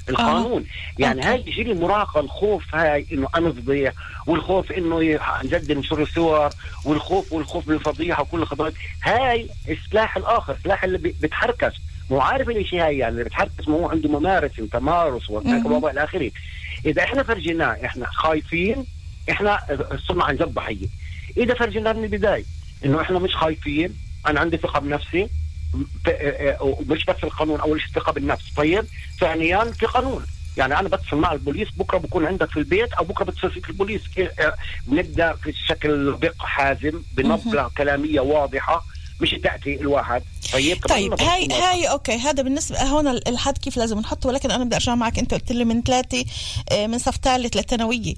القانون. 0.08 0.64
يعني 0.98 1.20
okay. 1.20 1.28
هاي 1.28 1.42
بيجي 1.42 1.62
لي 1.62 1.74
مراهقة 1.74 2.20
الخوف 2.20 2.74
هاي 2.74 3.06
إنه 3.12 3.28
أنفضح 3.34 3.92
والخوف 4.26 4.72
إنه 4.72 5.18
جد 5.44 5.72
نشر 5.72 6.02
الصور 6.02 6.50
والخوف 6.84 7.32
والخوف 7.32 7.68
من 7.68 7.74
الفضيحة 7.74 8.22
وكل 8.22 8.42
الخطوات. 8.42 8.72
هاي 9.02 9.48
السلاح 9.68 10.16
الآخر 10.16 10.52
السلاح 10.52 10.84
اللي 10.84 10.98
بتحركش 10.98 11.80
مو 12.10 12.20
عارف 12.20 12.48
الاشي 12.48 12.80
هاي 12.80 12.98
يعني 12.98 13.12
اللي 13.12 13.24
بتحركش 13.24 13.68
ما 13.68 13.74
هو 13.74 13.88
عنده 13.88 14.08
ممارسة 14.08 14.62
وتمارس. 14.62 15.30
وما 15.30 15.90
إلى 15.90 16.04
آخره. 16.04 16.30
إذا 16.86 17.02
إحنا 17.02 17.22
فرجيناه 17.22 17.76
إحنا 17.84 18.06
خايفين 18.06 18.84
إحنا 19.30 19.58
صرنا 20.08 20.24
عن 20.24 20.36
جد 20.36 20.54
ضحية. 20.54 20.86
إذا 21.36 21.54
فرجيناه 21.54 21.92
من 21.92 22.04
البداية 22.04 22.44
إنه 22.84 23.00
إحنا 23.00 23.18
مش 23.18 23.36
خايفين 23.36 23.94
أنا 24.26 24.40
عندي 24.40 24.56
ثقة 24.56 24.80
بنفسي 24.80 25.28
اه- 25.74 26.10
اه- 26.10 26.56
ومش 26.62 27.04
بس 27.04 27.16
القانون 27.24 27.60
أول 27.60 27.80
شيء 27.80 27.90
ثقة 27.94 28.12
بالنفس. 28.12 28.54
طيب 28.56 28.84
ثانيا 29.20 29.64
في 29.64 29.86
قانون. 29.86 30.26
يعني 30.56 30.78
أنا 30.78 30.88
بتصل 30.88 31.16
مع 31.16 31.32
البوليس 31.32 31.68
بكرة 31.76 31.98
بكون 31.98 32.26
عندك 32.26 32.50
في 32.50 32.56
البيت 32.56 32.92
أو 32.92 33.04
بكرة 33.04 33.24
بتصل 33.24 33.50
فيك 33.50 33.68
البوليس. 33.70 34.02
اه- 34.18 34.30
آه، 34.40 34.54
بنبدا 34.86 35.32
في 35.32 35.52
شكل 35.52 36.16
دق 36.18 36.34
حازم 36.42 37.02
بنبره 37.12 37.70
كلامية 37.76 38.20
واضحة 38.20 38.84
مش 39.20 39.30
تأتي 39.30 39.80
الواحد. 39.80 40.22
طيب 40.52 40.86
طيب 40.88 41.20
هاي. 41.22 41.48
هاي 41.52 41.84
أوكي 41.90 42.12
هذا 42.16 42.42
بالنسبة 42.42 42.82
هون 42.82 43.08
ال- 43.08 43.28
الحد 43.28 43.58
كيف 43.58 43.76
لازم 43.76 43.98
نحطه؟ 43.98 44.28
ولكن 44.28 44.50
أنا 44.50 44.64
بدي 44.64 44.76
أرجع 44.76 44.94
معك. 44.94 45.18
أنت 45.18 45.34
قلت 45.34 45.52
لي 45.52 45.64
من 45.64 45.82
ثلاثة 45.82 46.24
آه، 46.72 46.86
من 46.86 46.98
صف 46.98 47.16
ثالث 47.22 47.56
للثانويه 47.56 48.14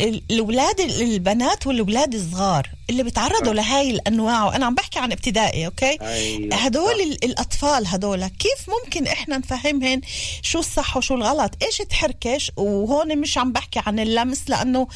ال- 0.00 0.22
الأولاد 0.30 0.80
البنات 0.80 1.66
والأولاد 1.66 2.14
الصغار 2.14 2.70
اللي 2.90 3.02
بيتعرضوا 3.02 3.52
لهاي 3.54 3.90
الأنواع 3.90 4.44
وأنا 4.44 4.66
عم 4.66 4.74
بحكي 4.74 4.98
عن 4.98 5.12
ابتدائي 5.12 5.66
okay؟ 5.66 5.98
أيوة. 6.02 6.54
هدول 6.56 7.00
ال- 7.00 7.24
الأطفال 7.24 7.86
هدول 7.86 8.26
كيف 8.26 8.70
ممكن 8.84 9.06
إحنا 9.06 9.38
نفهمهن 9.38 10.00
شو 10.42 10.58
الصح 10.58 10.96
وشو 10.96 11.14
الغلط؟ 11.14 11.50
إيش 11.62 11.76
تحركش؟ 11.78 12.50
وهون 12.56 13.18
مش 13.18 13.38
عم 13.38 13.52
بحكي 13.52 13.80
عن 13.86 13.98
اللمس 13.98 14.42
لأنه 14.48 14.86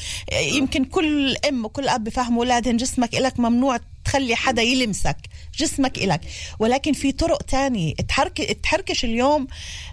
يمكن 0.41 0.85
كل 0.85 1.35
أم 1.49 1.65
وكل 1.65 1.87
أب 1.89 2.03
بفهموا 2.03 2.43
اولادهم 2.43 2.77
جسمك 2.77 3.15
إلك 3.15 3.39
ممنوع 3.39 3.79
تخلي 4.05 4.35
حدا 4.35 4.61
يلمسك 4.61 5.17
جسمك 5.57 5.97
إلك. 5.97 6.21
ولكن 6.69 6.93
في 6.93 7.11
طرق 7.11 7.41
تانية 7.41 7.93
تحرك 7.93 8.59
تحركش 8.63 9.05
اليوم 9.05 9.47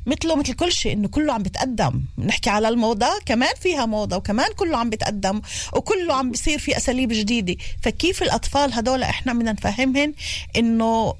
مثله 0.06 0.36
مثل 0.36 0.52
كل 0.52 0.72
شيء 0.72 0.92
إنه 0.92 1.08
كله 1.08 1.32
عم 1.32 1.42
بتقدم. 1.42 2.02
نحكي 2.18 2.50
على 2.50 2.68
الموضة 2.68 3.08
كمان 3.26 3.54
فيها 3.62 3.86
موضة 3.86 4.16
وكمان 4.16 4.52
كله 4.56 4.76
عم 4.78 4.90
بتقدم 4.90 5.40
وكله 5.72 6.14
عم 6.14 6.30
بيصير 6.30 6.58
في 6.58 6.76
أساليب 6.76 7.12
جديدة. 7.12 7.56
فكيف 7.82 8.22
الأطفال 8.22 8.72
هدول 8.72 9.02
إحنا 9.02 9.32
بدنا 9.32 9.52
نفهمهن 9.52 10.14
إنه 10.56 11.14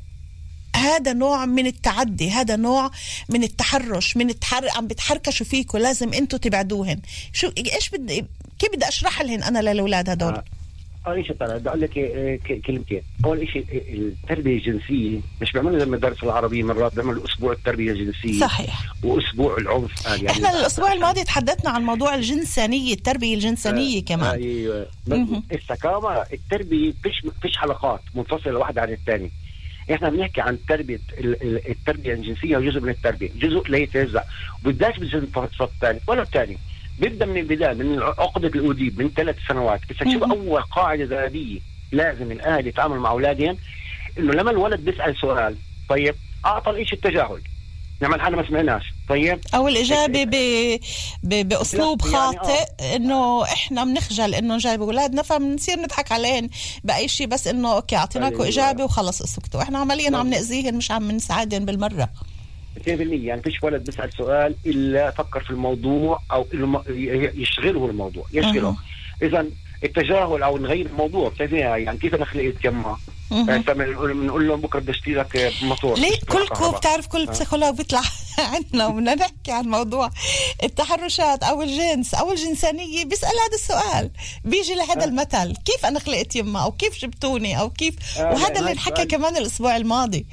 هذا 0.76 1.12
نوع 1.12 1.46
من 1.46 1.66
التعدي 1.66 2.30
هذا 2.30 2.56
نوع 2.56 2.90
من 3.28 3.42
التحرش 3.42 4.16
من 4.16 4.30
التحر... 4.30 4.68
عم 4.76 4.86
بتحركشوا 4.86 5.46
فيكم 5.46 5.78
لازم 5.78 6.12
أنتم 6.12 6.36
تبعدوهن. 6.38 7.00
شو 7.32 7.50
إيش 7.58 7.88
بدي 7.88 8.24
كيف 8.58 8.70
بدي 8.72 8.88
أشرح 8.88 9.22
لهن 9.22 9.42
أنا 9.42 9.58
للأولاد 9.58 10.10
هدول؟ 10.10 10.42
آه. 11.06 11.10
اول 11.10 11.26
شيء 11.26 11.36
طلع 11.36 11.56
بدي 11.56 11.68
أقول 11.68 11.80
لك 11.80 11.98
آه، 11.98 12.38
كلمتين. 12.66 13.02
أول 13.24 13.48
شيء 13.48 13.64
آه، 13.72 13.92
التربية 13.94 14.56
الجنسية 14.58 15.20
مش 15.42 15.52
بيعملوا 15.52 15.78
زي 15.78 15.84
المدارس 15.84 16.24
العربيه 16.24 16.62
مرات 16.62 16.94
بيعملوا 16.94 17.24
أسبوع 17.24 17.52
التربية 17.52 17.92
الجنسية. 17.92 18.40
صحيح. 18.40 18.82
وأسبوع 19.04 19.56
العنف 19.56 20.06
آه، 20.06 20.14
يعني. 20.14 20.30
إحنا 20.30 20.50
الأسبوع 20.60 20.92
الماضي 20.92 21.24
تحدثنا 21.24 21.70
عن 21.70 21.82
موضوع 21.82 22.14
الجنسانية 22.14 22.94
التربية 22.94 23.34
الجنسانية 23.34 24.04
كمان. 24.04 24.30
أيوه. 24.40 24.86
بس 25.06 25.18
السكامة 25.52 26.22
التربية 26.32 26.92
فيش 27.02 27.22
فيش 27.42 27.56
حلقات 27.56 28.00
منفصلة 28.14 28.58
واحدة 28.58 28.82
عن 28.82 28.92
الثانية 28.92 29.28
إحنا 29.92 30.08
بنحكي 30.08 30.40
عن 30.40 30.58
تربية 30.68 31.00
ال- 31.18 31.42
ال- 31.42 31.70
التربية 31.70 32.12
الجنسية 32.12 32.58
جزء 32.58 32.80
من 32.80 32.88
التربية 32.88 33.30
جزء 33.40 33.68
لا 33.68 33.78
يتجزا 33.78 34.24
وبالذات 34.62 34.98
بالصف 35.00 35.62
الثاني 35.62 36.00
ولا 36.06 36.22
الثاني. 36.22 36.58
بيبدا 36.98 37.26
من 37.26 37.36
البداية 37.36 37.74
من 37.74 38.02
عقدة 38.02 38.48
الأوديب 38.48 38.98
من 39.02 39.10
ثلاث 39.16 39.36
سنوات. 39.48 39.80
بس 39.90 39.96
تشوف. 39.96 40.22
أول 40.22 40.62
قاعدة 40.62 41.04
ذهبية 41.04 41.60
لازم 41.92 42.32
الاهل 42.32 42.66
يتعامل 42.66 42.98
مع 42.98 43.10
أولادهم 43.10 43.56
إنه 44.18 44.32
لما 44.32 44.50
الولد 44.50 44.80
بيسأل 44.80 45.16
سؤال 45.20 45.56
طيب 45.88 46.14
أعطى 46.46 46.70
الإشي 46.70 46.96
التجاهل. 46.96 47.40
نعمل 48.00 48.20
حالنا 48.20 48.42
ما 48.42 48.48
سمعناش. 48.48 48.82
طيب؟ 49.08 49.40
أو 49.54 49.68
الإجابة 49.68 50.24
ب... 50.24 50.30
ب... 51.22 51.48
بأسلوب 51.48 52.00
يعني 52.06 52.16
خاطئ 52.16 52.64
إنه 52.96 53.44
إحنا 53.44 53.84
بنخجل 53.84 54.34
إنه 54.34 54.58
جايب 54.58 54.82
أولادنا 54.82 55.22
فبنصير 55.22 55.78
نضحك 55.78 56.12
عليهم 56.12 56.50
بأي 56.84 57.08
شيء 57.08 57.26
بس 57.26 57.46
إنه 57.46 57.72
okay 57.74 57.96
اعطيناكم 57.96 58.34
أيوة. 58.34 58.48
إجابة 58.48 58.84
وخلص 58.84 59.22
اسكتوا. 59.22 59.62
إحنا 59.62 59.78
عمليا 59.78 60.06
عم 60.06 60.12
نعم. 60.12 60.30
ناذيهم 60.30 60.74
مش 60.74 60.90
عم 60.90 61.10
نساعدهم 61.10 61.64
بالمرة. 61.64 62.08
100% 62.76 62.88
يعني 62.88 63.42
فيش 63.42 63.62
ولد 63.62 63.84
بيسأل 63.84 64.12
سؤال 64.12 64.54
إلا 64.66 65.10
فكر 65.10 65.40
في 65.40 65.50
الموضوع 65.50 66.20
أو 66.32 66.46
يشغله 67.34 67.86
الموضوع 67.86 68.24
يشغله. 68.32 68.76
اذا 69.22 69.46
التجاهل 69.86 70.42
أو 70.42 70.58
نغير 70.58 70.86
الموضوع. 70.86 71.30
كيف 71.38 71.52
يعني 71.52 71.98
كيف 71.98 72.14
أنا 72.14 72.24
خلقت 72.24 72.64
يما 72.64 72.98
مهم. 73.30 73.62
بنقول 73.62 74.48
لهم 74.48 74.60
بكرة 74.60 74.80
بدي 74.80 74.90
اشتري 74.90 75.14
لك 75.14 75.52
موتور 75.62 75.98
ليه 75.98 76.18
كلكم. 76.28 76.70
بتعرف 76.70 77.06
كل 77.06 77.26
פסיכולוג 77.26 77.76
بيطلع 77.76 78.00
عندنا 78.54 78.86
وبدنا 78.86 79.14
نحكي 79.14 79.52
عن 79.52 79.64
موضوع 79.64 80.10
التحرشات 80.64 81.42
أو 81.42 81.62
الجنس 81.62 82.14
أو 82.14 82.32
الجنسانية. 82.32 83.04
بيسأل 83.04 83.28
هذا 83.28 83.54
السؤال. 83.54 84.10
بيجي 84.44 84.74
لهذا 84.74 85.04
المثل. 85.04 85.54
كيف 85.64 85.86
أنا 85.86 85.98
خلقت 85.98 86.36
يمه 86.36 86.64
أو 86.64 86.72
كيف 86.72 86.98
جبتوني؟ 86.98 87.60
أو 87.60 87.70
كيف؟ 87.70 88.18
آه، 88.18 88.32
وهذا 88.32 88.60
اللي 88.60 88.72
انحكى. 88.72 89.04
كمان 89.04 89.36
الأسبوع 89.36 89.76
الماضي. 89.76 90.26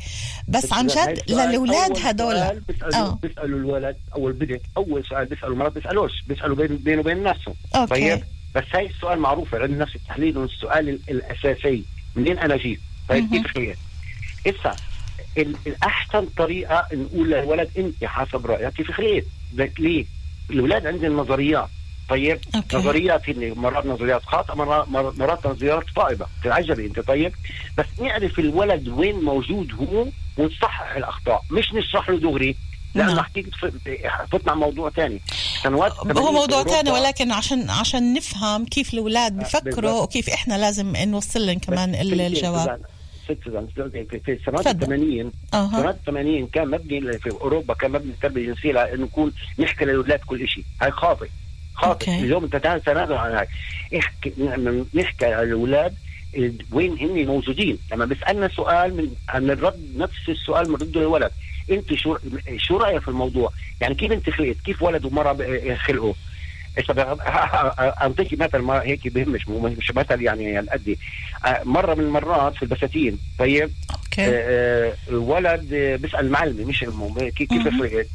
بس 0.47 0.73
عن 0.73 0.87
جد 0.87 1.21
للاولاد 1.27 1.97
هدول. 2.05 2.35
آه. 2.35 3.19
بيسألوا 3.21 3.59
الولد. 3.59 3.95
أو 4.15 4.27
البنت 4.27 4.61
أول 4.77 5.05
سؤال 5.05 5.25
بيسألوا 5.25 5.55
مرات 5.55 5.73
بيسألوش. 5.73 6.11
بيسألوا 6.27 6.55
بين 6.55 6.77
بينه 6.77 6.99
وبين 6.99 7.23
نفسه. 7.23 7.53
طيب؟ 7.89 8.23
بس 8.55 8.63
هاي 8.73 8.85
السؤال 8.85 9.19
معروف 9.19 9.55
علم 9.55 9.77
نفس 9.79 9.95
التحليل 9.95 10.43
السؤال 10.43 10.89
ال- 10.89 10.99
الأساسي. 11.09 11.83
منين 12.15 12.39
أنا 12.39 12.57
جيت 12.57 12.79
طيب. 13.09 13.29
كيف 13.29 13.47
خلقت 13.47 13.77
اسا 14.47 14.75
ال- 15.37 15.55
الأحسن 15.67 16.25
طريقة 16.37 16.87
نقول 16.93 17.31
للولد 17.31 17.69
أنت 17.77 18.05
حسب 18.05 18.45
رأيك 18.45 18.73
كيف 18.73 18.91
خلقت 18.91 19.79
ليه؟ 19.79 20.05
الأولاد 20.49 20.87
عندهم 20.87 21.17
نظريات 21.17 21.69
طيب 22.09 22.39
أوكي. 22.55 22.77
نظريات 22.77 23.29
هن 23.29 23.53
مرات 23.57 23.85
نظريات 23.85 24.23
خاطئة 24.23 24.53
مرات 25.17 25.45
نظريات 25.47 25.83
صائبه 25.95 26.25
تتعجبي 26.43 26.85
أنت 26.85 26.99
طيب؟ 26.99 27.33
بس 27.77 27.85
نعرف 28.01 28.39
الولد 28.39 28.87
وين 28.87 29.15
موجود 29.15 29.73
هو 29.73 30.05
ونصحح 30.37 30.95
الأخطاء. 30.95 31.43
مش 31.51 31.73
نشرح 31.73 32.09
له 32.09 32.17
دغري. 32.19 32.55
لأنه 32.95 33.19
أحكيك 33.19 33.47
فتنا 34.31 34.51
على 34.51 34.59
موضوع 34.59 34.89
ثاني 34.89 35.21
سنوات 35.63 35.91
هو 35.91 36.03
80 36.03 36.33
موضوع 36.33 36.63
ثاني 36.63 36.91
ولكن 36.91 37.31
عشان 37.31 37.69
عشان 37.69 38.13
نفهم 38.13 38.65
كيف 38.65 38.93
الأولاد 38.93 39.37
بفكروا 39.39 39.73
بالضبط. 39.75 40.03
وكيف 40.03 40.29
إحنا 40.29 40.57
لازم 40.57 40.93
نوصل 40.95 41.45
لهم 41.45 41.59
كمان 41.59 41.95
ال- 41.95 42.21
الجواب. 42.21 42.81
ست 43.25 43.37
في 44.25 44.39
سنوات 44.45 44.65
تفضل. 44.65 44.85
80 44.85 45.31
أها. 45.53 45.69
سنوات 45.71 45.97
80 46.05 46.47
كان 46.47 46.67
مبني 46.67 47.17
في 47.19 47.31
أوروبا 47.31 47.73
كان 47.73 47.91
مبني 47.91 48.11
التربيه 48.11 48.41
الجنسية 48.41 48.79
على 48.79 48.93
إنه 48.93 49.03
يكون 49.03 49.33
نحكي 49.59 49.85
للأولاد 49.85 50.19
كل 50.19 50.47
شيء 50.47 50.63
هاي 50.81 50.91
خاطئ. 50.91 51.27
خاطئ. 51.75 52.11
okay. 52.11 52.23
اليوم 52.23 52.43
أنت 52.43 52.55
تعال 52.55 52.81
عن 53.17 53.31
هاي. 53.31 53.47
احكي 53.99 54.33
ن- 54.37 54.85
نحكي 54.93 55.25
على 55.25 55.43
الأولاد 55.43 55.95
ال- 56.35 56.65
وين 56.71 56.97
هن 56.97 57.25
موجودين. 57.25 57.77
لما 57.91 58.05
بيسألنا 58.05 58.47
سؤال 58.47 58.97
من 58.97 59.09
عن 59.29 59.49
الرد 59.51 59.87
نفس 59.97 60.29
السؤال 60.29 60.65
بنرده 60.65 60.99
للولد 61.01 61.31
انت 61.71 61.93
شو 61.93 62.17
شو 62.57 62.77
رأيك 62.77 63.01
في 63.01 63.07
الموضوع؟ 63.07 63.51
يعني 63.81 63.95
كيف 63.95 64.11
انت 64.11 64.29
خلقت؟ 64.29 64.55
كيف 64.65 64.81
ولد 64.83 65.05
ومرأة 65.05 65.31
ب- 65.33 65.75
خلقوا؟ 65.75 66.13
أعطيك 68.01 68.33
مثل 68.39 68.57
ما 68.57 68.81
هيك 68.81 69.07
بهمش 69.07 69.47
مش 69.47 69.91
مثل 69.95 70.21
يعني 70.21 70.59
هالقد 70.59 70.95
مرة 71.63 71.93
من 71.93 72.03
المرات 72.03 72.55
في 72.55 72.63
البساتين 72.63 73.19
طيب؟ 73.39 73.71
okay. 73.91 74.21
آه، 74.27 74.93
ولد 75.11 75.73
آه، 75.73 75.95
بيسأل 75.95 76.19
المعلمه 76.19 76.65
مش 76.65 76.83
أمه 76.83 77.29
كيف 77.29 77.49
كيف. 77.49 77.67
فرقت 77.67 78.07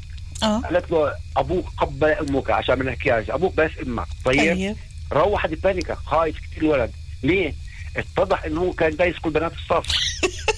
آه. 0.42 0.59
قالت 0.61 0.90
له 0.90 1.12
أبوك 1.36 1.68
قبل 1.76 2.05
أمك 2.11 2.51
عشان 2.51 2.74
ما 2.78 2.84
نحكيهاش. 2.84 3.30
أبوك 3.30 3.55
بس 3.57 3.70
أمك 3.86 4.07
طيب؟ 4.24 4.38
طيب. 4.57 4.76
روح 5.12 5.46
פאניקה 5.46 5.94
خايف 5.94 6.36
كثير 6.40 6.62
الولد 6.74 6.90
ليه؟ 7.22 7.55
اتضح 7.96 8.44
إنه 8.44 8.61
هو 8.61 8.72
كان 8.72 8.96
بايس 8.96 9.18
كل 9.18 9.30
بنات 9.30 9.53
الصف. 9.53 9.86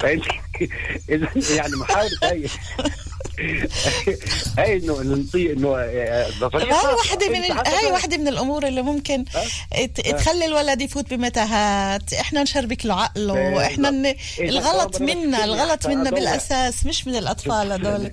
فانت 0.00 0.24
إذا 1.10 1.28
يعني 1.56 1.76
محاولة 1.76 2.10
هاي 2.22 2.46
هاي 4.58 4.76
انه 4.76 5.02
نطيق 5.02 5.50
انه 5.50 5.68
آه، 5.68 6.28
هاي. 6.54 6.70
واحدة 6.72 7.28
من 7.28 7.34
هاي 7.34 7.84
لو- 7.84 7.92
واحدة 7.92 8.16
من 8.16 8.28
الأمور 8.28 8.66
اللي 8.66 8.82
ممكن 8.82 9.24
تخلي 10.18 10.44
الولد 10.44 10.80
يفوت 10.80 11.14
بمتاهات، 11.14 12.12
إحنا 12.12 12.42
نشربك 12.42 12.86
له 12.86 12.94
عقله،. 12.94 13.66
إحنا 13.66 13.90
ن... 13.90 14.06
إذا 14.06 14.48
الغلط 14.48 15.00
منا، 15.00 15.44
الغلط 15.44 15.86
منا 15.86 16.02
أدور. 16.08 16.14
بالأساس 16.14 16.86
مش 16.86 17.06
من 17.06 17.16
الأطفال 17.16 17.72
هذول. 17.72 18.10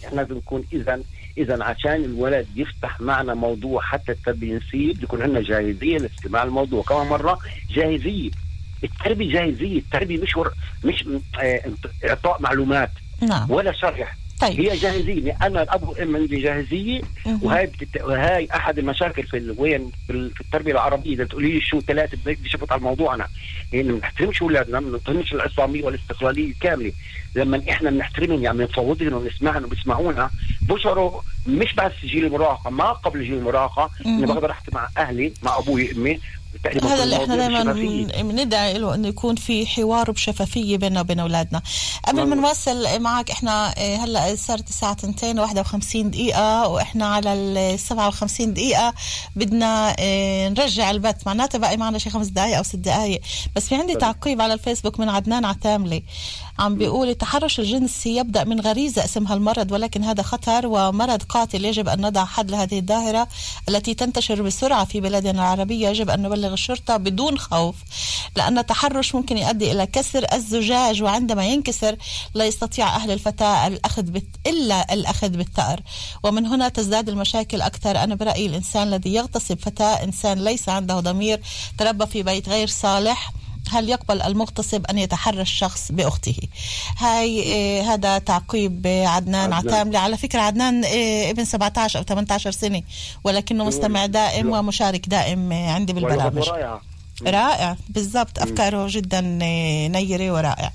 200% 0.00 0.04
إحنا 0.06 0.20
لازم 0.20 0.36
نكون 0.36 0.64
اذا 0.72 1.00
إذا 1.38 1.64
عشان 1.64 2.04
الولد 2.04 2.46
يفتح 2.56 3.00
معنا 3.00 3.34
موضوع 3.34 3.82
حتى 3.82 4.14
بده 4.26 4.60
يكون 4.74 5.22
عندنا 5.22 5.40
جاهزيه 5.40 5.98
لاستماع 5.98 6.42
الموضوع. 6.42 6.82
كمان 6.82 7.06
مرة 7.06 7.38
جاهزيه 7.74 8.30
التربية 8.84 9.32
جاهزية 9.32 9.78
التربية 9.78 10.18
مش 10.22 10.36
ور... 10.36 10.52
مش 10.84 11.04
آه، 11.42 11.60
إعطاء 12.08 12.42
معلومات 12.42 12.90
نعم. 13.22 13.50
ولا 13.50 13.72
شرح. 13.72 14.16
طيب. 14.40 14.60
هي 14.60 14.76
جاهزية 14.76 15.36
أنا 15.42 15.62
الاب 15.62 15.88
والام 15.88 16.16
عندي 16.16 16.40
جاهزية. 16.42 17.00
وهاي 17.42 17.66
بتت... 17.66 18.02
وهاي 18.02 18.48
أحد 18.54 18.78
المشاكل 18.78 19.22
في 19.22 19.36
ال... 19.36 19.54
وين؟ 19.58 19.90
في, 20.06 20.12
ال... 20.12 20.30
في 20.30 20.40
التربية 20.40 20.72
العربية. 20.72 21.14
إذا 21.14 21.24
تقولي 21.24 21.52
لي 21.52 21.60
شو 21.60 21.80
ثلاثة 21.80 22.18
بدي 22.26 22.48
شفت 22.48 22.72
على 22.72 22.78
الموضوع 22.78 23.14
أنا. 23.14 23.26
يعني 23.72 23.88
ما 23.88 23.98
بنحترمش 23.98 24.42
أولادنا 24.42 24.80
ما 24.80 24.90
بنحترمش 24.90 25.32
العصامية 25.32 25.84
والاستقلالية 25.84 26.50
الكامله 26.50 26.92
لما 27.34 27.62
إحنا 27.70 27.90
بنحترمهم 27.90 28.42
يعني 28.42 28.58
بنفوضهم 28.58 29.12
ونسمعهم 29.12 29.64
وبيسمعونا 29.64 30.30
بشعروا 30.62 31.20
مش 31.46 31.74
بس 31.74 31.92
جيل 32.04 32.24
المراهقة 32.24 32.70
ما 32.70 32.92
قبل 32.92 33.24
جيل 33.24 33.34
المراهقة 33.34 33.90
إني. 34.06 34.26
بقدر 34.26 34.50
أحكي 34.50 34.70
مع 34.74 34.88
أهلي 34.98 35.32
مع 35.42 35.58
أبوي 35.58 35.92
وأمي 35.92 36.20
تقريبا 36.64 36.86
هذا 36.94 37.04
اللي 37.04 37.16
إحنا 37.16 37.36
دائما. 37.36 37.72
بندعي 38.22 38.78
له 38.78 38.94
إنه 38.94 39.08
يكون 39.08 39.36
في 39.36 39.66
حوار 39.66 40.10
بشفافية 40.10 40.76
بيننا 40.76 41.00
وبين 41.00 41.20
أولادنا 41.20 41.62
قبل 42.04 42.26
ما. 42.26 42.34
نواصل 42.36 43.00
معك 43.00 43.30
إحنا 43.30 43.74
آه، 43.78 43.96
هلأ 43.96 44.36
صارت 44.36 44.68
الساعة 44.68 44.96
2 45.04 45.46
و51 45.46 45.96
دقيقة 45.96 46.68
وإحنا 46.68 47.06
على 47.06 47.32
ال 47.34 47.78
57 47.78 48.54
دقيقة 48.54 48.94
بدنا 49.36 49.96
آه، 49.98 50.48
نرجع 50.48 50.90
البث 50.90 51.26
معناتها 51.26 51.58
باقي 51.58 51.76
معنا 51.76 51.98
شي 51.98 52.10
خمس 52.10 52.26
دقائق 52.26 52.56
أو 52.56 52.62
ست 52.62 52.76
دقائق 52.76 53.20
بس 53.56 53.68
في 53.68 53.74
عندي. 53.74 53.94
تعقيب 53.94 54.40
على 54.40 54.54
الفيسبوك 54.54 55.00
من 55.00 55.08
عدنان 55.08 55.44
عتاملي 55.44 56.02
عم 56.58 56.74
بيقول 56.74 57.08
التحرش 57.08 57.60
الجنسي 57.60 58.16
يبدأ 58.16 58.44
من 58.44 58.60
غريزة 58.60 59.04
اسمها 59.04 59.34
المرض 59.34 59.72
ولكن 59.72 60.04
هذا 60.04 60.22
خطر 60.22 60.66
ومرض 60.66 61.22
قاتل 61.22 61.64
يجب 61.64 61.88
أن 61.88 62.00
نضع 62.06 62.24
حد 62.24 62.50
لهذه 62.50 62.78
الظاهره 62.78 63.28
التي 63.68 63.94
تنتشر 63.94 64.42
بسرعة 64.42 64.84
في 64.84 65.00
بلادنا 65.00 65.30
العربية 65.32 65.88
يجب 65.88 66.10
أن 66.10 66.22
نبلغ 66.22 66.45
الشرطة 66.52 66.96
بدون 66.96 67.38
خوف 67.38 67.76
لأن 68.36 68.58
التحرش 68.58 69.14
ممكن 69.14 69.38
يؤدي 69.38 69.72
إلى 69.72 69.86
كسر 69.86 70.26
الزجاج 70.32 71.02
وعندما 71.02 71.46
ينكسر 71.46 71.96
لا 72.34 72.46
يستطيع 72.46 72.96
أهل 72.96 73.10
الفتاة 73.10 73.66
الأخذ 73.66 74.02
بت... 74.02 74.26
إلا 74.46 74.92
الأخذ 74.94 75.28
بالثأر. 75.28 75.80
ومن 76.22 76.46
هنا 76.46 76.68
تزداد 76.68 77.08
المشاكل 77.08 77.60
أكثر. 77.60 78.04
أنا 78.04 78.14
برأيي 78.14 78.46
الإنسان 78.46 78.88
الذي 78.88 79.14
يغتصب 79.14 79.58
فتاة 79.58 80.04
إنسان 80.04 80.44
ليس 80.44 80.68
عنده 80.68 81.00
ضمير 81.00 81.40
تربى 81.78 82.06
في 82.06 82.22
بيت 82.22 82.48
غير 82.48 82.68
صالح. 82.68 83.32
هل 83.70 83.88
يقبل 83.88 84.22
المغتصب 84.22 84.86
أن 84.86 84.98
يتحرش 84.98 85.52
شخص 85.52 85.92
بأخته؟ 85.92 86.36
هاي 86.98 87.54
آه 87.54 87.82
هذا 87.82 88.18
تعقيب 88.18 88.86
عدنان. 88.86 89.52
عتاملي 89.52 89.98
على 89.98 90.16
فكرة 90.16 90.40
عدنان 90.40 90.84
آه 90.84 91.30
ابن 91.30 91.44
17 91.44 91.98
أو 91.98 92.04
18 92.04 92.50
سنة 92.50 92.82
ولكنه 93.24 93.64
مستمع 93.64 94.06
دائم. 94.06 94.50
ومشارك 94.52 95.08
دائم 95.08 95.52
عندي 95.52 95.92
بالبرامج. 95.92 96.48
رائع. 97.26 97.76
بالضبط. 97.88 98.38
أفكاره 98.38 98.86
جدا 98.90 99.38
آه، 99.42 99.88
نيرة 99.88 100.32
ورائع. 100.32 100.72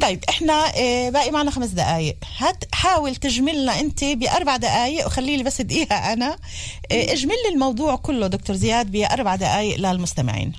طيب 0.00 0.24
إحنا 0.28 0.72
آه، 0.76 1.10
باقي 1.10 1.30
معنا 1.30 1.50
خمس 1.50 1.68
دقائق 1.68 2.16
هات 2.38 2.64
حاول 2.72 3.16
تجملنا 3.16 3.80
أنت 3.80 4.04
بأربع 4.04 4.56
دقائق 4.56 5.06
وخلي 5.06 5.36
لي 5.36 5.42
بس 5.42 5.60
دقيقة 5.60 6.12
أنا. 6.12 6.36
آه، 6.92 7.12
اجمل 7.12 7.34
لي 7.48 7.54
الموضوع 7.54 7.96
كله 7.96 8.26
دكتور 8.26 8.56
زياد 8.56 8.90
بأربع 8.90 9.36
دقائق 9.36 9.76
للمستمعين. 9.78 10.52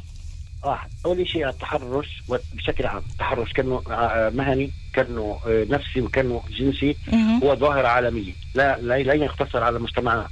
آه 0.68 0.80
أول 1.06 1.28
شيء 1.28 1.50
التحرش 1.50 2.24
بشكل 2.54 2.86
عام 2.86 3.04
التحرش 3.12 3.54
كأنه 3.54 3.82
آه، 3.92 4.30
مهني 4.30 4.72
كأنه 4.94 5.40
آه، 5.48 5.66
نفسي 5.70 6.02
وكأنه 6.02 6.44
جنسي. 6.60 6.96
هو 7.44 7.56
ظاهرة 7.56 7.88
عالمية. 7.88 8.32
لا 8.56 8.78
لا 8.82 8.98
لا 8.98 9.14
يقتصر 9.14 9.64
على 9.64 9.80
مجتمعنا. 9.80 10.28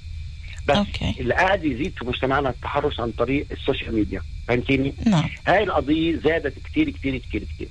بس 0.67 0.77
okay. 0.77 1.15
اللي 1.19 1.33
قاعد 1.33 1.65
يزيد 1.65 1.93
في 1.97 2.05
مجتمعنا 2.05 2.49
التحرش 2.49 2.99
عن 2.99 3.11
طريق 3.11 3.45
ال 3.51 3.58
social 3.58 3.95
media. 3.95 4.21
فهمتيني؟ 4.47 4.93
نعم. 5.05 5.29
هاي 5.47 5.63
القضية 5.63 6.19
زادت 6.19 6.53
كثير 6.65 6.89
كثير 6.89 7.17
كثير 7.17 7.43
كثير 7.43 7.67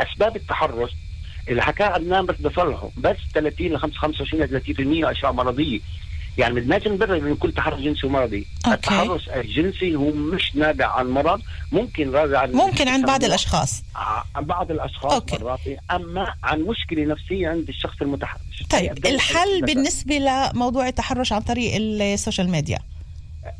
اسباب 0.00 0.36
التحرش 0.36 0.90
اللي 1.48 1.62
حكاه 1.62 1.86
عدنان 1.86 2.26
بس 2.26 2.36
بصلحه 2.36 2.90
بس 2.96 3.16
30 3.34 3.66
ل 3.66 3.78
25 3.78 4.42
ل 4.42 4.48
30% 4.48 5.10
أشياء 5.10 5.32
مرضية. 5.32 5.80
يعني 6.38 6.54
بدناش 6.54 6.86
نبرر 6.88 7.16
إنه 7.16 7.36
كل 7.36 7.52
تحرش 7.52 7.80
جنسي 7.80 8.06
ومرضي 8.06 8.46
okay. 8.66 8.74
التحرش 8.74 9.28
الجنسي 9.28 9.94
هو 9.94 10.10
مش 10.10 10.56
نابع 10.56 10.86
عن 10.86 11.06
مرض 11.10 11.40
ممكن 11.72 12.10
راجع 12.10 12.38
عن 12.40 12.52
ممكن 12.52 12.88
عند 12.88 13.06
بعض 13.06 13.24
الأشخاص 13.24 13.82
عن 14.34 14.44
بعض 14.44 14.70
الأشخاص 14.70 15.12
okay. 15.12 15.38
مرات 15.44 15.60
أما 15.90 16.34
عن 16.42 16.60
مشكلة 16.60 17.04
نفسية 17.04 17.48
عند 17.48 17.68
الشخص 17.68 18.02
المتحرش 18.02 18.62
طيب 18.70 18.94
بداية 18.94 19.14
الحل. 19.14 19.60
بالنسبة 19.60 20.18
لموضوع 20.18 20.88
التحرش 20.88 21.32
عن 21.32 21.40
طريق 21.40 21.72
السوشيال 21.76 22.50
ميديا 22.50 22.78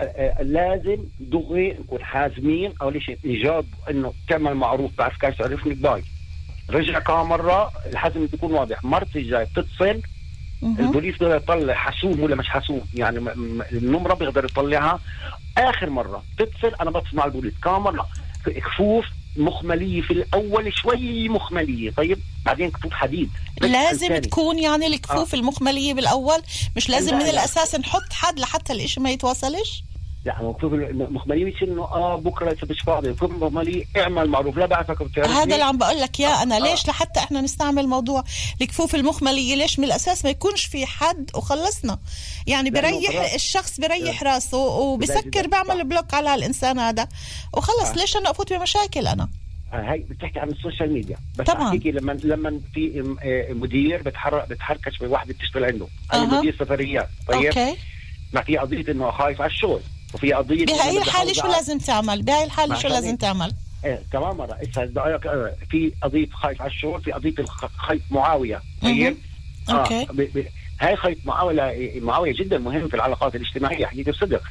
آه، 0.00 0.02
آه، 0.04 0.42
لازم 0.42 0.96
دغري 1.20 1.72
نكون 1.72 2.04
حازمين 2.04 2.72
أول 2.82 3.02
شيء 3.02 3.18
ايجاب 3.24 3.64
إنه 3.90 4.12
تعمل 4.28 4.54
معروف 4.54 4.90
بعرف 4.98 5.20
كيف 5.20 5.38
تعرفني 5.38 5.74
باي 5.74 6.02
رجع 6.70 6.98
كم 6.98 7.28
مره 7.28 7.70
الحزم 7.86 8.26
بيكون 8.26 8.52
واضح 8.52 8.84
مرتي 8.84 9.18
الجاي 9.18 9.44
بتتصل. 9.44 10.02
البوليس 10.62 11.18
بيقدر 11.18 11.36
يطلع 11.36 11.74
حسوم 11.74 12.20
ولا 12.20 12.36
مش 12.36 12.48
حسوم 12.48 12.80
يعني 12.94 13.18
النمرة 13.72 14.14
بيقدر 14.14 14.44
يطلعها. 14.44 15.00
آخر 15.58 15.90
مرة 15.90 16.24
تتصل 16.38 16.74
أنا 16.80 16.90
بتصل 16.90 17.16
مع 17.16 17.24
البوليس. 17.24 17.52
كم 17.64 17.70
مره 17.70 18.08
في 18.44 18.50
كفوف 18.50 19.04
مخملية. 19.36 20.02
في 20.02 20.10
الأول 20.12 20.72
شوي 20.74 21.28
مخملية. 21.28 21.90
طيب 21.90 22.18
بعدين 22.44 22.70
كفوف 22.70 22.92
حديد. 22.92 23.30
لازم 23.60 24.08
ثاني. 24.08 24.20
تكون 24.20 24.58
يعني 24.58 24.86
الكفوف 24.86 25.34
المخملية 25.34 25.94
بالأول. 25.94 26.42
مش 26.76 26.88
لازم 26.88 27.14
من 27.14 27.20
لا، 27.20 27.24
لا. 27.24 27.30
الأساس 27.30 27.74
نحط 27.74 28.12
حد 28.12 28.38
لحتى 28.38 28.72
الإشي 28.72 29.00
ما 29.00 29.10
يتواصلش؟ 29.10 29.84
لا 30.24 30.40
المفروض 30.40 30.72
المخمليه 30.72 31.44
مش 31.44 31.62
إنه 31.62 31.82
آه 31.82 32.16
بكرة 32.16 32.50
انت 32.50 32.70
مش 32.70 32.80
فاضي 32.80 33.08
المفروض 33.08 33.30
المخمليه 33.30 33.84
اعمل 33.96 34.28
معروف 34.28 34.56
لا 34.58 34.66
بعرفك 34.66 35.02
بتعرفني 35.02 35.34
هذا 35.34 35.54
اللي 35.54 35.64
عم 35.64 35.78
بقول 35.78 36.00
لك 36.00 36.20
يا 36.20 36.42
أنا 36.42 36.56
آه. 36.56 36.58
ليش 36.58 36.88
لحتى 36.88 37.20
إحنا 37.20 37.40
نستعمل 37.40 37.86
موضوع 37.86 38.24
الكفوف 38.62 38.94
المخملية 38.94 39.54
ليش 39.54 39.78
من 39.78 39.84
الأساس 39.84 40.24
ما 40.24 40.30
يكونش 40.30 40.64
في 40.64 40.86
حد 40.86 41.30
وخلصنا 41.34 41.98
يعني 42.46 42.70
بريح. 42.70 43.32
الشخص 43.34 43.80
بريح 43.80 44.22
راسه 44.22 44.58
وبسكر. 44.58 45.46
بعمل. 45.46 45.84
بلوك 45.84 46.14
على 46.14 46.34
الإنسان 46.34 46.78
هذا 46.78 47.08
وخلص 47.52 47.90
آه. 47.90 47.94
ليش 47.96 48.16
أنا 48.16 48.30
أفوت 48.30 48.52
بمشاكل 48.52 49.06
أنا 49.06 49.28
آه، 49.72 49.90
هاي 49.92 49.98
بتحكي 49.98 50.38
عن 50.40 50.48
ال 50.48 50.55
social 50.55 50.92
media 50.92 51.16
بس 51.38 51.46
طبعاً. 51.46 51.66
احكيكي 51.68 51.90
لما 51.90 52.12
لما 52.24 52.60
في 52.74 53.14
آه، 53.22 53.52
مدير 53.52 54.02
بتحرك 54.02 54.48
بتحركش 54.48 54.98
بواحده 54.98 55.34
بتشتغل 55.34 55.64
عنده 55.64 55.86
أنا 56.14 56.22
أها. 56.22 56.38
مدير 56.38 56.56
سفريات 56.60 57.08
طيب 57.28 57.46
okay 57.46 57.76
ما 58.32 58.40
في 58.42 58.56
قضية 58.56 58.92
إنه 58.92 59.10
خايف 59.10 59.40
على 59.40 59.50
الشغل 59.50 59.80
وفي 60.14 60.32
قضية 60.32 60.66
بهاي 60.66 60.98
الحالة 60.98 61.32
شو 61.32 61.46
لازم 61.46 61.78
تعمل؟ 61.78 62.22
بهاي 62.22 62.44
الحالة 62.44 62.74
شو. 62.74 62.88
لازم 62.88 63.16
تعمل؟ 63.16 63.52
إيه 63.84 64.02
تمام 64.12 64.40
اسا 64.40 64.84
دقائق 64.84 65.26
آه، 65.26 65.54
في 65.70 65.92
قضية 66.02 66.26
خايف 66.32 66.62
على 66.62 66.70
الشغل 66.70 67.02
في 67.02 67.12
قضية 67.12 67.34
خيط 67.76 68.02
معاوية. 68.10 68.62
طيب. 68.82 69.16
ب... 69.70 70.20
ب... 70.20 70.46
هاي 70.80 70.96
خيط 70.96 71.18
معاوية 71.24 72.00
معاوية 72.00 72.32
جدا 72.32 72.58
مهم 72.58 72.88
في 72.88 72.94
العلاقات 72.94 73.34
الاجتماعية 73.34 73.86
حقيقه 73.86 74.10
الصدق. 74.10 74.42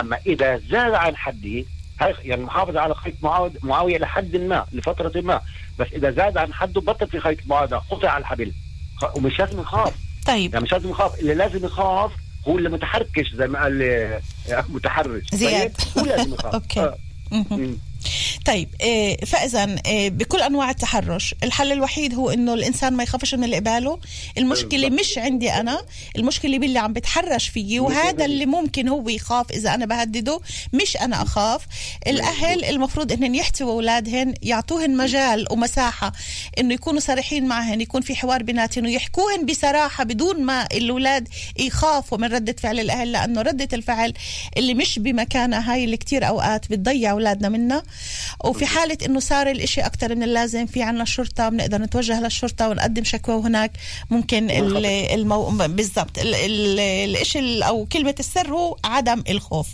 أما 0.00 0.18
إذا 0.26 0.58
زاد 0.70 0.94
عن 0.94 1.16
حده 1.16 1.64
هاي 2.00 2.14
يعني 2.22 2.42
محافظة 2.44 2.80
على 2.80 2.94
خيط 2.94 3.14
معاوية 3.62 3.98
لحد 3.98 4.36
ما 4.36 4.66
لفترة 4.72 5.20
ما. 5.20 5.40
بس 5.78 5.86
إذا 5.92 6.10
زاد 6.10 6.36
عن 6.36 6.54
حده 6.54 6.80
بطل 6.80 7.06
في 7.06 7.20
خيط 7.20 7.38
معاوية 7.46 7.76
قطع 7.90 8.18
الحبل. 8.18 8.52
ومش 9.16 9.38
لازم 9.38 9.60
يخاف. 9.60 9.94
طيب. 10.26 10.52
يعني 10.52 10.64
مش 10.64 10.72
لازم 10.72 10.90
يخاف. 10.90 11.20
اللي 11.20 11.34
لازم 11.34 11.64
يخاف 11.64 12.12
هو 12.48 12.58
اللي 12.58 12.68
متحركش 12.68 13.34
زي 13.34 13.46
ما 13.46 13.62
قال 13.62 13.82
آه، 13.82 14.64
متحرش. 14.68 15.34
زياد. 15.34 15.72
هو 15.98 16.04
لازم 16.04 16.34
يخاف 16.34 16.54
أوكي. 16.54 16.92
آه. 18.08 18.44
طيب 18.44 18.68
إيه، 18.80 19.24
فاذا 19.24 19.76
إيه، 19.86 20.10
بكل 20.10 20.40
أنواع 20.42 20.70
التحرش 20.70 21.34
الحل 21.44 21.72
الوحيد 21.72 22.14
هو 22.14 22.30
إنه 22.30 22.54
الإنسان 22.54 22.92
ما 22.92 23.02
يخافش 23.02 23.34
من 23.34 23.44
اللي 23.44 23.56
قباله 23.56 23.98
المشكلة. 24.38 24.88
مش 24.90 25.18
عندي 25.18 25.52
أنا 25.52 25.82
المشكلة 26.16 26.58
باللي 26.58 26.78
عم 26.78 26.92
بتحرش 26.92 27.48
فيي 27.48 27.80
وهذا 27.80 28.24
اللي 28.24 28.46
ممكن 28.46 28.88
هو 28.88 29.08
يخاف 29.08 29.50
إذا 29.50 29.74
أنا 29.74 29.86
بهدده 29.86 30.40
مش 30.72 30.96
أنا 30.96 31.22
أخاف 31.22 31.62
الأهل 32.06 32.64
المفروض 32.64 33.12
انهم 33.12 33.34
يحتووا 33.34 33.72
أولادهن 33.72 34.34
يعطوهن 34.42 34.96
مجال 34.96 35.46
ومساحة 35.50 36.12
إنه 36.58 36.74
يكونوا 36.74 37.00
صريحين 37.00 37.46
معهن 37.46 37.80
يكون 37.80 38.00
في 38.00 38.16
حوار 38.16 38.42
بيناتهم 38.42 38.84
ويحكوهن 38.84 39.46
بصراحة 39.46 40.04
بدون 40.04 40.42
ما 40.42 40.66
الأولاد 40.72 41.28
يخافوا 41.58 42.18
من 42.18 42.28
ردة 42.28 42.56
فعل 42.58 42.80
الأهل 42.80 43.12
لأنه 43.12 43.42
ردة 43.42 43.68
الفعل 43.72 44.12
اللي 44.56 44.74
مش 44.74 44.98
بمكانها 44.98 45.72
هاي 45.72 45.84
اللي 45.84 45.96
كتير 45.96 46.28
أوقات 46.28 46.70
بتضيع 46.70 47.10
أولادنا 47.10 47.48
منا 47.48 47.82
وفي 48.44 48.66
حالة 48.66 48.98
إنه 49.06 49.20
صار 49.20 49.50
الإشي 49.50 49.80
أكثر 49.80 50.14
من 50.14 50.22
اللازم 50.22 50.66
في 50.66 50.82
عنا 50.82 51.02
الشرطة 51.02 51.48
بنقدر 51.48 51.78
نتوجه 51.82 52.20
للشرطة 52.20 52.68
ونقدم 52.68 53.04
شكوى 53.04 53.34
وهناك 53.34 53.72
ممكن 54.10 54.50
ال- 54.50 54.86
المو... 54.86 55.50
بالضبط 55.50 56.18
ال- 56.18 56.34
ال- 56.34 56.80
الإشي 56.80 57.38
ال- 57.38 57.62
أو 57.62 57.86
كلمة 57.92 58.14
السر 58.20 58.48
هو 58.52 58.76
عدم 58.84 59.22
الخوف. 59.30 59.66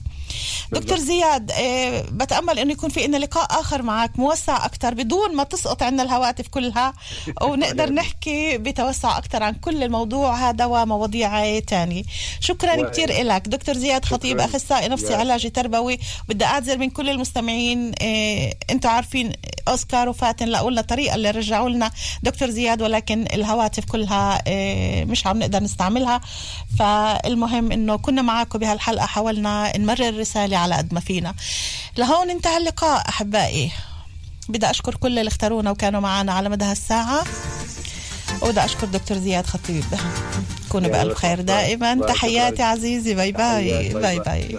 دكتور 0.73 0.99
زياد 0.99 1.51
آه، 1.51 2.05
بتأمل 2.11 2.59
إنه 2.59 2.73
يكون 2.73 2.91
في 2.91 3.07
لنا 3.07 3.17
لقاء 3.17 3.61
آخر 3.61 3.83
معك 3.83 4.19
موسع 4.19 4.65
أكثر 4.65 4.95
بدون 4.95 5.37
ما 5.37 5.45
تسقط 5.45 5.83
عنا 5.83 6.03
الهواتف 6.03 6.49
كلها 6.49 6.93
ونقدر 7.43 7.93
نحكي 7.93 8.59
بتوسع 8.59 9.19
أكثر 9.19 9.43
عن 9.43 9.55
كل 9.55 9.83
الموضوع. 9.83 10.35
هذا 10.35 10.65
ومواضيع 10.65 11.59
تانية. 11.59 12.03
شكرا 12.41 12.91
كثير 12.91 13.23
لك 13.23 13.49
دكتور 13.49 13.75
زياد 13.75 14.05
خطيب. 14.05 14.41
أخصائي 14.41 14.89
نفسي 14.89 15.15
علاجي 15.15 15.51
تربوي. 15.51 15.99
بدي 16.29 16.45
اعتذر 16.45 16.79
من 16.79 16.91
كل 16.91 17.11
المستمعين 17.11 17.93
إيه 18.01 18.55
أنتم 18.71 18.89
عارفين 18.89 19.33
أوسكار 19.69 20.09
وفاتن 20.09 20.49
لقوا 20.49 20.71
لنا 20.71 20.81
الطريقة 20.81 21.15
اللي 21.15 21.31
رجعوا 21.31 21.69
لنا. 21.69 21.91
دكتور 22.23 22.51
زياد 22.51 22.83
ولكن 22.83 23.27
الهواتف 23.33 23.85
كلها 23.85 24.43
إيه 24.47 25.05
مش 25.05 25.27
عم 25.27 25.39
نقدر 25.39 25.63
نستعملها. 25.63 26.21
فالمهم 26.79 27.73
إنه 27.73 27.97
كنا 27.97 28.23
معاكم 28.23 28.59
بهالحلقه 28.59 29.07
حاولنا 29.07 29.77
نمرر 29.77 30.24
الرساله 30.25 30.57
على 30.57 30.75
قد 30.75 30.95
ما 30.95 31.01
فينا. 31.01 31.35
لهون 31.99 32.31
انتهى 32.31 32.57
اللقاء 32.57 33.09
أحبائي. 33.09 33.71
بدي 34.49 34.71
أشكر 34.71 34.95
كل 34.95 35.19
اللي 35.19 35.29
اختارونا 35.29 35.71
وكانوا 35.71 36.01
معنا 36.01 36.33
على 36.33 36.49
مدى 36.49 36.65
هالساعة. 36.65 37.25
وبدي 38.43 38.65
أشكر 38.65 38.87
دكتور 38.87 39.19
زياد 39.19 39.47
خطيب. 39.47 39.85
كونوا 40.69 40.91
بالف 40.91 41.19
خير. 41.19 41.37
bye. 41.37 41.45
دائما 41.45 41.95
bye. 41.95 42.09
تحياتي 42.09 42.57
شكراً. 42.57 42.67
عزيزي. 42.67 43.15
bye 43.15 43.33
bye. 43.33 43.95
bye 43.95 44.19
bye. 44.19 44.59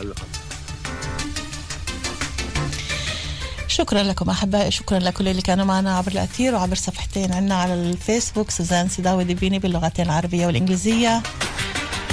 شكرا 3.67 4.03
لكم 4.03 4.29
أحبائي. 4.29 4.71
شكرا 4.71 4.99
لكل 4.99 5.27
اللي 5.27 5.41
كانوا 5.41 5.65
معنا 5.65 5.97
عبر 5.97 6.11
الأثير 6.11 6.55
وعبر 6.55 6.75
صفحتين 6.75 7.33
عنا 7.33 7.55
على 7.55 7.73
الفيسبوك 7.73 8.51
سوزان 8.51 8.89
سيداوي 8.89 9.23
دبيني 9.23 9.59
باللغتين 9.59 10.05
العربية 10.05 10.47
والإنجليزية. 10.47 11.23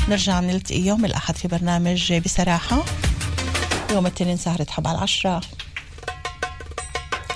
نرجع 0.09 0.41
نلتقي 0.41 0.81
يوم 0.81 1.05
الأحد 1.05 1.37
في 1.37 1.49
برنامج 1.49 2.15
بصراحة. 2.15 2.85
يوم 3.93 4.07
الاثنين 4.07 4.37
سهرة 4.37 4.67
حب 4.71 4.87
على 4.87 4.99
العشرة 4.99 5.41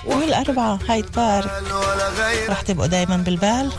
والأربعة 0.05 0.79
هايد 0.89 1.11
بارك 1.11 1.51
ولا 1.71 2.09
غير 2.09 2.49
رح 2.49 2.61
تبقوا 2.61 2.87
دايما 2.87 3.17
بالبال. 3.17 3.71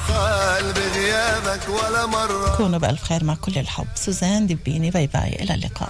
كونوا 2.56 2.78
بألف 2.78 3.02
خير 3.02 3.24
مع 3.24 3.34
كل 3.34 3.58
الحب. 3.58 3.86
سوزان 3.94 4.46
دبيني 4.46 4.90
bye 4.90 5.06
bye. 5.06 5.36
إلى 5.42 5.54
اللقاء. 5.54 5.88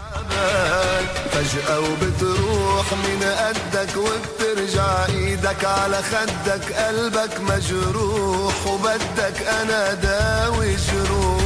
فجأة 1.32 1.80
وبتروح 1.80 2.92
من 2.92 3.22
قدك 3.22 3.96
وبترجع 3.96 5.06
إيدك 5.06 5.64
على 5.64 6.02
خدك. 6.02 6.72
قلبك 6.72 7.40
مجروح 7.40 8.66
وبدك 8.66 9.42
أنا 9.42 9.94
داوي 9.94 10.76
جروح. 10.76 11.37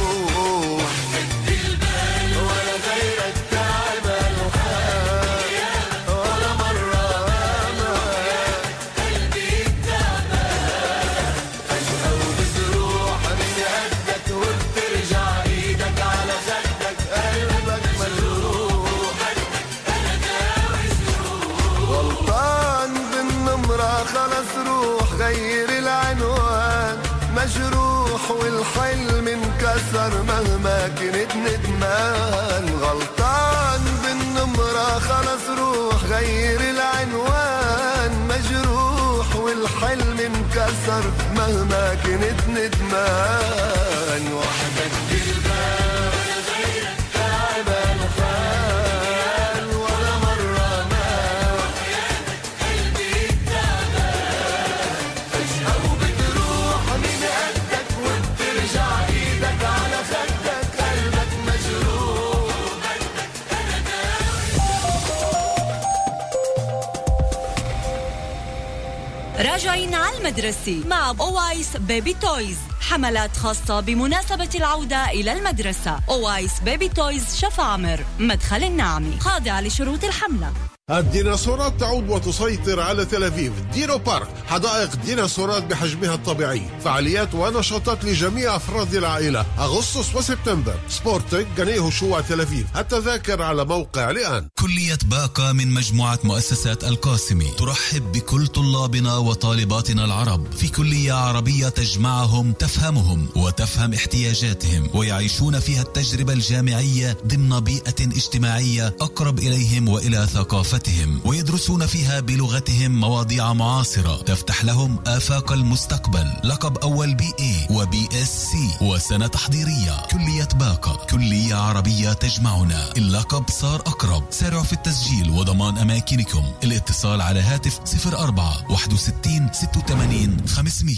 المدرسة 70.23 70.83
مع 70.87 71.09
أوايس 71.19 71.77
بيبي 71.77 72.13
تويز. 72.13 72.57
حملات 72.81 73.37
خاصة 73.37 73.79
بمناسبة 73.79 74.49
العودة 74.55 75.05
إلى 75.05 75.31
المدرسة. 75.33 75.99
أوايس 76.09 76.59
بيبي 76.59 76.89
تويز 76.89 77.35
شفا 77.35 77.63
عمر 77.63 78.05
مدخل 78.19 78.63
النعمة 78.63 79.19
خاضعة 79.19 79.61
لشروط 79.61 80.03
الحملة. 80.03 80.53
الديناصورات 80.91 81.79
تعود 81.79 82.09
وتسيطر 82.09 82.79
على 82.79 83.05
تل 83.05 83.23
أبيب 83.23 83.53
دينو 83.73 83.97
بارك 83.97 84.27
حدائق 84.47 84.95
ديناصورات 84.95 85.63
بحجمها 85.63 86.15
الطبيعي 86.15 86.61
فعاليات 86.83 87.35
ونشاطات 87.35 88.05
لجميع 88.05 88.55
أفراد 88.55 88.95
العائلة. 88.95 89.45
أغسطس 89.59 90.15
وسبتمبر 90.15 90.75
سبورتيك 90.89 91.47
جاني 91.57 91.89
يهوشوع 91.89 92.21
تل 92.21 92.41
أبيب 92.41 92.67
التذاكر 92.75 93.41
على 93.41 93.65
موقع 93.65 94.09
الآن 94.09 94.47
كلية 94.59 94.97
باقة 95.03 95.51
من 95.51 95.67
مجموعة 95.67 96.19
مؤسسات 96.23 96.83
القاسمي 96.83 97.47
ترحب 97.57 98.11
بكل 98.11 98.47
طلابنا 98.47 99.17
وطالباتنا 99.17 100.05
العرب. 100.05 100.51
في 100.51 100.67
كلية 100.67 101.13
عربية 101.13 101.69
تجمعهم 101.69 102.53
تفهمهم 102.53 103.27
وتفهم 103.35 103.93
احتياجاتهم. 103.93 104.89
ويعيشون 104.93 105.59
فيها 105.59 105.81
التجربة 105.81 106.33
الجامعية 106.33 107.17
ضمن 107.27 107.59
بيئة 107.59 108.01
اجتماعية 108.01 108.95
أقرب 109.01 109.39
إليهم 109.39 109.89
وإلى 109.89 110.27
ثقافتهم 110.73 111.21
ويدرسون 111.25 111.85
فيها 111.85 112.19
بلغتهم 112.19 112.91
مواضيع 112.91 113.53
معاصرة 113.53 114.21
تفتح 114.21 114.63
لهم 114.63 114.99
آفاق 115.07 115.51
المستقبل. 115.51 116.33
لقب 116.43 116.77
أول 116.77 117.15
B.A 117.15 117.33
و 117.39 117.67
B.Sc 117.69 118.85
وسنة 118.85 119.27
تحضيرية. 119.27 120.07
كلية 120.11 120.47
باقة. 120.55 121.05
كلية 121.05 121.55
عربية 121.55 122.13
تجمعنا. 122.13 122.91
اللقب 122.97 123.49
صار 123.49 123.79
أقرب. 123.79 124.23
سارعوا 124.29 124.63
في 124.63 124.73
التسجيل 124.73 125.29
وضمان 125.29 125.77
أماكنكم. 125.77 126.43
الاتصال 126.63 127.21
على 127.21 127.39
هاتف 127.39 127.79
04 128.07 128.71
61 128.71 129.49
86 129.53 130.47
500 130.47 130.97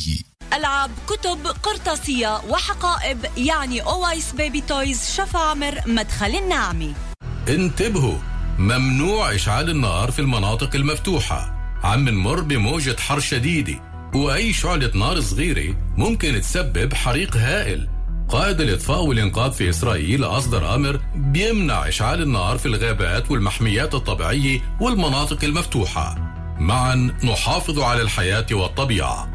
ألعاب 0.53 0.91
كتب 1.07 1.47
قرطاسية 1.63 2.41
وحقائب 2.49 3.25
يعني 3.37 3.81
أويس 3.81 4.31
بيبي 4.31 4.61
تويز 4.61 5.09
شفا 5.17 5.39
عمر 5.39 5.81
مدخل 5.85 6.35
النعمي 6.35 6.93
انتبهوا. 7.49 8.34
ممنوع 8.59 9.35
إشعال 9.35 9.69
النار 9.69 10.11
في 10.11 10.19
المناطق 10.19 10.75
المفتوحة. 10.75 11.55
عم 11.83 12.09
نمر 12.09 12.39
بموجة 12.39 12.95
حر 12.99 13.19
شديدة 13.19 13.81
وأي 14.13 14.53
شعلة 14.53 14.91
نار 14.95 15.21
صغيرة 15.21 15.75
ممكن 15.97 16.41
تسبب 16.41 16.93
حريق 16.93 17.37
هائل. 17.37 17.87
قائد 18.29 18.61
الإطفاء 18.61 19.03
والإنقاذ 19.03 19.51
في 19.51 19.69
إسرائيل 19.69 20.23
أصدر 20.23 20.75
أمر 20.75 20.99
بيمنع 21.15 21.87
إشعال 21.87 22.21
النار 22.21 22.57
في 22.57 22.65
الغابات 22.65 23.31
والمحميات 23.31 23.95
الطبيعية 23.95 24.61
والمناطق 24.81 25.43
المفتوحة. 25.43 26.15
معا 26.59 26.95
نحافظ 27.23 27.79
على 27.79 28.01
الحياة 28.01 28.45
والطبيعة. 28.51 29.29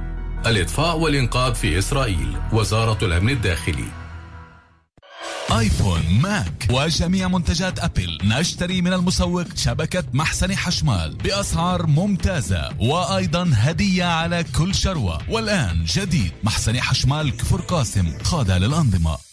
الإطفاء 0.47 0.99
والإنقاذ 0.99 1.55
في 1.55 1.79
إسرائيل 1.79 2.37
وزارة 2.53 3.05
الأمن 3.05 3.31
الداخلي. 3.31 4.00
آيفون 5.59 6.03
ماك 6.23 6.67
وجميع 6.71 7.29
منتجات 7.29 7.79
أبل. 7.79 8.19
نشتري 8.25 8.83
من 8.83 8.93
المسوق 8.93 9.47
شبكة 9.57 10.05
محسن 10.13 10.57
حشمال 10.57 11.17
بأسعار 11.17 11.87
ممتازة 11.87 12.71
وأيضا 12.79 13.51
هدية 13.55 14.05
على 14.05 14.45
كل 14.59 14.75
شروة. 14.75 15.31
والآن 15.31 15.85
جديد 15.85 16.33
محسن 16.43 16.81
حشمال 16.81 17.37
كفر 17.37 17.61
قاسم 17.61 18.13
خاضع 18.23 18.57
للأنظمة. 18.57 19.30